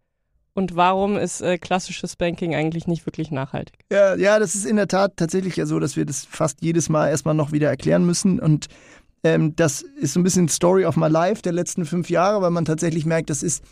und 0.53 0.75
warum 0.75 1.17
ist 1.17 1.41
äh, 1.41 1.57
klassisches 1.57 2.15
Banking 2.15 2.55
eigentlich 2.55 2.87
nicht 2.87 3.05
wirklich 3.07 3.31
nachhaltig? 3.31 3.79
Ja, 3.91 4.15
ja, 4.15 4.37
das 4.37 4.53
ist 4.53 4.65
in 4.65 4.75
der 4.75 4.87
Tat 4.87 5.17
tatsächlich 5.17 5.55
ja 5.55 5.65
so, 5.65 5.79
dass 5.79 5.95
wir 5.95 6.05
das 6.05 6.23
fast 6.23 6.61
jedes 6.61 6.87
Mal 6.87 7.09
erstmal 7.09 7.33
noch 7.33 7.51
wieder 7.51 7.67
erklären 7.67 8.05
müssen 8.05 8.39
und 8.39 8.67
ähm, 9.23 9.55
das 9.55 9.81
ist 9.81 10.13
so 10.13 10.19
ein 10.19 10.23
bisschen 10.23 10.47
Story 10.47 10.85
of 10.85 10.95
my 10.95 11.07
life 11.07 11.41
der 11.41 11.51
letzten 11.51 11.85
fünf 11.85 12.11
Jahre, 12.11 12.43
weil 12.43 12.51
man 12.51 12.63
tatsächlich 12.63 13.07
merkt, 13.07 13.31
das 13.31 13.41
ist 13.41 13.63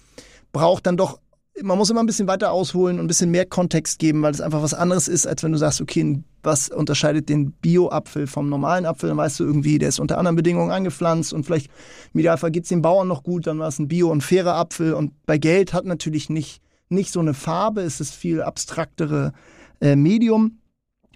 braucht 0.52 0.86
dann 0.88 0.98
doch 0.98 1.20
man 1.62 1.78
muss 1.78 1.90
immer 1.90 2.02
ein 2.02 2.08
bisschen 2.08 2.28
weiter 2.28 2.52
ausholen 2.52 2.98
und 2.98 3.06
ein 3.06 3.08
bisschen 3.08 3.30
mehr 3.30 3.46
Kontext 3.46 4.00
geben, 4.00 4.22
weil 4.22 4.34
es 4.34 4.42
einfach 4.42 4.64
was 4.64 4.74
anderes 4.74 5.08
ist, 5.08 5.28
als 5.28 5.44
wenn 5.44 5.52
du 5.52 5.58
sagst, 5.58 5.82
okay, 5.82 6.24
was 6.42 6.70
unterscheidet 6.70 7.30
den 7.30 7.52
Bio-Apfel 7.52 8.28
vom 8.28 8.50
normalen 8.50 8.86
Apfel? 8.86 9.10
Dann 9.10 9.18
weißt 9.18 9.40
du 9.40 9.44
irgendwie, 9.44 9.78
der 9.78 9.90
ist 9.90 10.00
unter 10.00 10.18
anderen 10.18 10.36
Bedingungen 10.36 10.72
angepflanzt 10.72 11.32
und 11.32 11.46
vielleicht 11.46 11.70
im 12.14 12.20
Idealfall 12.20 12.52
geht 12.52 12.64
es 12.64 12.70
den 12.70 12.82
Bauern 12.82 13.08
noch 13.08 13.24
gut, 13.24 13.48
dann 13.48 13.60
war 13.60 13.68
es 13.68 13.80
ein 13.80 13.88
Bio- 13.88 14.12
und 14.12 14.22
fairer 14.22 14.56
Apfel. 14.56 14.94
Und 14.94 15.14
bei 15.26 15.38
Geld 15.38 15.74
hat 15.74 15.86
natürlich 15.86 16.30
nicht, 16.30 16.62
nicht 16.90 17.12
so 17.12 17.20
eine 17.20 17.34
Farbe, 17.34 17.82
es 17.82 18.02
ist 18.02 18.16
viel 18.16 18.42
abstraktere 18.42 19.34
äh, 19.80 19.96
Medium. 19.96 20.60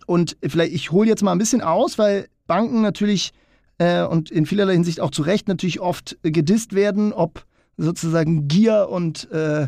Und 0.05 0.37
vielleicht, 0.47 0.73
ich 0.73 0.91
hole 0.91 1.09
jetzt 1.09 1.23
mal 1.23 1.31
ein 1.31 1.39
bisschen 1.39 1.61
aus, 1.61 1.97
weil 1.97 2.27
Banken 2.45 2.81
natürlich 2.81 3.33
äh, 3.79 4.03
und 4.03 4.29
in 4.31 4.45
vielerlei 4.45 4.73
Hinsicht 4.73 5.01
auch 5.01 5.11
zu 5.11 5.23
Recht 5.23 5.47
natürlich 5.47 5.79
oft 5.79 6.17
äh, 6.23 6.31
gedisst 6.31 6.73
werden, 6.73 7.11
ob 7.11 7.45
sozusagen 7.75 8.47
Gier 8.47 8.87
und 8.89 9.29
äh, 9.31 9.67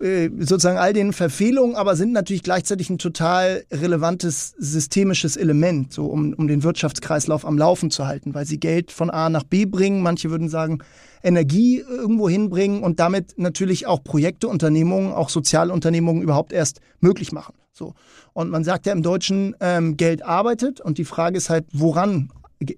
sozusagen 0.00 0.78
all 0.78 0.92
den 0.92 1.12
Verfehlungen, 1.12 1.74
aber 1.74 1.96
sind 1.96 2.12
natürlich 2.12 2.44
gleichzeitig 2.44 2.88
ein 2.88 2.98
total 2.98 3.64
relevantes 3.72 4.54
systemisches 4.56 5.36
Element, 5.36 5.92
so 5.92 6.06
um, 6.06 6.34
um 6.34 6.46
den 6.46 6.62
Wirtschaftskreislauf 6.62 7.44
am 7.44 7.58
Laufen 7.58 7.90
zu 7.90 8.06
halten, 8.06 8.32
weil 8.32 8.46
sie 8.46 8.60
Geld 8.60 8.92
von 8.92 9.10
A 9.10 9.28
nach 9.28 9.42
B 9.42 9.64
bringen. 9.64 10.00
Manche 10.02 10.30
würden 10.30 10.48
sagen, 10.48 10.78
Energie 11.22 11.80
irgendwo 11.80 12.28
hinbringen 12.28 12.84
und 12.84 13.00
damit 13.00 13.38
natürlich 13.38 13.88
auch 13.88 14.04
Projekte, 14.04 14.46
Unternehmungen, 14.46 15.12
auch 15.12 15.30
Sozialunternehmungen 15.30 16.22
überhaupt 16.22 16.52
erst 16.52 16.80
möglich 17.00 17.32
machen. 17.32 17.54
So. 17.72 17.94
Und 18.32 18.50
man 18.50 18.62
sagt 18.62 18.86
ja 18.86 18.92
im 18.92 19.02
Deutschen, 19.02 19.56
ähm, 19.58 19.96
Geld 19.96 20.24
arbeitet 20.24 20.80
und 20.80 20.98
die 20.98 21.04
Frage 21.04 21.36
ist 21.36 21.50
halt, 21.50 21.66
woran 21.72 22.30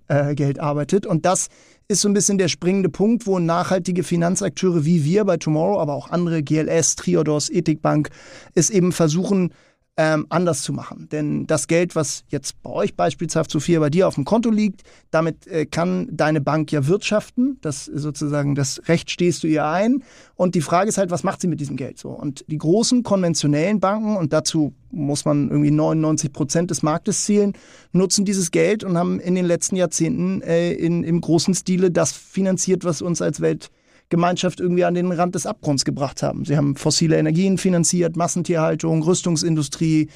äh, 0.09 0.35
Geld 0.35 0.59
arbeitet. 0.59 1.07
Und 1.07 1.27
das 1.27 1.49
ist 1.91 2.03
so 2.03 2.09
ein 2.09 2.15
bisschen 2.15 2.39
der 2.39 2.47
springende 2.47 2.89
Punkt, 2.89 3.27
wo 3.27 3.41
nachhaltige 3.41 4.05
Finanzakteure 4.05 4.85
wie 4.85 5.05
wir 5.05 5.25
bei 5.25 5.37
Tomorrow, 5.37 5.81
aber 5.81 5.95
auch 5.95 6.11
andere, 6.11 6.41
GLS, 6.41 6.95
Triodos, 6.95 7.51
Ethikbank, 7.51 8.11
es 8.55 8.71
eben 8.71 8.93
versuchen, 8.93 9.53
ähm, 10.03 10.25
anders 10.31 10.63
zu 10.63 10.73
machen. 10.73 11.11
Denn 11.13 11.47
das 11.47 11.69
Geld, 11.69 11.95
was 11.95 12.25
jetzt 12.31 12.63
bei 12.63 12.71
euch 12.71 12.95
beispielsweise, 12.97 13.51
Sophia, 13.51 13.81
bei 13.81 13.91
dir 13.91 14.09
auf 14.09 14.15
dem 14.15 14.25
Konto 14.25 14.49
liegt, 14.49 14.83
damit 15.11 15.47
äh, 15.47 15.67
kann 15.67 16.09
deine 16.11 16.41
Bank 16.41 16.73
ja 16.73 16.87
wirtschaften. 16.87 17.59
Das 17.61 17.85
sozusagen, 17.85 18.55
das 18.55 18.81
Recht 18.89 19.11
stehst 19.11 19.43
du 19.43 19.47
ihr 19.47 19.67
ein. 19.67 20.03
Und 20.37 20.55
die 20.55 20.63
Frage 20.63 20.89
ist 20.89 20.97
halt, 20.97 21.11
was 21.11 21.23
macht 21.23 21.43
sie 21.43 21.49
mit 21.49 21.61
diesem 21.61 21.77
Geld 21.77 21.99
so? 21.99 22.09
Und 22.09 22.47
die 22.49 22.57
großen 22.57 23.03
konventionellen 23.03 23.79
Banken, 23.79 24.17
und 24.17 24.33
dazu 24.33 24.73
muss 24.91 25.27
man 25.27 25.51
irgendwie 25.51 25.71
99 25.71 26.33
Prozent 26.33 26.71
des 26.71 26.83
Marktes 26.83 27.27
zählen, 27.27 27.53
nutzen 27.93 28.25
dieses 28.25 28.53
Geld 28.53 28.83
und 28.83 28.97
haben 28.97 29.21
in 29.21 29.35
den 29.35 29.45
letzten 29.45 29.77
Jahrzehnten 29.77 30.41
äh, 30.41 30.73
in, 30.73 31.05
im 31.05 31.21
großen 31.21 31.55
Stile 31.55 31.91
das 31.91 32.13
finanziert, 32.13 32.87
was 32.87 33.03
uns 33.03 33.21
als 33.21 33.43
Welt 33.43 33.71
Gemeinschaft 34.11 34.61
irgendwie 34.61 34.85
an 34.85 34.95
den 34.95 35.11
Rand 35.11 35.35
des 35.35 35.47
Abgrunds 35.47 35.85
gebracht 35.85 36.23
haben. 36.23 36.45
Sie 36.45 36.57
haben 36.57 36.77
fossile 36.77 37.17
Energien 37.17 37.57
finanziert, 37.57 38.17
Massentierhaltung, 38.17 39.03
Rüstungsindustrie, 39.03 40.11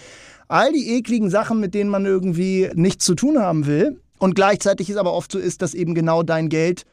all 0.49 0.73
die 0.73 0.97
ekligen 0.97 1.31
Sachen, 1.31 1.61
mit 1.61 1.75
denen 1.75 1.91
man 1.91 2.05
irgendwie 2.05 2.71
nichts 2.75 3.05
zu 3.05 3.15
tun 3.15 3.39
haben 3.39 3.67
will. 3.67 4.01
Und 4.19 4.35
gleichzeitig 4.35 4.91
ist 4.91 4.97
aber 4.97 5.15
oft 5.15 5.33
so 5.33 5.39
ist, 5.39 5.63
dass 5.63 5.75
eben 5.75 5.95
genau 5.95 6.23
dein 6.23 6.49
Geld, 6.49 6.85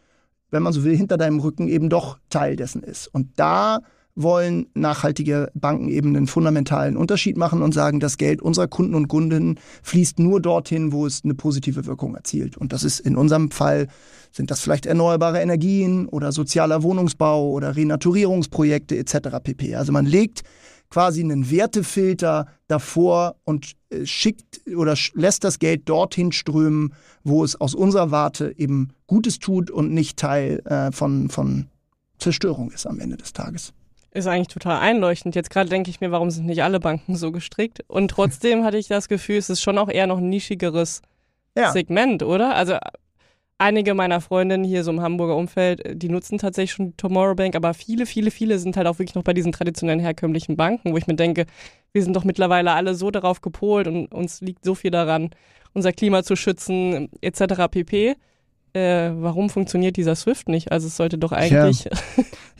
wenn 0.51 0.63
man 0.63 0.73
so 0.73 0.83
will, 0.83 0.95
hinter 0.95 1.17
deinem 1.17 1.39
Rücken 1.39 1.67
eben 1.67 1.89
doch 1.89 2.17
Teil 2.29 2.55
dessen 2.55 2.83
ist. 2.83 3.07
Und 3.07 3.27
da 3.35 3.79
wollen 4.15 4.67
nachhaltige 4.73 5.51
Banken 5.53 5.87
eben 5.89 6.15
einen 6.15 6.27
fundamentalen 6.27 6.97
Unterschied 6.97 7.37
machen 7.37 7.61
und 7.61 7.73
sagen, 7.73 7.99
das 7.99 8.17
Geld 8.17 8.41
unserer 8.41 8.67
Kunden 8.67 8.95
und 8.95 9.07
Kundinnen 9.07 9.59
fließt 9.83 10.19
nur 10.19 10.41
dorthin, 10.41 10.91
wo 10.91 11.05
es 11.05 11.21
eine 11.23 11.33
positive 11.33 11.85
Wirkung 11.85 12.15
erzielt. 12.15 12.57
Und 12.57 12.73
das 12.73 12.83
ist 12.83 12.99
in 12.99 13.15
unserem 13.15 13.51
Fall, 13.51 13.87
sind 14.31 14.51
das 14.51 14.61
vielleicht 14.61 14.85
erneuerbare 14.85 15.41
Energien 15.41 16.07
oder 16.07 16.31
sozialer 16.31 16.83
Wohnungsbau 16.83 17.49
oder 17.49 17.75
Renaturierungsprojekte 17.75 18.97
etc. 18.97 19.39
pp. 19.43 19.75
Also 19.75 19.91
man 19.91 20.05
legt 20.05 20.43
quasi 20.89 21.21
einen 21.21 21.49
Wertefilter 21.49 22.47
davor 22.67 23.35
und 23.45 23.73
äh, 23.89 24.05
schickt 24.05 24.61
oder 24.75 24.95
lässt 25.13 25.43
das 25.43 25.57
Geld 25.59 25.87
dorthin 25.87 26.31
strömen, 26.31 26.93
wo 27.23 27.43
es 27.43 27.59
aus 27.59 27.73
unserer 27.73 28.11
Warte 28.11 28.53
eben 28.57 28.89
Gutes 29.07 29.39
tut 29.39 29.71
und 29.71 29.93
nicht 29.93 30.17
Teil 30.17 30.61
äh, 30.65 30.91
von, 30.91 31.29
von 31.29 31.67
Zerstörung 32.19 32.71
ist 32.71 32.85
am 32.85 32.99
Ende 32.99 33.17
des 33.17 33.33
Tages 33.33 33.73
ist 34.13 34.27
eigentlich 34.27 34.49
total 34.49 34.79
einleuchtend. 34.79 35.35
Jetzt 35.35 35.49
gerade 35.49 35.69
denke 35.69 35.89
ich 35.89 36.01
mir, 36.01 36.11
warum 36.11 36.29
sind 36.31 36.45
nicht 36.45 36.63
alle 36.63 36.79
Banken 36.79 37.15
so 37.15 37.31
gestrickt? 37.31 37.83
Und 37.87 38.09
trotzdem 38.09 38.63
hatte 38.63 38.77
ich 38.77 38.87
das 38.87 39.07
Gefühl, 39.07 39.37
es 39.37 39.49
ist 39.49 39.61
schon 39.61 39.77
auch 39.77 39.89
eher 39.89 40.07
noch 40.07 40.17
ein 40.17 40.29
nischigeres 40.29 41.01
ja. 41.57 41.71
Segment, 41.71 42.23
oder? 42.23 42.55
Also 42.55 42.77
einige 43.57 43.93
meiner 43.93 44.19
Freundinnen 44.19 44.63
hier 44.63 44.83
so 44.83 44.91
im 44.91 45.01
Hamburger 45.01 45.35
Umfeld, 45.35 45.81
die 46.01 46.09
nutzen 46.09 46.39
tatsächlich 46.39 46.73
schon 46.73 46.87
die 46.87 46.97
Tomorrow 46.97 47.35
Bank, 47.35 47.55
aber 47.55 47.73
viele, 47.73 48.05
viele, 48.05 48.31
viele 48.31 48.59
sind 48.59 48.75
halt 48.75 48.87
auch 48.87 48.99
wirklich 48.99 49.15
noch 49.15 49.23
bei 49.23 49.33
diesen 49.33 49.51
traditionellen 49.51 49.99
herkömmlichen 49.99 50.57
Banken, 50.57 50.91
wo 50.91 50.97
ich 50.97 51.07
mir 51.07 51.15
denke, 51.15 51.45
wir 51.93 52.03
sind 52.03 52.15
doch 52.15 52.23
mittlerweile 52.23 52.71
alle 52.71 52.95
so 52.95 53.11
darauf 53.11 53.41
gepolt 53.41 53.87
und 53.87 54.07
uns 54.07 54.41
liegt 54.41 54.65
so 54.65 54.75
viel 54.75 54.91
daran, 54.91 55.29
unser 55.73 55.93
Klima 55.93 56.23
zu 56.23 56.35
schützen, 56.35 57.09
etc. 57.21 57.69
pp 57.69 58.15
äh, 58.73 59.11
warum 59.15 59.49
funktioniert 59.49 59.97
dieser 59.97 60.15
Swift 60.15 60.47
nicht? 60.47 60.71
Also 60.71 60.87
es 60.87 60.95
sollte 60.95 61.17
doch 61.17 61.31
eigentlich. 61.31 61.83
Ja. 61.85 61.91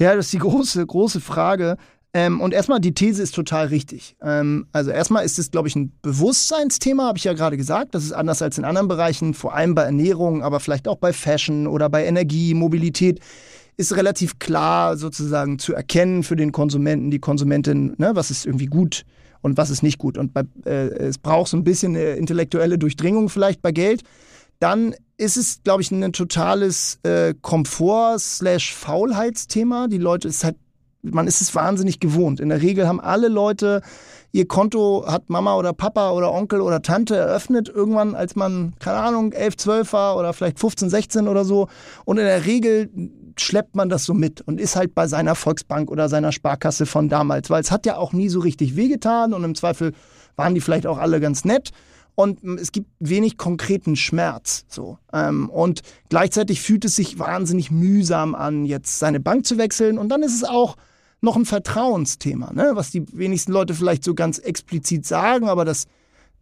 Ja, 0.01 0.15
das 0.15 0.25
ist 0.25 0.33
die 0.33 0.39
große, 0.39 0.85
große 0.85 1.21
Frage. 1.21 1.77
Ähm, 2.13 2.41
und 2.41 2.53
erstmal, 2.53 2.81
die 2.81 2.93
These 2.93 3.23
ist 3.23 3.35
total 3.35 3.67
richtig. 3.67 4.15
Ähm, 4.21 4.65
also 4.73 4.91
erstmal 4.91 5.23
ist 5.23 5.39
es, 5.39 5.51
glaube 5.51 5.69
ich, 5.69 5.75
ein 5.75 5.93
Bewusstseinsthema, 6.01 7.05
habe 7.05 7.17
ich 7.17 7.23
ja 7.23 7.33
gerade 7.33 7.55
gesagt. 7.55 7.95
Das 7.95 8.03
ist 8.03 8.11
anders 8.11 8.41
als 8.41 8.57
in 8.57 8.65
anderen 8.65 8.87
Bereichen, 8.87 9.33
vor 9.33 9.55
allem 9.55 9.75
bei 9.75 9.83
Ernährung, 9.83 10.43
aber 10.43 10.59
vielleicht 10.59 10.87
auch 10.87 10.97
bei 10.97 11.13
Fashion 11.13 11.67
oder 11.67 11.87
bei 11.89 12.05
Energie, 12.05 12.53
Mobilität 12.53 13.19
ist 13.77 13.95
relativ 13.95 14.39
klar 14.39 14.97
sozusagen 14.97 15.57
zu 15.57 15.73
erkennen 15.73 16.23
für 16.23 16.35
den 16.35 16.51
Konsumenten, 16.51 17.11
die 17.11 17.19
Konsumentin, 17.19 17.93
ne, 17.97 18.11
was 18.13 18.29
ist 18.29 18.45
irgendwie 18.45 18.65
gut 18.65 19.05
und 19.41 19.57
was 19.57 19.69
ist 19.69 19.81
nicht 19.81 19.97
gut. 19.97 20.17
Und 20.17 20.33
bei, 20.33 20.43
äh, 20.65 20.89
es 20.89 21.17
braucht 21.17 21.49
so 21.49 21.57
ein 21.57 21.63
bisschen 21.63 21.95
eine 21.95 22.15
intellektuelle 22.15 22.77
Durchdringung 22.77 23.29
vielleicht 23.29 23.61
bei 23.61 23.71
Geld. 23.71 24.01
Dann 24.61 24.95
ist 25.17 25.35
es, 25.37 25.63
glaube 25.63 25.81
ich, 25.81 25.89
ein 25.91 26.13
totales 26.13 26.99
äh, 27.03 27.33
Komfort-Faulheitsthema. 27.41 29.87
Die 29.87 29.97
Leute 29.97 30.27
ist 30.27 30.43
halt, 30.43 30.57
man 31.01 31.25
ist 31.27 31.41
es 31.41 31.55
wahnsinnig 31.55 31.99
gewohnt. 31.99 32.39
In 32.39 32.49
der 32.49 32.61
Regel 32.61 32.87
haben 32.87 32.99
alle 32.99 33.27
Leute 33.27 33.81
ihr 34.31 34.47
Konto 34.47 35.05
hat 35.07 35.29
Mama 35.29 35.55
oder 35.55 35.73
Papa 35.73 36.11
oder 36.11 36.31
Onkel 36.31 36.61
oder 36.61 36.81
Tante 36.81 37.15
eröffnet, 37.15 37.69
irgendwann, 37.69 38.15
als 38.15 38.35
man, 38.35 38.73
keine 38.79 38.97
Ahnung, 38.97 39.33
11, 39.33 39.57
12 39.57 39.93
war 39.93 40.17
oder 40.17 40.33
vielleicht 40.33 40.59
15, 40.59 40.89
16 40.89 41.27
oder 41.27 41.43
so. 41.43 41.67
Und 42.05 42.17
in 42.17 42.25
der 42.25 42.45
Regel 42.45 42.89
schleppt 43.37 43.75
man 43.75 43.89
das 43.89 44.05
so 44.05 44.13
mit 44.13 44.41
und 44.41 44.59
ist 44.59 44.75
halt 44.75 44.93
bei 44.93 45.07
seiner 45.07 45.35
Volksbank 45.35 45.89
oder 45.89 46.09
seiner 46.09 46.31
Sparkasse 46.31 46.85
von 46.85 47.09
damals, 47.09 47.49
weil 47.49 47.61
es 47.61 47.71
hat 47.71 47.85
ja 47.85 47.97
auch 47.97 48.13
nie 48.13 48.29
so 48.29 48.39
richtig 48.39 48.75
wehgetan 48.75 49.33
und 49.33 49.43
im 49.43 49.55
Zweifel 49.55 49.93
waren 50.35 50.53
die 50.53 50.61
vielleicht 50.61 50.87
auch 50.87 50.97
alle 50.97 51.19
ganz 51.19 51.45
nett 51.45 51.71
und 52.15 52.43
es 52.59 52.71
gibt 52.71 52.87
wenig 52.99 53.37
konkreten 53.37 53.95
Schmerz. 53.95 54.65
So. 54.67 54.97
Ähm, 55.13 55.49
und 55.49 55.81
gleichzeitig 56.09 56.61
fühlt 56.61 56.85
es 56.85 56.95
sich 56.95 57.19
wahnsinnig 57.19 57.71
mühsam 57.71 58.35
an, 58.35 58.65
jetzt 58.65 58.99
seine 58.99 59.19
Bank 59.19 59.45
zu 59.45 59.57
wechseln. 59.57 59.97
Und 59.97 60.09
dann 60.09 60.23
ist 60.23 60.35
es 60.35 60.43
auch 60.43 60.77
noch 61.21 61.35
ein 61.35 61.45
Vertrauensthema, 61.45 62.51
ne? 62.53 62.71
was 62.73 62.91
die 62.91 63.05
wenigsten 63.13 63.51
Leute 63.51 63.73
vielleicht 63.73 64.03
so 64.03 64.15
ganz 64.15 64.39
explizit 64.39 65.05
sagen, 65.05 65.47
aber 65.47 65.65
das 65.65 65.85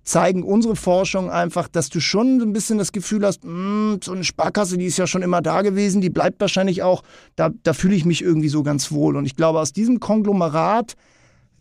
zeigen 0.03 0.43
unsere 0.43 0.75
Forschung 0.75 1.29
einfach, 1.29 1.67
dass 1.67 1.89
du 1.89 1.99
schon 1.99 2.41
ein 2.41 2.53
bisschen 2.53 2.77
das 2.77 2.91
Gefühl 2.91 3.25
hast, 3.25 3.43
mh, 3.43 3.51
hm, 3.51 3.99
so 4.03 4.13
eine 4.13 4.23
Sparkasse, 4.23 4.77
die 4.77 4.85
ist 4.85 4.97
ja 4.97 5.05
schon 5.05 5.21
immer 5.21 5.41
da 5.41 5.61
gewesen, 5.61 6.01
die 6.01 6.09
bleibt 6.09 6.39
wahrscheinlich 6.41 6.81
auch, 6.81 7.03
da, 7.35 7.49
da 7.63 7.73
fühle 7.73 7.95
ich 7.95 8.05
mich 8.05 8.23
irgendwie 8.23 8.49
so 8.49 8.63
ganz 8.63 8.91
wohl. 8.91 9.17
Und 9.17 9.25
ich 9.25 9.35
glaube, 9.35 9.59
aus 9.59 9.73
diesem 9.73 9.99
Konglomerat 9.99 10.95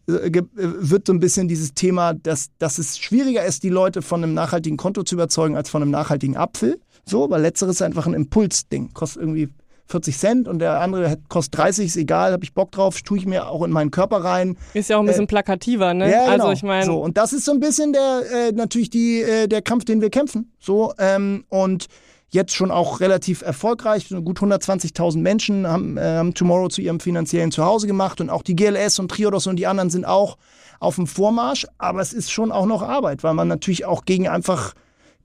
wird 0.08 1.06
so 1.06 1.12
ein 1.12 1.20
bisschen 1.20 1.48
dieses 1.48 1.74
Thema, 1.74 2.14
dass, 2.14 2.48
dass 2.58 2.78
es 2.78 2.98
schwieriger 2.98 3.44
ist, 3.44 3.62
die 3.62 3.68
Leute 3.68 4.00
von 4.00 4.22
einem 4.22 4.32
nachhaltigen 4.32 4.78
Konto 4.78 5.02
zu 5.02 5.14
überzeugen, 5.14 5.54
als 5.54 5.68
von 5.68 5.82
einem 5.82 5.90
nachhaltigen 5.90 6.36
Apfel. 6.36 6.80
So, 7.04 7.28
weil 7.30 7.42
letzteres 7.42 7.76
ist 7.76 7.82
einfach 7.82 8.06
ein 8.06 8.14
Impulsding. 8.14 8.92
Kostet 8.94 9.22
irgendwie 9.22 9.48
40 9.86 10.18
Cent 10.18 10.48
und 10.48 10.58
der 10.60 10.80
andere 10.80 11.18
kostet 11.28 11.58
30, 11.58 11.86
ist 11.86 11.96
egal, 11.96 12.32
habe 12.32 12.44
ich 12.44 12.52
Bock 12.54 12.72
drauf, 12.72 13.00
tue 13.02 13.18
ich 13.18 13.26
mir 13.26 13.48
auch 13.48 13.62
in 13.62 13.70
meinen 13.70 13.90
Körper 13.90 14.18
rein. 14.22 14.56
Ist 14.74 14.90
ja 14.90 14.96
auch 14.96 15.00
ein 15.00 15.06
bisschen 15.06 15.24
äh, 15.24 15.28
plakativer, 15.28 15.94
ne? 15.94 16.10
Ja, 16.10 16.32
genau. 16.32 16.44
Also 16.44 16.52
ich 16.52 16.62
meine. 16.62 16.86
So, 16.86 17.02
und 17.02 17.16
das 17.16 17.32
ist 17.32 17.44
so 17.44 17.52
ein 17.52 17.60
bisschen 17.60 17.92
der, 17.92 18.22
äh, 18.32 18.52
natürlich 18.52 18.90
die, 18.90 19.20
äh, 19.20 19.48
der 19.48 19.62
Kampf, 19.62 19.84
den 19.84 20.00
wir 20.00 20.10
kämpfen. 20.10 20.52
So, 20.58 20.92
ähm, 20.98 21.44
und 21.48 21.86
jetzt 22.30 22.54
schon 22.54 22.70
auch 22.70 23.00
relativ 23.00 23.42
erfolgreich. 23.42 24.08
Gut 24.08 24.38
120.000 24.38 25.18
Menschen 25.18 25.66
haben, 25.66 25.96
äh, 25.96 26.30
Tomorrow 26.32 26.68
zu 26.68 26.80
ihrem 26.80 27.00
finanziellen 27.00 27.50
Zuhause 27.50 27.86
gemacht 27.86 28.20
und 28.20 28.30
auch 28.30 28.42
die 28.42 28.56
GLS 28.56 28.98
und 28.98 29.10
Triodos 29.10 29.46
und 29.46 29.56
die 29.56 29.66
anderen 29.66 29.90
sind 29.90 30.04
auch 30.04 30.36
auf 30.80 30.96
dem 30.96 31.06
Vormarsch. 31.06 31.66
Aber 31.78 32.00
es 32.00 32.12
ist 32.12 32.30
schon 32.30 32.52
auch 32.52 32.66
noch 32.66 32.82
Arbeit, 32.82 33.22
weil 33.22 33.34
man 33.34 33.48
natürlich 33.48 33.84
auch 33.84 34.04
gegen 34.04 34.28
einfach 34.28 34.74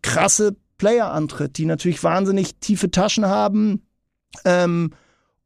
krasse 0.01 0.55
Player 0.77 1.11
antritt, 1.11 1.57
die 1.57 1.65
natürlich 1.65 2.03
wahnsinnig 2.03 2.55
tiefe 2.59 2.91
Taschen 2.91 3.25
haben, 3.25 3.83
ähm, 4.45 4.91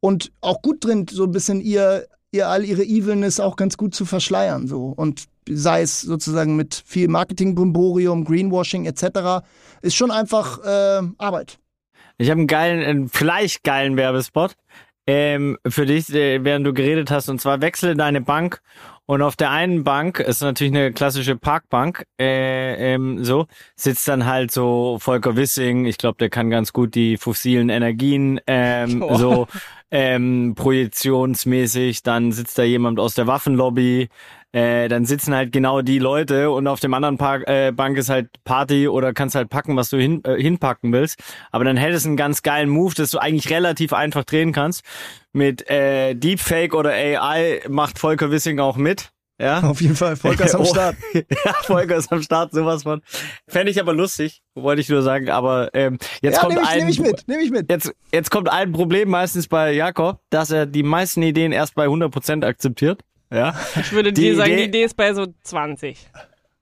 und 0.00 0.32
auch 0.40 0.62
gut 0.62 0.84
drin, 0.84 1.06
so 1.10 1.24
ein 1.24 1.32
bisschen 1.32 1.60
ihr, 1.60 2.06
ihr 2.30 2.48
all 2.48 2.64
ihre 2.64 2.84
Evilness 2.84 3.40
auch 3.40 3.56
ganz 3.56 3.76
gut 3.76 3.94
zu 3.94 4.04
verschleiern. 4.04 4.66
So. 4.66 4.86
Und 4.86 5.24
sei 5.52 5.82
es 5.82 6.00
sozusagen 6.00 6.56
mit 6.56 6.82
viel 6.86 7.08
Marketing-Brimborium, 7.08 8.24
Greenwashing 8.24 8.86
etc., 8.86 9.44
ist 9.82 9.96
schon 9.96 10.10
einfach 10.10 10.64
äh, 10.64 11.02
Arbeit. 11.18 11.58
Ich 12.18 12.30
habe 12.30 12.40
einen 12.40 12.48
geilen, 12.48 12.84
einen 12.84 13.08
vielleicht 13.08 13.62
geilen 13.62 13.96
Werbespot 13.96 14.54
ähm, 15.06 15.56
für 15.66 15.86
dich, 15.86 16.12
äh, 16.12 16.44
während 16.44 16.66
du 16.66 16.74
geredet 16.74 17.10
hast. 17.10 17.28
Und 17.28 17.40
zwar 17.40 17.60
wechsle 17.60 17.94
deine 17.94 18.20
Bank 18.20 18.60
und 19.10 19.22
auf 19.22 19.36
der 19.36 19.50
einen 19.50 19.84
Bank 19.84 20.20
ist 20.20 20.42
natürlich 20.42 20.74
eine 20.74 20.92
klassische 20.92 21.34
Parkbank, 21.34 22.04
äh, 22.20 22.92
ähm, 22.92 23.24
so 23.24 23.46
sitzt 23.74 24.06
dann 24.06 24.26
halt 24.26 24.50
so 24.50 24.98
Volker 25.00 25.34
Wissing. 25.34 25.86
Ich 25.86 25.96
glaube, 25.96 26.18
der 26.18 26.28
kann 26.28 26.50
ganz 26.50 26.74
gut 26.74 26.94
die 26.94 27.16
fossilen 27.16 27.70
Energien 27.70 28.38
ähm, 28.46 29.00
oh. 29.00 29.16
so 29.16 29.46
ähm, 29.90 30.52
projektionsmäßig. 30.54 32.02
Dann 32.02 32.32
sitzt 32.32 32.58
da 32.58 32.64
jemand 32.64 33.00
aus 33.00 33.14
der 33.14 33.26
Waffenlobby. 33.26 34.10
Äh, 34.52 34.88
dann 34.88 35.04
sitzen 35.04 35.34
halt 35.34 35.52
genau 35.52 35.82
die 35.82 35.98
Leute 35.98 36.50
und 36.50 36.66
auf 36.66 36.80
dem 36.80 36.94
anderen 36.94 37.18
Park, 37.18 37.46
äh, 37.48 37.70
Bank 37.70 37.98
ist 37.98 38.08
halt 38.08 38.28
Party 38.44 38.88
oder 38.88 39.12
kannst 39.12 39.34
halt 39.34 39.50
packen, 39.50 39.76
was 39.76 39.90
du 39.90 39.98
hin, 39.98 40.22
äh, 40.24 40.40
hinpacken 40.40 40.90
willst. 40.92 41.20
Aber 41.50 41.64
dann 41.64 41.76
hättest 41.76 42.06
du 42.06 42.10
einen 42.10 42.16
ganz 42.16 42.42
geilen 42.42 42.70
Move, 42.70 42.94
dass 42.94 43.10
du 43.10 43.18
eigentlich 43.18 43.50
relativ 43.50 43.92
einfach 43.92 44.24
drehen 44.24 44.52
kannst 44.52 44.84
mit 45.32 45.68
äh, 45.70 46.14
Deepfake 46.14 46.74
oder 46.74 46.90
AI 46.90 47.60
macht 47.68 47.98
Volker 47.98 48.30
Wissing 48.30 48.58
auch 48.58 48.76
mit. 48.76 49.10
Ja. 49.40 49.60
Auf 49.62 49.80
jeden 49.80 49.96
Fall, 49.96 50.16
Volker 50.16 50.46
ist 50.46 50.54
am 50.54 50.60
oh. 50.62 50.64
Start. 50.64 50.96
ja, 51.12 51.52
Volker 51.62 51.96
ist 51.96 52.12
am 52.12 52.22
Start, 52.22 52.52
sowas 52.52 52.82
von. 52.82 53.02
Fände 53.46 53.70
ich 53.70 53.80
aber 53.80 53.92
lustig, 53.92 54.42
wollte 54.54 54.80
ich 54.80 54.88
nur 54.88 55.02
sagen. 55.02 55.30
Aber 55.30 55.70
ähm, 55.74 55.98
jetzt 56.22 56.36
ja, 56.36 56.40
kommt 56.40 56.54
nehm 56.54 56.64
ich, 56.64 56.68
ein, 56.70 56.78
nehm 56.78 56.88
ich 56.88 57.00
mit, 57.00 57.28
nehm 57.28 57.40
ich 57.40 57.50
mit. 57.50 57.70
Jetzt, 57.70 57.92
jetzt 58.12 58.30
kommt 58.30 58.48
ein 58.48 58.72
Problem 58.72 59.08
meistens 59.08 59.46
bei 59.46 59.72
Jakob, 59.72 60.20
dass 60.30 60.50
er 60.50 60.66
die 60.66 60.82
meisten 60.82 61.22
Ideen 61.22 61.52
erst 61.52 61.74
bei 61.74 61.86
100% 61.86 62.44
akzeptiert. 62.44 63.02
Ja. 63.30 63.54
Ich 63.80 63.92
würde 63.92 64.12
dir 64.12 64.36
sagen, 64.36 64.56
die 64.56 64.64
Idee 64.64 64.84
ist 64.84 64.96
bei 64.96 65.12
so 65.14 65.26
20. 65.42 66.08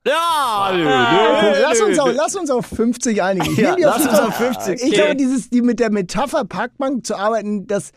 Ja, 0.06 0.70
nö, 0.72 0.86
ah, 0.88 1.42
nö, 1.42 1.58
lass, 1.62 1.80
uns 1.80 1.98
auf, 1.98 2.12
lass 2.14 2.36
uns 2.36 2.50
auf 2.50 2.66
50 2.66 3.22
einigen. 3.22 3.56
Ja, 3.56 3.74
lass 3.76 4.06
uns 4.06 4.18
auf 4.20 4.34
50. 4.36 4.80
Ich 4.82 4.92
glaube, 4.92 5.16
dieses, 5.16 5.50
die 5.50 5.62
mit 5.62 5.80
der 5.80 5.90
Metapher 5.90 6.44
Parkbank 6.44 7.04
zu 7.04 7.16
arbeiten, 7.16 7.66
das 7.66 7.90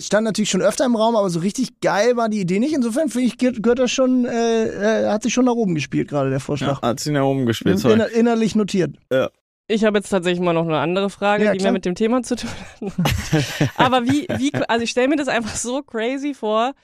stand 0.00 0.24
natürlich 0.24 0.50
schon 0.50 0.62
öfter 0.62 0.84
im 0.84 0.96
Raum, 0.96 1.16
aber 1.16 1.30
so 1.30 1.40
richtig 1.40 1.80
geil 1.80 2.16
war 2.16 2.28
die 2.28 2.40
Idee 2.40 2.58
nicht. 2.58 2.74
Insofern 2.74 3.08
finde 3.08 3.28
ich, 3.28 3.38
gehört 3.38 3.78
das 3.78 3.90
schon, 3.90 4.26
äh, 4.26 5.04
äh, 5.04 5.10
hat 5.10 5.22
sich 5.22 5.32
schon 5.32 5.44
nach 5.44 5.54
oben 5.54 5.74
gespielt, 5.74 6.08
gerade 6.08 6.30
der 6.30 6.40
Vorschlag. 6.40 6.82
Ja, 6.82 6.88
hat 6.88 7.00
sich 7.00 7.12
nach 7.12 7.24
oben 7.24 7.46
gespielt, 7.46 7.78
sorry. 7.78 7.94
Inner 7.94 8.08
innerlich 8.08 8.54
notiert. 8.54 8.96
Ja. 9.10 9.30
Ich 9.66 9.84
habe 9.84 9.96
jetzt 9.96 10.10
tatsächlich 10.10 10.40
mal 10.40 10.52
noch 10.52 10.66
eine 10.66 10.78
andere 10.78 11.08
Frage, 11.08 11.44
ja, 11.44 11.52
die 11.52 11.62
mehr 11.62 11.72
mit 11.72 11.86
dem 11.86 11.94
Thema 11.94 12.22
zu 12.22 12.36
tun 12.36 12.50
hat. 12.50 13.70
aber 13.76 14.04
wie, 14.04 14.26
wie, 14.36 14.54
also 14.68 14.84
ich 14.84 14.90
stelle 14.90 15.08
mir 15.08 15.16
das 15.16 15.28
einfach 15.28 15.56
so 15.56 15.82
crazy 15.82 16.34
vor, 16.34 16.74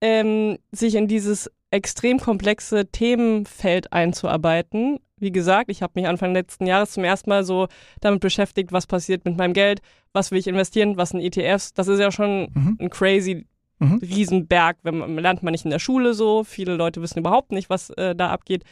ähm, 0.00 0.58
sich 0.72 0.94
in 0.94 1.08
dieses 1.08 1.50
extrem 1.70 2.18
komplexe 2.18 2.86
Themenfeld 2.86 3.92
einzuarbeiten. 3.92 5.00
Wie 5.18 5.32
gesagt, 5.32 5.70
ich 5.70 5.82
habe 5.82 5.92
mich 5.96 6.06
Anfang 6.06 6.32
letzten 6.32 6.66
Jahres 6.66 6.92
zum 6.92 7.04
ersten 7.04 7.28
Mal 7.28 7.44
so 7.44 7.68
damit 8.00 8.20
beschäftigt, 8.20 8.72
was 8.72 8.86
passiert 8.86 9.24
mit 9.24 9.36
meinem 9.36 9.52
Geld, 9.52 9.80
was 10.12 10.30
will 10.30 10.38
ich 10.38 10.46
investieren, 10.46 10.96
was 10.96 11.10
sind 11.10 11.20
ETFs. 11.20 11.74
Das 11.74 11.88
ist 11.88 11.98
ja 11.98 12.12
schon 12.12 12.48
mhm. 12.54 12.78
ein 12.80 12.90
crazy 12.90 13.46
mhm. 13.80 13.96
Riesenberg, 13.96 14.78
wenn 14.82 14.98
man, 14.98 15.18
lernt 15.18 15.42
man 15.42 15.52
nicht 15.52 15.64
in 15.64 15.70
der 15.70 15.78
Schule 15.80 16.14
so. 16.14 16.44
Viele 16.44 16.76
Leute 16.76 17.02
wissen 17.02 17.18
überhaupt 17.18 17.52
nicht, 17.52 17.68
was 17.68 17.90
äh, 17.90 18.14
da 18.14 18.30
abgeht. 18.30 18.64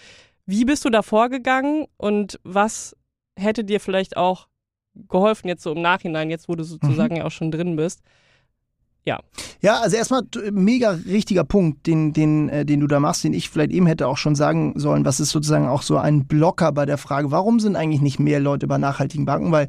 Wie 0.47 0.65
bist 0.65 0.85
du 0.85 0.91
da 0.91 1.03
vorgegangen 1.03 1.87
und 1.97 2.39
was 2.45 2.97
hätte 3.37 3.65
dir 3.65 3.81
vielleicht 3.81 4.17
auch 4.17 4.47
geholfen, 5.09 5.49
jetzt 5.49 5.63
so 5.63 5.73
im 5.73 5.83
Nachhinein, 5.83 6.31
jetzt 6.31 6.49
wo 6.49 6.55
du 6.55 6.65
sozusagen 6.65 7.15
mhm. 7.15 7.21
ja 7.21 7.27
auch 7.27 7.31
schon 7.31 7.51
drin 7.51 7.77
bist, 7.77 8.03
ja. 9.07 9.21
Ja, 9.63 9.81
also 9.81 9.97
erstmal 9.97 10.23
mega 10.53 10.91
richtiger 10.91 11.45
Punkt, 11.45 11.87
den, 11.87 12.13
den, 12.13 12.49
äh, 12.49 12.67
den 12.67 12.81
du 12.81 12.87
da 12.87 13.01
machst, 13.01 13.25
den 13.25 13.33
ich 13.33 13.49
vielleicht 13.49 13.71
eben 13.71 13.87
hätte 13.87 14.07
auch 14.07 14.19
schon 14.19 14.35
sagen 14.35 14.75
sollen. 14.77 15.05
Was 15.05 15.21
ist 15.21 15.31
sozusagen 15.31 15.67
auch 15.69 15.83
so 15.83 15.97
ein 15.97 16.27
Blocker 16.27 16.73
bei 16.73 16.85
der 16.85 16.99
Frage, 16.99 17.31
warum 17.31 17.61
sind 17.61 17.77
eigentlich 17.77 18.03
nicht 18.03 18.19
mehr 18.19 18.41
Leute 18.41 18.67
bei 18.67 18.77
nachhaltigen 18.79 19.25
Banken? 19.25 19.53
Weil 19.53 19.69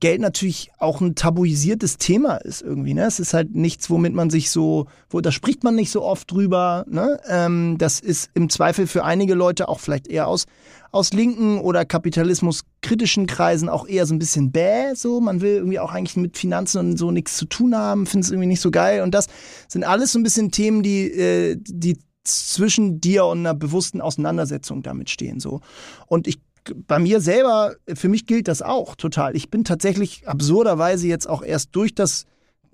Geld 0.00 0.20
natürlich 0.20 0.70
auch 0.78 1.00
ein 1.00 1.14
tabuisiertes 1.14 1.98
Thema 1.98 2.36
ist 2.36 2.62
irgendwie. 2.62 2.94
Ne? 2.94 3.04
Es 3.04 3.18
ist 3.18 3.34
halt 3.34 3.54
nichts, 3.54 3.90
womit 3.90 4.14
man 4.14 4.30
sich 4.30 4.50
so, 4.50 4.86
wo 5.10 5.20
da 5.20 5.32
spricht 5.32 5.64
man 5.64 5.74
nicht 5.74 5.90
so 5.90 6.02
oft 6.02 6.30
drüber. 6.30 6.84
Ne? 6.88 7.20
Ähm, 7.28 7.76
das 7.78 7.98
ist 7.98 8.30
im 8.34 8.48
Zweifel 8.48 8.86
für 8.86 9.04
einige 9.04 9.34
Leute 9.34 9.68
auch 9.68 9.80
vielleicht 9.80 10.06
eher 10.06 10.28
aus, 10.28 10.46
aus 10.92 11.12
linken 11.12 11.58
oder 11.58 11.84
kapitalismuskritischen 11.84 13.26
Kreisen 13.26 13.68
auch 13.68 13.88
eher 13.88 14.06
so 14.06 14.14
ein 14.14 14.20
bisschen 14.20 14.52
bäh. 14.52 14.94
So, 14.94 15.20
man 15.20 15.40
will 15.40 15.56
irgendwie 15.56 15.80
auch 15.80 15.92
eigentlich 15.92 16.16
mit 16.16 16.38
Finanzen 16.38 16.78
und 16.78 16.96
so 16.96 17.10
nichts 17.10 17.36
zu 17.36 17.46
tun 17.46 17.76
haben, 17.76 18.06
findet 18.06 18.26
es 18.26 18.30
irgendwie 18.30 18.48
nicht 18.48 18.60
so 18.60 18.70
geil. 18.70 19.02
Und 19.02 19.14
das 19.14 19.26
sind 19.66 19.84
alles 19.84 20.12
so 20.12 20.18
ein 20.18 20.22
bisschen 20.22 20.52
Themen, 20.52 20.82
die, 20.82 21.10
äh, 21.10 21.56
die 21.60 21.98
zwischen 22.24 23.00
dir 23.00 23.24
und 23.24 23.38
einer 23.38 23.54
bewussten 23.54 24.00
Auseinandersetzung 24.00 24.82
damit 24.82 25.10
stehen. 25.10 25.40
So. 25.40 25.60
Und 26.06 26.28
ich 26.28 26.38
bei 26.86 26.98
mir 26.98 27.20
selber, 27.20 27.74
für 27.94 28.08
mich 28.08 28.26
gilt 28.26 28.48
das 28.48 28.62
auch 28.62 28.96
total. 28.96 29.36
Ich 29.36 29.50
bin 29.50 29.64
tatsächlich 29.64 30.26
absurderweise 30.28 31.06
jetzt 31.06 31.28
auch 31.28 31.42
erst 31.42 31.74
durch 31.74 31.94
das 31.94 32.26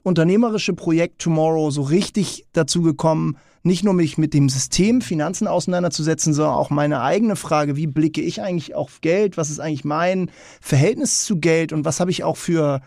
unternehmerische 0.03 0.75
Projekt 0.75 1.21
Tomorrow 1.21 1.71
so 1.71 1.83
richtig 1.83 2.47
dazu 2.53 2.83
gekommen, 2.83 3.37
nicht 3.63 3.83
nur 3.83 3.95
mich 3.95 4.19
mit 4.19 4.35
dem 4.35 4.51
System 4.51 5.01
Finanzen 5.01 5.49
auseinanderzusetzen, 5.49 6.35
sondern 6.35 6.55
auch 6.55 6.69
meine 6.69 7.01
eigene 7.01 7.35
Frage, 7.35 7.77
wie 7.77 7.87
blicke 7.87 8.21
ich 8.21 8.43
eigentlich 8.43 8.75
auf 8.75 9.01
Geld? 9.01 9.39
Was 9.39 9.49
ist 9.49 9.59
eigentlich 9.59 9.85
mein 9.85 10.31
Verhältnis 10.61 11.25
zu 11.25 11.39
Geld 11.39 11.73
und 11.73 11.87
was 11.87 11.99
habe 11.99 12.11
ich 12.11 12.25
auch 12.25 12.37
für, 12.37 12.83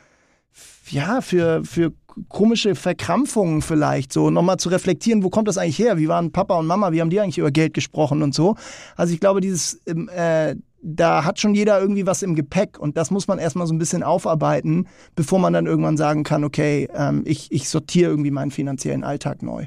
ja, 0.90 1.22
für, 1.22 1.66
für 1.66 1.94
komische 2.30 2.76
Verkrampfungen 2.76 3.64
vielleicht, 3.64 4.14
so 4.14 4.30
nochmal 4.30 4.58
zu 4.58 4.70
reflektieren, 4.70 5.24
wo 5.24 5.30
kommt 5.30 5.48
das 5.48 5.58
eigentlich 5.58 5.80
her? 5.80 5.98
Wie 5.98 6.08
waren 6.08 6.32
Papa 6.32 6.58
und 6.58 6.68
Mama? 6.68 6.92
Wie 6.92 7.02
haben 7.02 7.10
die 7.10 7.20
eigentlich 7.20 7.38
über 7.40 7.52
Geld 7.52 7.74
gesprochen 7.74 8.22
und 8.22 8.36
so? 8.36 8.56
Also 8.96 9.14
ich 9.14 9.20
glaube, 9.20 9.42
dieses, 9.42 9.82
ähm, 9.88 10.10
äh, 10.10 10.56
da 10.82 11.24
hat 11.24 11.40
schon 11.40 11.56
jeder 11.56 11.80
irgendwie 11.80 12.06
was 12.06 12.22
im 12.22 12.36
Gepäck 12.36 12.80
und 12.80 12.98
das 12.98 13.12
muss 13.12 13.28
man 13.28 13.40
erstmal 13.40 13.68
so 13.68 13.74
ein 13.74 13.80
bisschen 13.80 14.04
aufarbeiten, 14.04 14.88
bevor 15.16 15.40
man 15.40 15.54
dann 15.54 15.66
irgendwann 15.66 15.98
sagen 15.98 16.24
kann, 16.24 16.44
okay, 16.44 16.88
ähm, 16.94 17.24
ich, 17.26 17.52
ich 17.52 17.70
sortiere 17.70 18.10
irgendwie 18.10 18.32
meinen 18.32 18.52
finanziellen 18.52 19.04
Alltag 19.04 19.42
neu. 19.42 19.66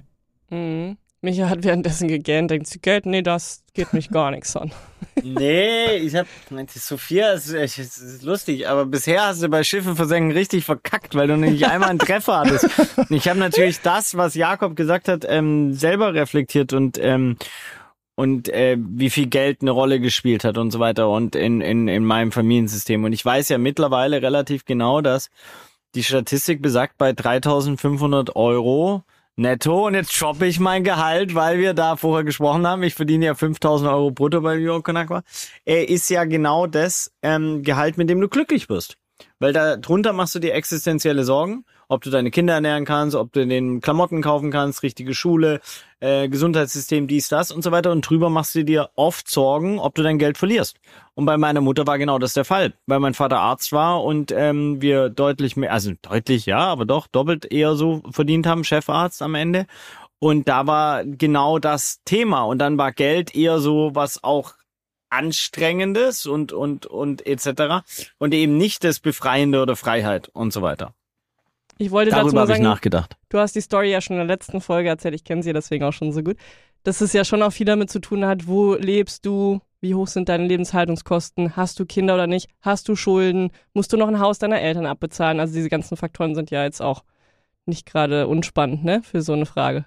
Mhm. 0.50 0.96
Micha 1.22 1.50
hat 1.50 1.64
währenddessen 1.64 2.08
gegähnt, 2.08 2.50
denkt 2.50 2.66
sie, 2.66 2.78
Geld, 2.78 3.04
nee, 3.04 3.20
das 3.20 3.62
geht 3.74 3.92
mich 3.92 4.08
gar 4.10 4.30
nichts 4.30 4.56
an. 4.56 4.72
Nee, 5.22 5.96
ich 5.96 6.14
hab, 6.14 6.26
meinte 6.48 6.78
Sophia, 6.78 7.32
es 7.32 7.48
ist, 7.48 7.78
es 7.78 7.98
ist 7.98 8.22
lustig, 8.22 8.68
aber 8.68 8.86
bisher 8.86 9.26
hast 9.26 9.42
du 9.42 9.48
bei 9.48 9.64
Schiffe 9.64 9.94
versenken 9.94 10.32
richtig 10.32 10.64
verkackt, 10.64 11.14
weil 11.14 11.26
du 11.28 11.36
nicht 11.36 11.66
einmal 11.66 11.90
einen 11.90 11.98
Treffer 11.98 12.38
hattest. 12.38 12.68
Ich 13.10 13.28
habe 13.28 13.38
natürlich 13.38 13.80
das, 13.80 14.16
was 14.16 14.34
Jakob 14.34 14.76
gesagt 14.76 15.08
hat, 15.08 15.26
ähm, 15.28 15.74
selber 15.74 16.14
reflektiert 16.14 16.72
und 16.72 16.96
ähm, 16.98 17.36
und 18.20 18.50
äh, 18.50 18.76
wie 18.78 19.08
viel 19.08 19.28
Geld 19.28 19.62
eine 19.62 19.70
Rolle 19.70 19.98
gespielt 19.98 20.44
hat 20.44 20.58
und 20.58 20.72
so 20.72 20.78
weiter 20.78 21.08
und 21.08 21.34
in, 21.34 21.62
in, 21.62 21.88
in 21.88 22.04
meinem 22.04 22.32
Familiensystem. 22.32 23.02
Und 23.02 23.14
ich 23.14 23.24
weiß 23.24 23.48
ja 23.48 23.56
mittlerweile 23.56 24.20
relativ 24.20 24.66
genau, 24.66 25.00
dass 25.00 25.30
die 25.94 26.02
Statistik 26.02 26.60
besagt, 26.60 26.98
bei 26.98 27.14
3500 27.14 28.36
Euro 28.36 29.04
netto 29.36 29.86
und 29.86 29.94
jetzt 29.94 30.12
shoppe 30.12 30.44
ich 30.44 30.60
mein 30.60 30.84
Gehalt, 30.84 31.34
weil 31.34 31.60
wir 31.60 31.72
da 31.72 31.96
vorher 31.96 32.22
gesprochen 32.22 32.66
haben, 32.66 32.82
ich 32.82 32.94
verdiene 32.94 33.24
ja 33.24 33.34
5000 33.34 33.90
Euro 33.90 34.10
brutto 34.10 34.42
bei 34.42 34.56
York 34.56 34.84
Conakwa, 34.84 35.22
er 35.64 35.88
ist 35.88 36.10
ja 36.10 36.24
genau 36.24 36.66
das 36.66 37.10
ähm, 37.22 37.62
Gehalt, 37.62 37.96
mit 37.96 38.10
dem 38.10 38.20
du 38.20 38.28
glücklich 38.28 38.68
wirst. 38.68 38.98
Weil 39.38 39.54
da 39.54 39.78
drunter 39.78 40.12
machst 40.12 40.34
du 40.34 40.40
dir 40.40 40.52
existenzielle 40.52 41.24
Sorgen, 41.24 41.64
ob 41.90 42.02
du 42.02 42.10
deine 42.10 42.30
Kinder 42.30 42.54
ernähren 42.54 42.84
kannst, 42.84 43.16
ob 43.16 43.32
du 43.32 43.44
den 43.44 43.80
Klamotten 43.80 44.22
kaufen 44.22 44.52
kannst, 44.52 44.84
richtige 44.84 45.12
Schule, 45.12 45.60
äh, 45.98 46.28
Gesundheitssystem, 46.28 47.08
dies, 47.08 47.28
das 47.28 47.50
und 47.50 47.62
so 47.62 47.72
weiter. 47.72 47.90
Und 47.90 48.08
drüber 48.08 48.30
machst 48.30 48.54
du 48.54 48.64
dir 48.64 48.90
oft 48.94 49.28
Sorgen, 49.28 49.80
ob 49.80 49.96
du 49.96 50.04
dein 50.04 50.18
Geld 50.18 50.38
verlierst. 50.38 50.78
Und 51.14 51.26
bei 51.26 51.36
meiner 51.36 51.60
Mutter 51.60 51.88
war 51.88 51.98
genau 51.98 52.20
das 52.20 52.32
der 52.32 52.44
Fall, 52.44 52.74
weil 52.86 53.00
mein 53.00 53.14
Vater 53.14 53.40
Arzt 53.40 53.72
war 53.72 54.04
und 54.04 54.30
ähm, 54.30 54.80
wir 54.80 55.10
deutlich 55.10 55.56
mehr, 55.56 55.72
also 55.72 55.90
deutlich 56.00 56.46
ja, 56.46 56.60
aber 56.60 56.84
doch 56.84 57.08
doppelt 57.08 57.50
eher 57.50 57.74
so 57.74 58.02
verdient 58.12 58.46
haben, 58.46 58.62
Chefarzt 58.62 59.20
am 59.20 59.34
Ende. 59.34 59.66
Und 60.20 60.46
da 60.46 60.68
war 60.68 61.04
genau 61.04 61.58
das 61.58 62.02
Thema. 62.04 62.44
Und 62.44 62.58
dann 62.58 62.78
war 62.78 62.92
Geld 62.92 63.34
eher 63.34 63.58
so, 63.58 63.90
was 63.94 64.22
auch 64.22 64.54
Anstrengendes 65.08 66.26
und, 66.26 66.52
und, 66.52 66.86
und 66.86 67.26
etc. 67.26 67.84
Und 68.18 68.32
eben 68.32 68.56
nicht 68.58 68.84
das 68.84 69.00
Befreiende 69.00 69.60
oder 69.60 69.74
Freiheit 69.74 70.28
und 70.28 70.52
so 70.52 70.62
weiter. 70.62 70.94
Ich 71.80 71.90
wollte 71.90 72.10
Darüber 72.10 72.24
dazu 72.24 72.34
mal 72.34 72.40
habe 72.42 72.52
ich 72.52 72.56
sagen, 72.58 72.64
nachgedacht. 72.64 73.16
du 73.30 73.38
hast 73.38 73.56
die 73.56 73.62
Story 73.62 73.90
ja 73.90 74.02
schon 74.02 74.16
in 74.16 74.26
der 74.26 74.36
letzten 74.36 74.60
Folge 74.60 74.90
erzählt, 74.90 75.14
ich 75.14 75.24
kenne 75.24 75.42
sie 75.42 75.54
deswegen 75.54 75.82
auch 75.84 75.94
schon 75.94 76.12
so 76.12 76.22
gut, 76.22 76.36
dass 76.82 77.00
es 77.00 77.14
ja 77.14 77.24
schon 77.24 77.42
auch 77.42 77.52
viel 77.52 77.64
damit 77.64 77.90
zu 77.90 78.00
tun 78.00 78.26
hat, 78.26 78.46
wo 78.46 78.74
lebst 78.74 79.24
du, 79.24 79.60
wie 79.80 79.94
hoch 79.94 80.06
sind 80.06 80.28
deine 80.28 80.46
Lebenshaltungskosten, 80.46 81.56
hast 81.56 81.80
du 81.80 81.86
Kinder 81.86 82.14
oder 82.14 82.26
nicht, 82.26 82.50
hast 82.60 82.86
du 82.86 82.96
Schulden, 82.96 83.50
musst 83.72 83.94
du 83.94 83.96
noch 83.96 84.08
ein 84.08 84.20
Haus 84.20 84.38
deiner 84.38 84.60
Eltern 84.60 84.84
abbezahlen. 84.84 85.40
Also 85.40 85.54
diese 85.54 85.70
ganzen 85.70 85.96
Faktoren 85.96 86.34
sind 86.34 86.50
ja 86.50 86.64
jetzt 86.64 86.82
auch 86.82 87.02
nicht 87.64 87.86
gerade 87.86 88.28
unspannend, 88.28 88.84
ne, 88.84 89.02
für 89.02 89.22
so 89.22 89.32
eine 89.32 89.46
Frage. 89.46 89.86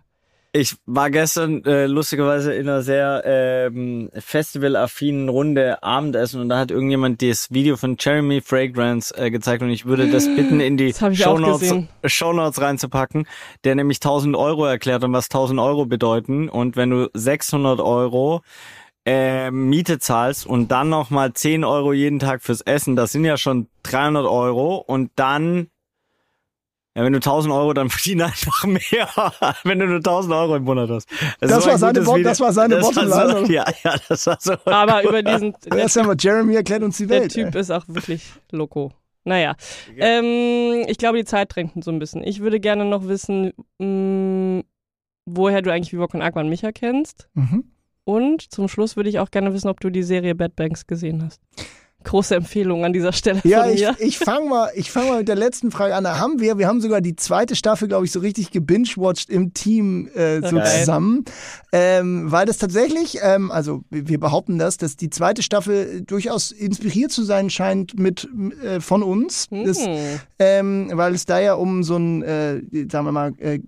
Ich 0.56 0.76
war 0.86 1.10
gestern 1.10 1.66
äh, 1.66 1.88
lustigerweise 1.88 2.54
in 2.54 2.70
einer 2.70 2.84
sehr 2.84 3.24
ähm, 3.26 4.12
festivalaffinen 4.14 5.28
Runde 5.28 5.82
Abendessen 5.82 6.42
und 6.42 6.50
da 6.50 6.60
hat 6.60 6.70
irgendjemand 6.70 7.24
das 7.24 7.50
Video 7.50 7.76
von 7.76 7.98
Jeremy 8.00 8.40
Fragrance 8.40 9.18
äh, 9.18 9.32
gezeigt 9.32 9.64
und 9.64 9.72
ich 9.72 9.88
würde 9.88 10.12
das 10.12 10.28
bitten 10.28 10.60
in 10.60 10.78
die 10.78 10.94
Shownotes. 10.94 11.74
Shownotes 12.06 12.62
reinzupacken, 12.62 13.26
der 13.64 13.74
nämlich 13.74 13.98
1000 13.98 14.36
Euro 14.36 14.66
erklärt 14.66 15.04
und 15.04 15.12
was 15.14 15.26
1000 15.26 15.60
Euro 15.60 15.88
bedeuten 15.88 16.50
und 16.50 16.76
wenn 16.76 16.92
du 16.92 17.10
600 17.16 17.80
Euro 17.80 18.44
äh, 19.06 19.50
Miete 19.50 19.98
zahlst 19.98 20.46
und 20.46 20.72
dann 20.72 20.88
nochmal 20.88 21.34
10 21.34 21.64
Euro 21.64 21.94
jeden 21.94 22.20
Tag 22.20 22.44
fürs 22.44 22.62
Essen, 22.62 22.96
das 22.96 23.12
sind 23.12 23.26
ja 23.26 23.38
schon 23.38 23.70
300 23.82 24.28
Euro 24.28 24.76
und 24.76 25.10
dann 25.16 25.72
ja, 26.96 27.04
wenn 27.04 27.14
du 27.14 27.18
1000 27.18 27.54
Euro, 27.54 27.74
dann 27.74 27.90
verdien 27.90 28.22
einfach 28.22 28.66
mehr, 28.66 29.10
wenn 29.64 29.80
du 29.80 29.88
nur 29.88 29.98
1000 29.98 30.34
Euro 30.34 30.56
im 30.58 30.64
Monat 30.64 30.90
hast. 30.90 31.10
Das 31.40 31.50
so 31.52 31.66
war 31.66 31.74
ein 31.74 31.80
seine 31.80 32.02
Video. 32.06 32.24
das 32.24 32.40
war 32.40 32.54
seine 32.54 32.76
Das 32.76 32.86
Bottomline, 32.86 33.46
so? 33.48 33.52
Ja, 33.52 33.66
ja, 33.84 33.96
das 34.08 34.28
war 34.28 34.38
so. 34.40 34.54
Aber 34.66 35.04
über 35.04 35.24
diesen, 35.24 35.56
der, 35.66 35.80
Erst 35.80 35.98
einmal, 35.98 36.16
Jeremy 36.20 36.56
erklärt 36.56 36.84
uns 36.84 36.98
die 36.98 37.08
der 37.08 37.22
Welt. 37.22 37.34
Typ 37.34 37.56
ey. 37.56 37.62
ist 37.62 37.72
auch 37.72 37.86
wirklich 37.88 38.24
loco. 38.52 38.92
Naja, 39.26 39.56
ähm, 39.98 40.84
ich 40.88 40.98
glaube, 40.98 41.18
die 41.18 41.24
Zeit 41.26 41.56
drängt 41.56 41.76
uns 41.78 41.86
so 41.86 41.92
ein 41.92 42.00
bisschen. 42.00 42.24
Ich 42.24 42.42
würde 42.42 42.60
gerne 42.60 42.84
noch 42.84 43.08
wissen, 43.08 43.54
mh, 43.80 44.64
woher 45.26 45.62
du 45.62 45.72
eigentlich 45.72 45.94
Vivok 45.94 46.14
und 46.14 46.22
Aquan 46.22 46.50
Micha 46.50 46.72
kennst. 46.74 47.30
Mhm. 47.34 47.72
Und 48.04 48.52
zum 48.52 48.68
Schluss 48.68 48.98
würde 48.98 49.10
ich 49.10 49.20
auch 49.20 49.32
gerne 49.32 49.54
wissen, 49.54 49.70
ob 49.70 49.80
du 49.80 49.90
die 49.90 50.04
Serie 50.04 50.36
Bad 50.36 50.58
Banks 50.58 50.88
gesehen 50.88 51.24
hast. 51.24 51.42
Große 52.04 52.36
Empfehlung 52.36 52.86
an 52.86 52.94
dieser 52.94 53.14
Stelle 53.14 53.42
Ja, 53.44 53.64
von 53.64 53.74
ich, 53.74 53.82
mir. 53.82 53.96
ich 54.00 54.18
fange 54.20 54.50
mal, 54.50 54.70
ich 54.76 54.92
fang 54.92 55.08
mal 55.08 55.20
mit 55.20 55.28
der 55.28 55.36
letzten 55.36 55.72
Frage 55.72 55.96
an. 55.96 56.04
Da 56.04 56.20
haben 56.20 56.40
wir, 56.40 56.58
wir 56.58 56.68
haben 56.68 56.82
sogar 56.82 57.02
die 57.02 57.16
zweite 57.16 57.56
Staffel, 57.56 57.88
glaube 57.88 58.06
ich, 58.06 58.12
so 58.12 58.20
richtig 58.20 58.52
gebingewatcht 58.52 59.30
im 59.30 59.54
Team 59.54 60.08
äh, 60.16 60.42
so 60.42 60.60
zusammen. 60.62 61.26
Ähm, 61.72 62.32
weil 62.32 62.46
das 62.46 62.58
tatsächlich, 62.58 63.20
ähm, 63.22 63.52
also 63.52 63.84
wir 63.90 64.20
behaupten 64.20 64.58
das, 64.60 64.78
dass 64.78 64.96
die 64.96 65.10
zweite 65.10 65.42
Staffel 65.44 66.02
durchaus 66.02 66.52
inspiriert 66.52 67.12
zu 67.12 67.24
sein 67.24 67.50
scheint 67.50 67.98
mit 67.98 68.28
äh, 68.64 68.80
von 68.80 69.04
uns. 69.04 69.48
Das, 69.50 69.80
Hm. 69.86 69.98
ähm, 70.40 70.90
weil 70.94 71.14
es 71.16 71.26
da 71.26 71.40
ja 71.40 71.54
um 71.56 71.84
so 71.84 71.98
ein, 71.98 72.22
äh, 72.24 72.62
sagen 72.92 73.06
wir 73.06 73.12
mal, 73.12 73.34
äh, 73.40 73.60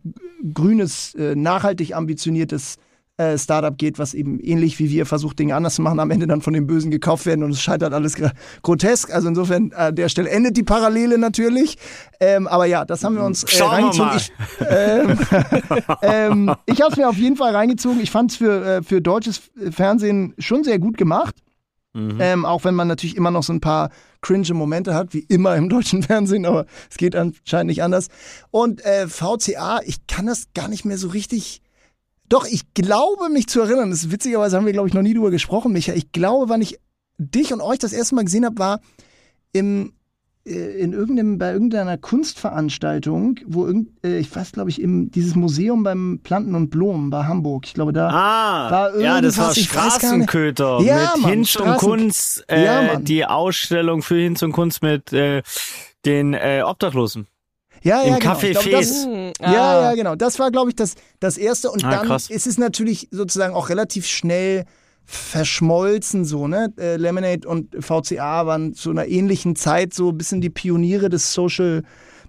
grünes, 0.53 1.15
äh, 1.15 1.35
nachhaltig 1.35 1.95
ambitioniertes 1.95 2.77
äh, 3.17 3.37
Startup 3.37 3.77
geht, 3.77 3.97
was 3.97 4.13
eben 4.13 4.39
ähnlich 4.39 4.77
wie 4.79 4.89
wir 4.89 5.05
versucht, 5.05 5.39
Dinge 5.39 5.55
anders 5.55 5.75
zu 5.75 5.81
machen, 5.81 5.99
am 5.99 6.11
Ende 6.11 6.27
dann 6.27 6.41
von 6.41 6.53
den 6.53 6.67
Bösen 6.67 6.91
gekauft 6.91 7.25
werden 7.25 7.43
und 7.43 7.51
es 7.51 7.61
scheitert 7.61 7.93
alles 7.93 8.15
gr- 8.15 8.31
grotesk. 8.61 9.13
Also 9.13 9.29
insofern 9.29 9.71
an 9.73 9.95
der 9.95 10.09
Stelle 10.09 10.29
endet 10.29 10.57
die 10.57 10.63
Parallele 10.63 11.17
natürlich. 11.17 11.77
Ähm, 12.19 12.47
aber 12.47 12.65
ja, 12.65 12.83
das 12.83 13.03
haben 13.03 13.15
wir 13.15 13.23
uns 13.23 13.43
äh, 13.43 13.63
reingezogen. 13.63 14.17
Ich, 14.17 14.31
ähm, 14.69 15.19
ähm, 16.01 16.55
ich 16.65 16.81
habe 16.81 16.91
es 16.91 16.97
mir 16.97 17.07
auf 17.07 17.17
jeden 17.17 17.37
Fall 17.37 17.55
reingezogen. 17.55 18.01
Ich 18.01 18.11
fand 18.11 18.31
es 18.31 18.37
für, 18.37 18.65
äh, 18.65 18.83
für 18.83 19.01
deutsches 19.01 19.41
Fernsehen 19.71 20.33
schon 20.37 20.63
sehr 20.63 20.79
gut 20.79 20.97
gemacht. 20.97 21.35
Mhm. 21.93 22.17
Ähm, 22.19 22.45
auch 22.45 22.65
wenn 22.65 22.75
man 22.75 22.89
natürlich 22.89 23.15
immer 23.15 23.31
noch 23.31 23.43
so 23.43 23.53
ein 23.53 23.61
paar 23.61 23.89
cringe 24.21 24.53
Momente 24.53 24.93
hat, 24.93 25.13
wie 25.13 25.25
immer 25.29 25.55
im 25.55 25.69
deutschen 25.69 26.03
Fernsehen, 26.03 26.45
aber 26.45 26.65
es 26.91 26.97
geht 26.97 27.15
anscheinend 27.15 27.67
nicht 27.67 27.81
anders. 27.83 28.09
Und 28.51 28.83
äh, 28.83 29.07
VCA, 29.07 29.79
ich 29.85 30.05
kann 30.05 30.25
das 30.25 30.47
gar 30.53 30.67
nicht 30.67 30.83
mehr 30.83 30.97
so 30.97 31.07
richtig. 31.07 31.61
Doch, 32.29 32.45
ich 32.45 32.73
glaube 32.73 33.29
mich 33.29 33.47
zu 33.47 33.61
erinnern, 33.61 33.91
das 33.91 33.99
ist 33.99 34.11
witzigerweise 34.11 34.57
haben 34.57 34.65
wir, 34.65 34.73
glaube 34.73 34.87
ich, 34.87 34.93
noch 34.93 35.01
nie 35.03 35.13
drüber 35.13 35.31
gesprochen, 35.31 35.71
Micha. 35.73 35.93
Ich 35.93 36.11
glaube, 36.11 36.49
wann 36.49 36.61
ich 36.61 36.79
dich 37.17 37.53
und 37.53 37.61
euch 37.61 37.79
das 37.79 37.93
erste 37.93 38.15
Mal 38.15 38.25
gesehen 38.25 38.45
habe, 38.45 38.57
war 38.57 38.79
im, 39.53 39.93
äh, 40.45 40.79
in 40.79 40.91
irgendeinem, 40.93 41.37
bei 41.37 41.53
irgendeiner 41.53 41.97
Kunstveranstaltung, 41.97 43.39
wo 43.45 43.65
irgend, 43.65 43.89
äh, 44.03 44.17
ich 44.19 44.35
weiß, 44.35 44.51
glaube 44.53 44.69
ich, 44.69 44.81
im, 44.81 45.11
dieses 45.11 45.35
Museum 45.35 45.83
beim 45.83 46.19
Planten 46.23 46.55
und 46.55 46.69
Blumen 46.69 47.09
bei 47.09 47.23
Hamburg. 47.25 47.65
Ich 47.67 47.73
glaube, 47.73 47.93
da. 47.93 48.09
Ah, 48.09 48.71
War 48.71 48.99
ja, 48.99 49.21
das 49.21 49.37
war 49.37 49.49
irgendwas. 49.49 49.63
Straßenköter 49.65 50.79
Ja, 50.81 51.13
mit 51.15 51.21
Mann, 51.23 51.31
Hinz 51.31 51.55
und 51.55 51.67
Straßen- 51.67 51.77
Kunst, 51.79 52.45
äh, 52.49 52.63
Ja, 52.65 52.95
die 52.97 53.25
Ausstellung 53.25 54.01
für 54.01 54.15
Hinz 54.15 54.41
und 54.41 54.51
Kunst 54.51 54.81
mit 54.81 55.13
äh, 55.13 55.41
den 56.05 56.33
äh, 56.33 56.63
Obdachlosen. 56.65 57.27
Ja, 57.85 58.01
ja, 58.03 58.15
Im 58.15 58.19
genau. 58.19 58.33
Café 58.33 58.51
glaub, 58.51 58.69
das-. 58.71 59.05
Hm, 59.05 59.31
Ja, 59.39 59.79
ah. 59.79 59.81
ja, 59.83 59.93
genau. 59.95 60.15
Das 60.15 60.39
war, 60.39 60.49
glaube 60.51 60.71
ich, 60.71 60.75
das, 60.75 60.95
das 61.19 61.37
erste. 61.37 61.69
Und 61.69 61.85
Ah, 61.85 61.91
dann 61.91 62.07
krass. 62.07 62.29
ist 62.31 62.47
es 62.47 62.57
natürlich 62.57 63.07
sozusagen 63.11 63.53
auch 63.53 63.69
relativ 63.69 64.07
schnell 64.07 64.65
verschmolzen, 65.05 66.25
so, 66.25 66.47
ne? 66.47 66.73
Äh, 66.79 66.97
Lemonade 66.97 67.47
und 67.47 67.75
VCA 67.79 68.47
waren 68.47 68.73
zu 68.73 68.89
einer 68.89 69.05
ähnlichen 69.05 69.55
Zeit 69.55 69.93
so 69.93 70.09
ein 70.09 70.17
bisschen 70.17 70.41
die 70.41 70.49
Pioniere 70.49 71.09
des 71.09 71.31
Social 71.31 71.83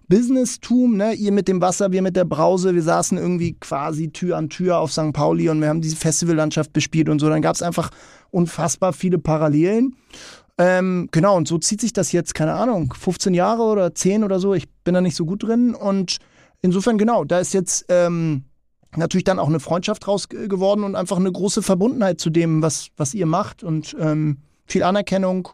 Business-Tum, 0.09 0.97
ne? 0.97 1.15
Ihr 1.15 1.33
mit 1.33 1.49
dem 1.49 1.61
Wasser, 1.61 1.91
wir 1.91 2.03
mit 2.03 2.17
der 2.17 2.25
Brause. 2.27 2.75
Wir 2.75 2.83
saßen 2.83 3.17
irgendwie 3.17 3.55
quasi 3.59 4.11
Tür 4.11 4.37
an 4.37 4.51
Tür 4.51 4.79
auf 4.79 4.93
St. 4.93 5.13
Pauli 5.13 5.49
und 5.49 5.61
wir 5.61 5.69
haben 5.69 5.81
diese 5.81 5.97
Festivallandschaft 5.97 6.73
bespielt 6.73 7.09
und 7.09 7.19
so. 7.19 7.29
Dann 7.29 7.43
gab 7.43 7.55
es 7.55 7.63
einfach 7.63 7.91
unfassbar 8.31 8.93
viele 8.93 9.19
Parallelen. 9.19 9.97
Ähm, 10.59 11.09
genau, 11.13 11.37
und 11.37 11.47
so 11.47 11.59
zieht 11.59 11.81
sich 11.81 11.93
das 11.93 12.13
jetzt, 12.13 12.35
keine 12.35 12.55
Ahnung, 12.55 12.93
15 12.95 13.35
Jahre 13.35 13.63
oder 13.63 13.95
10 13.95 14.25
oder 14.25 14.41
so. 14.41 14.55
Ich 14.55 14.69
bin 14.85 14.95
da 14.95 15.01
nicht 15.01 15.17
so 15.17 15.27
gut 15.27 15.43
drin. 15.43 15.75
Und 15.75 16.17
insofern, 16.63 16.97
genau, 16.99 17.25
da 17.25 17.41
ist 17.41 17.53
jetzt 17.53 17.85
ähm, 17.89 18.45
natürlich 18.97 19.25
dann 19.25 19.39
auch 19.39 19.49
eine 19.49 19.61
Freundschaft 19.61 20.07
draus 20.07 20.29
ge- 20.29 20.49
geworden 20.49 20.83
und 20.85 20.95
einfach 20.97 21.19
eine 21.19 21.31
große 21.31 21.63
Verbundenheit 21.63 22.21
zu 22.21 22.31
dem, 22.31 22.63
was, 22.63 22.89
was 22.97 23.13
ihr 23.13 23.27
macht 23.27 23.63
und 23.65 23.95
ähm, 24.01 24.39
viel 24.65 24.83
Anerkennung. 24.83 25.49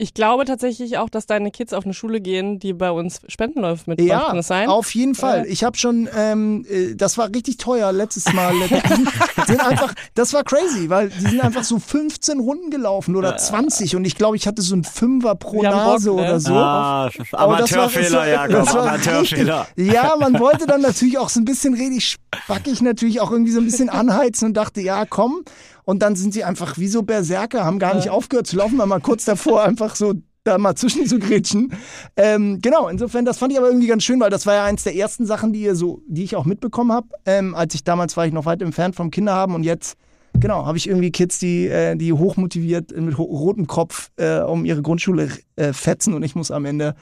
Ich 0.00 0.14
glaube 0.14 0.44
tatsächlich 0.44 0.96
auch, 0.96 1.08
dass 1.08 1.26
deine 1.26 1.50
Kids 1.50 1.72
auf 1.72 1.82
eine 1.84 1.92
Schule 1.92 2.20
gehen, 2.20 2.60
die 2.60 2.72
bei 2.72 2.92
uns 2.92 3.20
Spendenläufe 3.26 3.82
mitmachen. 3.90 4.08
Ja, 4.08 4.26
Kann 4.28 4.36
das 4.36 4.46
sein? 4.46 4.68
auf 4.68 4.94
jeden 4.94 5.16
Fall. 5.16 5.44
Ich 5.48 5.64
habe 5.64 5.76
schon, 5.76 6.08
ähm, 6.16 6.64
äh, 6.70 6.94
das 6.94 7.18
war 7.18 7.28
richtig 7.34 7.56
teuer 7.56 7.90
letztes 7.90 8.32
Mal. 8.32 8.54
Die 8.68 9.42
sind 9.52 9.60
einfach, 9.60 9.92
das 10.14 10.32
war 10.34 10.44
crazy, 10.44 10.88
weil 10.88 11.08
die 11.08 11.20
sind 11.26 11.40
einfach 11.40 11.64
so 11.64 11.78
15 11.80 12.38
Runden 12.38 12.70
gelaufen 12.70 13.16
oder 13.16 13.36
20 13.36 13.96
und 13.96 14.04
ich 14.04 14.14
glaube, 14.14 14.36
ich 14.36 14.46
hatte 14.46 14.62
so 14.62 14.76
ein 14.76 14.84
Fünfer 14.84 15.34
pro 15.34 15.62
Nase 15.62 16.10
Bock, 16.10 16.18
ne? 16.20 16.22
oder 16.28 16.40
so. 16.40 16.52
Ah, 16.54 17.10
Aber 17.32 17.56
das 17.56 17.72
war- 17.72 17.84
Amateurfehler, 17.88 18.02
das 18.04 18.12
war- 18.12 18.26
Jakob, 18.28 18.74
Amateurfehler. 18.76 19.66
Ja, 19.76 20.14
man 20.20 20.38
wollte 20.38 20.66
dann 20.66 20.82
natürlich 20.82 21.18
auch 21.18 21.28
so 21.28 21.40
ein 21.40 21.44
bisschen 21.44 21.74
richtig 21.74 22.18
spackig 22.44 22.82
natürlich 22.82 23.20
auch 23.20 23.32
irgendwie 23.32 23.52
so 23.52 23.58
ein 23.60 23.64
bisschen 23.64 23.88
anheizen 23.88 24.46
und 24.48 24.54
dachte, 24.54 24.80
ja, 24.80 25.04
komm. 25.06 25.42
Und 25.88 26.00
dann 26.02 26.16
sind 26.16 26.34
sie 26.34 26.44
einfach 26.44 26.76
wie 26.76 26.86
so 26.86 27.02
Berserker, 27.02 27.64
haben 27.64 27.78
gar 27.78 27.94
nicht 27.94 28.10
aufgehört 28.10 28.46
zu 28.46 28.56
laufen, 28.56 28.76
weil 28.76 28.86
mal 28.86 29.00
kurz 29.00 29.24
davor 29.24 29.62
einfach 29.64 29.96
so 29.96 30.12
da 30.44 30.58
mal 30.58 30.74
zwischen 30.74 31.06
zu 31.06 31.18
grätschen. 31.18 31.72
Ähm, 32.14 32.58
genau, 32.60 32.88
insofern, 32.88 33.24
das 33.24 33.38
fand 33.38 33.52
ich 33.52 33.58
aber 33.58 33.68
irgendwie 33.68 33.86
ganz 33.86 34.04
schön, 34.04 34.20
weil 34.20 34.28
das 34.28 34.44
war 34.44 34.52
ja 34.52 34.64
eins 34.64 34.84
der 34.84 34.94
ersten 34.94 35.24
Sachen, 35.24 35.54
die 35.54 35.62
ihr 35.62 35.74
so, 35.74 36.02
die 36.06 36.24
ich 36.24 36.36
auch 36.36 36.44
mitbekommen 36.44 36.92
habe. 36.92 37.08
Ähm, 37.24 37.54
als 37.54 37.74
ich 37.74 37.84
damals 37.84 38.18
war 38.18 38.26
ich 38.26 38.34
noch 38.34 38.44
weit 38.44 38.60
entfernt 38.60 38.96
vom 38.96 39.10
Kinderhaben 39.10 39.54
und 39.54 39.62
jetzt 39.62 39.96
Genau, 40.34 40.66
habe 40.66 40.76
ich 40.76 40.86
irgendwie 40.86 41.10
Kids, 41.10 41.38
die, 41.38 41.68
äh, 41.68 41.96
die 41.96 42.12
hochmotiviert 42.12 42.94
mit 42.94 43.16
ho 43.16 43.22
rotem 43.22 43.66
Kopf 43.66 44.10
äh, 44.16 44.40
um 44.40 44.66
ihre 44.66 44.82
Grundschule 44.82 45.30
äh, 45.56 45.72
fetzen 45.72 46.12
und 46.12 46.22
ich 46.22 46.34
muss 46.34 46.50
am 46.50 46.66
Ende 46.66 46.96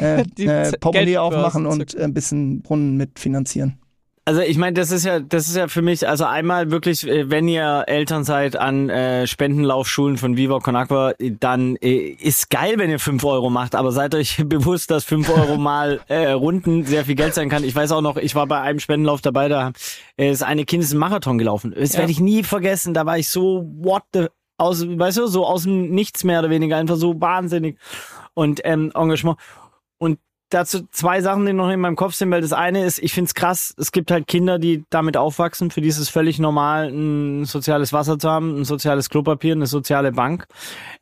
äh, 0.00 0.22
äh, 0.38 0.72
Portemonnaie 0.78 1.18
aufmachen 1.18 1.64
und 1.66 1.94
äh, 1.94 2.02
ein 2.02 2.12
bisschen 2.12 2.60
Brunnen 2.60 2.96
mitfinanzieren. 2.96 3.78
Also 4.24 4.40
ich 4.40 4.56
meine, 4.56 4.74
das 4.74 4.92
ist 4.92 5.04
ja, 5.04 5.18
das 5.18 5.48
ist 5.48 5.56
ja 5.56 5.66
für 5.66 5.82
mich, 5.82 6.08
also 6.08 6.24
einmal 6.24 6.70
wirklich, 6.70 7.04
äh, 7.08 7.28
wenn 7.28 7.48
ihr 7.48 7.84
Eltern 7.88 8.22
seid 8.22 8.54
an 8.54 8.88
äh, 8.88 9.26
Spendenlaufschulen 9.26 10.16
von 10.16 10.36
Viva 10.36 10.60
Con 10.60 10.76
Agua, 10.76 11.14
dann 11.40 11.74
äh, 11.76 12.10
ist 12.20 12.48
geil, 12.48 12.74
wenn 12.76 12.88
ihr 12.88 13.00
fünf 13.00 13.24
Euro 13.24 13.50
macht, 13.50 13.74
aber 13.74 13.90
seid 13.90 14.14
euch 14.14 14.40
bewusst, 14.46 14.92
dass 14.92 15.02
fünf 15.04 15.28
Euro 15.28 15.56
mal 15.56 16.00
äh, 16.06 16.30
Runden 16.30 16.84
sehr 16.84 17.04
viel 17.04 17.16
Geld 17.16 17.34
sein 17.34 17.48
kann. 17.48 17.64
Ich 17.64 17.74
weiß 17.74 17.90
auch 17.90 18.00
noch, 18.00 18.16
ich 18.16 18.36
war 18.36 18.46
bei 18.46 18.60
einem 18.60 18.78
Spendenlauf 18.78 19.22
dabei, 19.22 19.48
da 19.48 19.72
äh, 20.16 20.30
ist 20.30 20.44
eine 20.44 20.64
Kind 20.66 20.84
ist 20.84 20.92
einen 20.92 21.00
Marathon 21.00 21.36
gelaufen. 21.36 21.74
Das 21.76 21.94
Ja. 21.94 21.98
werde 22.00 22.12
ich 22.12 22.20
nie 22.20 22.44
vergessen. 22.44 22.94
Da 22.94 23.04
war 23.04 23.18
ich 23.18 23.28
so, 23.28 23.68
what 23.80 24.04
the, 24.14 24.26
aus, 24.56 24.86
weißt 24.86 25.18
du, 25.18 25.26
so 25.26 25.44
aus 25.44 25.64
dem 25.64 25.90
Nichts 25.90 26.22
mehr 26.22 26.38
oder 26.38 26.50
weniger, 26.50 26.76
einfach 26.76 26.94
so 26.96 27.20
wahnsinnig 27.20 27.76
und 28.34 28.60
ähm, 28.62 28.92
Engagement. 28.94 29.36
Und 29.98 30.20
dazu 30.52 30.86
zwei 30.90 31.20
Sachen, 31.20 31.46
die 31.46 31.52
noch 31.52 31.70
in 31.70 31.80
meinem 31.80 31.96
Kopf 31.96 32.14
sind, 32.14 32.30
weil 32.30 32.40
das 32.42 32.52
eine 32.52 32.84
ist, 32.84 32.98
ich 32.98 33.12
find's 33.12 33.34
krass, 33.34 33.74
es 33.78 33.92
gibt 33.92 34.10
halt 34.10 34.26
Kinder, 34.26 34.58
die 34.58 34.84
damit 34.90 35.16
aufwachsen, 35.16 35.70
für 35.70 35.80
die 35.80 35.88
ist 35.88 35.98
es 35.98 36.08
völlig 36.08 36.38
normal, 36.38 36.88
ein 36.90 37.44
soziales 37.44 37.92
Wasser 37.92 38.18
zu 38.18 38.28
haben, 38.30 38.60
ein 38.60 38.64
soziales 38.64 39.08
Klopapier, 39.08 39.52
eine 39.54 39.66
soziale 39.66 40.12
Bank. 40.12 40.46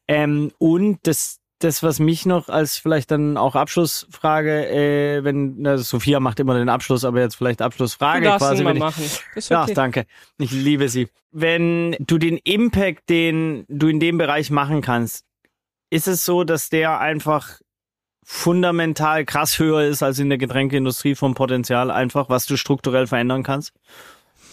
Ähm, 0.08 0.52
und 0.58 0.98
das, 1.02 1.38
das, 1.58 1.82
was 1.82 1.98
mich 2.00 2.26
noch 2.26 2.48
als 2.48 2.78
vielleicht 2.78 3.10
dann 3.10 3.36
auch 3.36 3.54
Abschlussfrage, 3.54 4.68
äh, 4.68 5.24
wenn, 5.24 5.56
na, 5.58 5.76
Sophia 5.78 6.20
macht 6.20 6.40
immer 6.40 6.54
den 6.54 6.68
Abschluss, 6.68 7.04
aber 7.04 7.20
jetzt 7.20 7.36
vielleicht 7.36 7.60
du 7.60 7.64
Abschlussfrage 7.64 8.24
darfst 8.24 8.46
quasi. 8.48 8.64
wenn 8.64 8.76
ich- 8.76 8.82
machen. 8.82 9.04
Ist 9.34 9.50
okay. 9.52 9.74
danke. 9.74 10.06
Ich 10.38 10.52
liebe 10.52 10.88
sie. 10.88 11.08
Wenn 11.32 11.96
du 12.00 12.18
den 12.18 12.38
Impact, 12.38 13.08
den 13.08 13.64
du 13.68 13.88
in 13.88 14.00
dem 14.00 14.18
Bereich 14.18 14.50
machen 14.50 14.80
kannst, 14.80 15.24
ist 15.90 16.08
es 16.08 16.24
so, 16.24 16.44
dass 16.44 16.68
der 16.68 17.00
einfach 17.00 17.60
fundamental 18.22 19.24
krass 19.24 19.58
höher 19.58 19.82
ist 19.82 20.02
als 20.02 20.18
in 20.18 20.28
der 20.28 20.38
Getränkeindustrie 20.38 21.14
vom 21.14 21.34
Potenzial 21.34 21.90
einfach, 21.90 22.28
was 22.28 22.46
du 22.46 22.56
strukturell 22.56 23.06
verändern 23.06 23.42
kannst, 23.42 23.72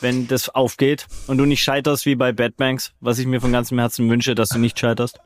wenn 0.02 0.28
das 0.28 0.50
aufgeht 0.50 1.08
und 1.28 1.38
du 1.38 1.46
nicht 1.46 1.62
scheiterst 1.62 2.06
wie 2.06 2.16
bei 2.16 2.32
Bad 2.32 2.58
Banks, 2.58 2.94
was 3.00 3.20
ich 3.20 3.28
mir 3.28 3.42
von 3.42 3.52
ganzem 3.52 3.80
Herzen 3.80 4.10
wünsche, 4.10 4.36
dass 4.36 4.50
du 4.50 4.60
nicht 4.60 4.80
scheiterst. 4.80 5.20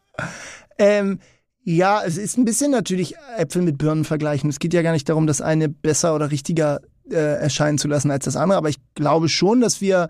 Ähm, 0.77 1.19
ja, 1.63 2.01
es 2.03 2.17
ist 2.17 2.37
ein 2.37 2.45
bisschen 2.45 2.71
natürlich 2.71 3.15
Äpfel 3.37 3.61
mit 3.61 3.77
Birnen 3.77 4.03
vergleichen. 4.03 4.49
Es 4.49 4.59
geht 4.59 4.73
ja 4.73 4.81
gar 4.81 4.93
nicht 4.93 5.07
darum, 5.07 5.27
das 5.27 5.41
eine 5.41 5.69
besser 5.69 6.15
oder 6.15 6.31
richtiger 6.31 6.81
äh, 7.09 7.15
erscheinen 7.15 7.77
zu 7.77 7.87
lassen 7.87 8.11
als 8.11 8.25
das 8.25 8.35
andere, 8.35 8.57
aber 8.57 8.69
ich 8.69 8.77
glaube 8.95 9.29
schon, 9.29 9.61
dass 9.61 9.81
wir 9.81 10.09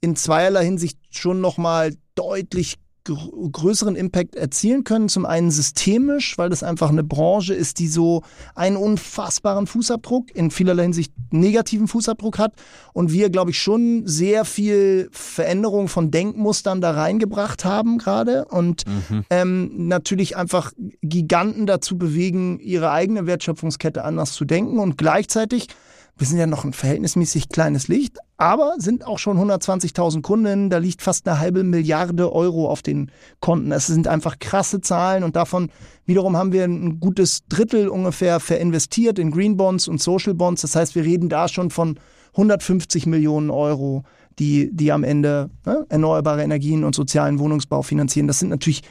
in 0.00 0.14
zweierlei 0.14 0.64
Hinsicht 0.64 0.98
schon 1.10 1.40
nochmal 1.40 1.94
deutlich 2.14 2.76
gr 3.06 3.16
größeren 3.52 3.96
Impact 3.96 4.34
erzielen 4.34 4.84
können. 4.84 5.08
Zum 5.08 5.24
einen 5.24 5.50
systemisch, 5.50 6.36
weil 6.36 6.50
das 6.50 6.62
einfach 6.62 6.90
eine 6.90 7.04
Branche 7.04 7.54
ist, 7.54 7.78
die 7.78 7.88
so 7.88 8.22
einen 8.54 8.76
unfassbaren 8.76 9.66
Fußabdruck, 9.66 10.34
in 10.34 10.50
vielerlei 10.50 10.82
Hinsicht 10.82 11.12
negativen 11.30 11.88
Fußabdruck 11.88 12.38
hat. 12.38 12.52
Und 12.92 13.12
wir, 13.12 13.30
glaube 13.30 13.52
ich, 13.52 13.58
schon 13.58 14.06
sehr 14.06 14.44
viel 14.44 15.08
Veränderung 15.12 15.88
von 15.88 16.10
Denkmustern 16.10 16.80
da 16.80 16.90
reingebracht 16.90 17.64
haben 17.64 17.98
gerade. 17.98 18.46
Und 18.46 18.84
ähm, 19.30 19.88
natürlich 19.88 20.36
einfach 20.36 20.72
Giganten 21.02 21.66
dazu 21.66 21.96
bewegen, 21.96 22.58
ihre 22.58 22.90
eigene 22.90 23.26
Wertschöpfungskette 23.26 24.04
anders 24.04 24.32
zu 24.32 24.44
denken 24.44 24.78
und 24.78 24.98
gleichzeitig, 24.98 25.68
wir 26.18 26.26
sind 26.26 26.38
ja 26.38 26.46
noch 26.46 26.64
ein 26.64 26.72
verhältnismäßig 26.72 27.48
kleines 27.48 27.88
Licht, 27.88 28.18
aber 28.36 28.74
sind 28.78 29.06
auch 29.06 29.18
schon 29.18 29.38
120.000 29.38 30.20
Kunden, 30.22 30.68
da 30.68 30.78
liegt 30.78 31.00
fast 31.00 31.26
eine 31.26 31.38
halbe 31.38 31.64
Milliarde 31.64 32.32
Euro 32.32 32.68
auf 32.70 32.82
den 32.82 33.10
Konten. 33.40 33.72
Es 33.72 33.86
sind 33.86 34.08
einfach 34.08 34.38
krasse 34.38 34.80
Zahlen 34.80 35.24
und 35.24 35.36
davon 35.36 35.70
wiederum 36.04 36.36
haben 36.36 36.52
wir 36.52 36.64
ein 36.64 37.00
gutes 37.00 37.46
Drittel 37.48 37.88
ungefähr 37.88 38.38
verinvestiert 38.40 39.18
in 39.18 39.30
Green 39.30 39.56
Bonds 39.56 39.88
und 39.88 40.02
Social 40.02 40.34
Bonds. 40.34 40.62
Das 40.62 40.76
heißt, 40.76 40.94
wir 40.94 41.04
reden 41.04 41.28
da 41.28 41.48
schon 41.48 41.70
von 41.70 41.98
150 42.32 43.06
Millionen 43.06 43.50
Euro, 43.50 44.04
die, 44.38 44.70
die 44.70 44.92
am 44.92 45.02
Ende 45.02 45.48
ne, 45.64 45.86
erneuerbare 45.88 46.42
Energien 46.42 46.84
und 46.84 46.94
sozialen 46.94 47.38
Wohnungsbau 47.38 47.80
finanzieren. 47.80 48.26
Das 48.26 48.38
sind 48.38 48.50
natürlich 48.50 48.82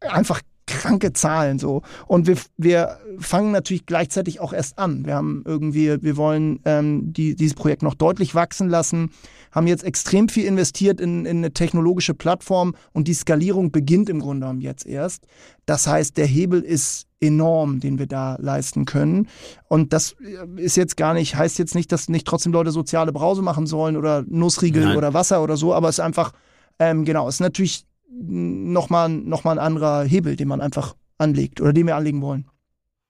einfach 0.00 0.40
kranke 0.84 1.14
Zahlen 1.14 1.58
so. 1.58 1.82
Und 2.06 2.26
wir, 2.26 2.36
wir 2.58 2.98
fangen 3.18 3.52
natürlich 3.52 3.86
gleichzeitig 3.86 4.40
auch 4.40 4.52
erst 4.52 4.78
an. 4.78 5.06
Wir 5.06 5.14
haben 5.14 5.42
irgendwie, 5.46 6.02
wir 6.02 6.16
wollen 6.18 6.60
ähm, 6.66 7.12
die, 7.12 7.34
dieses 7.34 7.54
Projekt 7.54 7.82
noch 7.82 7.94
deutlich 7.94 8.34
wachsen 8.34 8.68
lassen, 8.68 9.10
haben 9.50 9.66
jetzt 9.66 9.82
extrem 9.82 10.28
viel 10.28 10.44
investiert 10.44 11.00
in, 11.00 11.24
in 11.24 11.38
eine 11.38 11.52
technologische 11.52 12.12
Plattform 12.12 12.74
und 12.92 13.08
die 13.08 13.14
Skalierung 13.14 13.70
beginnt 13.70 14.10
im 14.10 14.20
Grunde 14.20 14.40
genommen 14.40 14.60
jetzt 14.60 14.86
erst. 14.86 15.26
Das 15.64 15.86
heißt, 15.86 16.18
der 16.18 16.26
Hebel 16.26 16.60
ist 16.60 17.06
enorm, 17.18 17.80
den 17.80 17.98
wir 17.98 18.06
da 18.06 18.36
leisten 18.38 18.84
können. 18.84 19.28
Und 19.68 19.94
das 19.94 20.14
ist 20.56 20.76
jetzt 20.76 20.98
gar 20.98 21.14
nicht, 21.14 21.36
heißt 21.36 21.58
jetzt 21.58 21.74
nicht, 21.74 21.90
dass 21.92 22.10
nicht 22.10 22.26
trotzdem 22.26 22.52
Leute 22.52 22.72
soziale 22.72 23.12
Brause 23.12 23.40
machen 23.40 23.66
sollen 23.66 23.96
oder 23.96 24.22
Nussriegel 24.28 24.84
Nein. 24.84 24.96
oder 24.98 25.14
Wasser 25.14 25.42
oder 25.42 25.56
so, 25.56 25.72
aber 25.72 25.88
es 25.88 25.96
ist 25.98 26.04
einfach, 26.04 26.32
ähm, 26.78 27.06
genau, 27.06 27.26
es 27.26 27.36
ist 27.36 27.40
natürlich 27.40 27.86
nochmal 28.08 29.08
noch 29.08 29.44
mal 29.44 29.52
ein 29.52 29.64
anderer 29.64 30.04
Hebel, 30.04 30.36
den 30.36 30.48
man 30.48 30.60
einfach 30.60 30.94
anlegt 31.18 31.60
oder 31.60 31.72
den 31.72 31.86
wir 31.86 31.96
anlegen 31.96 32.22
wollen. 32.22 32.46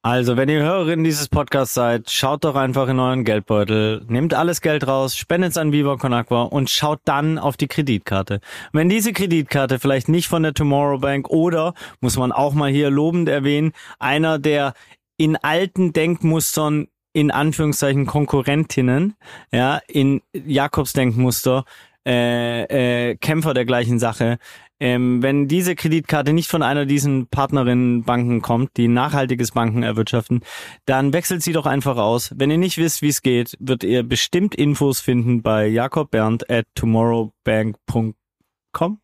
Also, 0.07 0.37
wenn 0.37 0.51
ihr 0.51 0.63
Hörerin 0.63 1.03
dieses 1.03 1.29
Podcasts 1.29 1.73
seid, 1.73 2.11
schaut 2.11 2.45
doch 2.45 2.57
einfach 2.57 2.89
in 2.89 3.01
euren 3.01 3.25
Geldbeutel, 3.25 4.05
nehmt 4.07 4.35
alles 4.35 4.61
Geld 4.61 4.87
raus, 4.87 5.17
spendet 5.17 5.53
es 5.53 5.57
an 5.57 5.73
Viva 5.73 5.97
Con 5.97 6.13
Agua 6.13 6.43
und 6.43 6.69
schaut 6.69 7.01
dann 7.07 7.39
auf 7.39 7.57
die 7.57 7.69
Kreditkarte. 7.69 8.41
Wenn 8.75 8.91
diese 8.91 9.15
Kreditkarte 9.15 9.79
vielleicht 9.79 10.11
nicht 10.11 10.29
von 10.29 10.43
der 10.43 10.53
Tomorrow 10.53 10.99
Bank 10.99 11.31
oder, 11.31 11.73
muss 12.03 12.19
man 12.19 12.33
auch 12.33 12.53
mal 12.53 12.71
hier 12.71 12.91
lobend 12.91 13.31
erwähnen, 13.31 13.73
einer 13.99 14.39
der 14.39 14.75
in 15.17 15.37
alten 15.37 15.95
Denkmustern 15.95 16.89
in 17.15 17.31
Anführungszeichen 17.31 18.05
Konkurrentinnen, 18.05 19.15
ja, 19.53 19.81
in 19.89 20.21
Jakobs 20.35 20.93
Denkmuster, 20.93 21.65
äh, 22.07 23.11
äh, 23.11 23.17
Kämpfer 23.17 23.55
der 23.55 23.65
gleichen 23.65 23.99
Sache, 23.99 24.39
ähm, 24.81 25.23
wenn 25.23 25.47
diese 25.49 25.75
Kreditkarte 25.77 26.33
nicht 26.33 26.51
von 26.51 26.63
einer 26.63 26.85
diesen 26.85 27.29
Partnerinnenbanken 27.29 28.43
kommt, 28.43 28.77
die 28.77 28.89
nachhaltiges 28.89 29.53
Banken 29.53 29.83
erwirtschaften, 29.83 30.41
dann 30.85 31.13
wechselt 31.13 31.43
sie 31.43 31.53
doch 31.53 31.67
einfach 31.67 31.97
aus. 31.97 32.33
Wenn 32.37 32.51
ihr 32.51 32.59
nicht 32.59 32.77
wisst, 32.77 33.01
wie 33.01 33.09
es 33.09 33.23
geht, 33.23 33.57
wird 33.61 33.85
ihr 33.85 34.03
bestimmt 34.03 34.55
Infos 34.55 35.01
finden 35.01 35.43
bei 35.43 35.67
jakobbernd 35.69 36.51
at 36.51 36.67
tomorrowbank.com. 36.75 38.99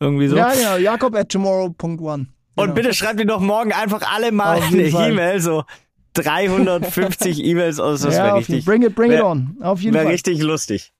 Irgendwie 0.00 0.28
so. 0.28 0.36
Ja, 0.36 0.52
genau, 0.54 0.76
Jakob 0.76 1.14
at 1.16 1.28
tomorrow.one. 1.30 2.26
Und 2.54 2.64
Genau. 2.64 2.74
bitte 2.74 2.94
schreibt 2.94 3.18
mir 3.18 3.26
doch 3.26 3.40
morgen 3.40 3.72
einfach 3.72 4.02
alle 4.12 4.30
mal 4.32 4.60
eine. 4.62 4.82
E-Mail, 4.82 5.40
so 5.40 5.64
350 6.14 7.38
E-Mails 7.44 7.80
aus. 7.80 8.02
Das 8.02 8.16
ja, 8.16 8.24
wäre 8.26 8.36
richtig, 8.36 8.64
Bring 8.64 8.82
it, 8.82 8.94
bring 8.94 9.10
it 9.10 9.18
wär- 9.18 9.26
on. 9.26 9.56
Auf 9.60 9.80
jeden 9.80 9.96
Fall. 9.96 10.06
richtig 10.06 10.40
lustig. 10.42 10.92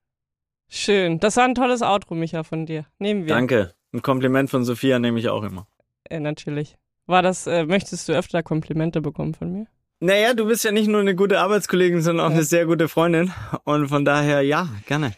Schön. 0.68 1.18
Das 1.20 1.36
war 1.36 1.44
ein 1.44 1.54
tolles 1.54 1.82
Outro, 1.82 2.14
Micha, 2.14 2.42
von 2.44 2.66
dir. 2.66 2.84
Nehmen 2.98 3.22
wir. 3.26 3.34
Danke. 3.34 3.72
Ein 3.92 4.02
Kompliment 4.02 4.50
von 4.50 4.64
Sophia 4.64 4.98
nehme 4.98 5.18
ich 5.18 5.28
auch 5.28 5.42
immer. 5.42 5.66
Äh, 6.10 6.20
natürlich. 6.20 6.76
War 7.06 7.22
das, 7.22 7.46
äh, 7.46 7.64
möchtest 7.64 8.08
du 8.08 8.12
öfter 8.12 8.42
Komplimente 8.42 9.00
bekommen 9.00 9.34
von 9.34 9.50
mir? 9.52 9.66
Naja, 10.00 10.34
du 10.34 10.46
bist 10.46 10.64
ja 10.64 10.70
nicht 10.72 10.86
nur 10.88 11.00
eine 11.00 11.14
gute 11.16 11.40
Arbeitskollegin, 11.40 12.02
sondern 12.02 12.26
auch 12.26 12.30
Ja. 12.30 12.36
eine 12.36 12.44
sehr 12.44 12.66
gute 12.66 12.88
Freundin. 12.88 13.32
Und 13.64 13.88
von 13.88 14.04
daher, 14.04 14.42
ja, 14.42 14.68
gerne. 14.86 15.12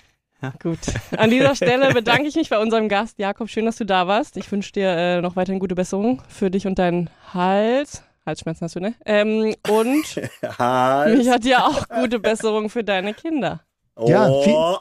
Gut. 0.62 0.78
An 1.18 1.28
dieser 1.28 1.54
Stelle 1.54 1.92
bedanke 1.92 2.26
ich 2.28 2.34
mich 2.36 2.48
bei 2.48 2.58
unserem 2.58 2.88
Gast, 2.88 3.18
Jakob. 3.18 3.50
Schön, 3.50 3.66
dass 3.66 3.76
du 3.76 3.84
da 3.84 4.06
warst. 4.06 4.36
Ich 4.38 4.50
wünsche 4.50 4.72
dir 4.72 4.88
äh, 4.88 5.20
noch 5.20 5.36
weiterhin 5.36 5.58
gute 5.60 5.74
Besserung 5.74 6.22
für 6.28 6.50
dich 6.50 6.66
und 6.66 6.78
deinen 6.78 7.10
Hals. 7.34 8.02
Halsschmerzen 8.24 8.64
hast 8.64 8.76
du, 8.76 8.80
ne? 8.80 8.94
Ähm, 9.04 9.54
und 9.68 10.16
mich 11.16 11.28
hat 11.28 11.44
dir 11.44 11.64
auch 11.66 11.88
gute 11.88 12.20
Besserung 12.20 12.70
für 12.70 12.84
deine 12.84 13.12
Kinder. 13.14 13.60
Ja, 13.98 14.28
Oh. 14.30 14.78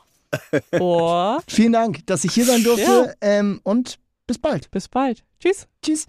Oh, 0.80 1.38
Vielen 1.48 1.74
Dank, 1.74 2.06
dass 2.08 2.24
ich 2.24 2.34
hier 2.34 2.46
sein 2.46 2.64
durfte 2.64 2.84
Ja. 2.84 3.14
ähm, 3.22 3.60
und 3.64 4.00
bis 4.28 4.38
bald. 4.38 4.70
bis 4.72 4.88
bald. 4.88 5.24
Tschüss. 5.40 5.68
Tschüss. 5.84 6.08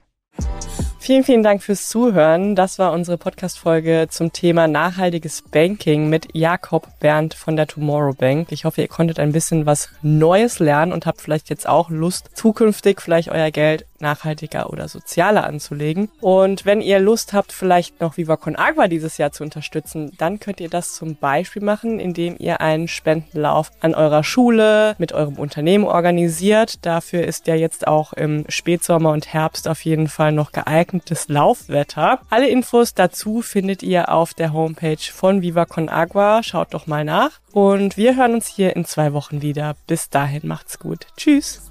Vielen, 0.98 1.24
vielen 1.24 1.42
Dank 1.42 1.62
fürs 1.62 1.88
Zuhören. 1.88 2.54
Das 2.54 2.78
war 2.78 2.92
unsere 2.92 3.18
Podcast-Folge 3.18 4.06
zum 4.10 4.32
Thema 4.32 4.68
nachhaltiges 4.68 5.42
Banking 5.42 6.08
mit 6.08 6.28
Jakob 6.34 6.86
Berndt 7.00 7.34
von 7.34 7.56
der 7.56 7.66
Tomorrow 7.66 8.14
Bank. 8.14 8.52
Ich 8.52 8.64
hoffe, 8.64 8.82
ihr 8.82 8.88
konntet 8.88 9.18
ein 9.18 9.32
bisschen 9.32 9.66
was 9.66 9.88
Neues 10.02 10.58
lernen 10.58 10.92
und 10.92 11.06
habt 11.06 11.20
vielleicht 11.20 11.48
jetzt 11.50 11.66
auch 11.68 11.90
Lust, 11.90 12.30
zukünftig 12.34 13.00
vielleicht 13.00 13.30
euer 13.30 13.50
Geld 13.50 13.86
nachhaltiger 14.00 14.70
oder 14.70 14.88
sozialer 14.88 15.44
anzulegen. 15.44 16.10
Und 16.20 16.64
wenn 16.64 16.80
ihr 16.80 16.98
Lust 16.98 17.32
habt, 17.32 17.52
vielleicht 17.52 18.00
noch 18.00 18.16
Viva 18.16 18.36
Con 18.36 18.56
Agua 18.56 18.88
dieses 18.88 19.18
Jahr 19.18 19.32
zu 19.32 19.42
unterstützen, 19.42 20.12
dann 20.18 20.40
könnt 20.40 20.60
ihr 20.60 20.68
das 20.68 20.94
zum 20.94 21.16
Beispiel 21.16 21.62
machen, 21.62 22.00
indem 22.00 22.36
ihr 22.38 22.60
einen 22.60 22.88
Spendenlauf 22.88 23.70
an 23.80 23.94
eurer 23.94 24.24
Schule 24.24 24.94
mit 24.98 25.12
eurem 25.12 25.34
Unternehmen 25.34 25.84
organisiert. 25.84 26.84
Dafür 26.84 27.24
ist 27.24 27.46
ja 27.46 27.54
jetzt 27.54 27.86
auch 27.86 28.12
im 28.12 28.44
Spätsommer 28.48 29.10
und 29.10 29.32
Herbst 29.32 29.68
auf 29.68 29.84
jeden 29.84 30.08
Fall 30.08 30.32
noch 30.32 30.52
geeignetes 30.52 31.28
Laufwetter. 31.28 32.20
Alle 32.30 32.48
Infos 32.48 32.94
dazu 32.94 33.42
findet 33.42 33.82
ihr 33.82 34.10
auf 34.10 34.34
der 34.34 34.52
Homepage 34.52 34.96
von 35.12 35.42
Viva 35.42 35.64
Con 35.64 35.88
Agua. 35.88 36.42
Schaut 36.42 36.74
doch 36.74 36.86
mal 36.86 37.04
nach. 37.04 37.40
Und 37.52 37.96
wir 37.96 38.16
hören 38.16 38.34
uns 38.34 38.46
hier 38.46 38.76
in 38.76 38.84
zwei 38.84 39.12
Wochen 39.12 39.42
wieder. 39.42 39.74
Bis 39.86 40.08
dahin 40.08 40.46
macht's 40.46 40.78
gut. 40.78 41.06
Tschüss. 41.16 41.70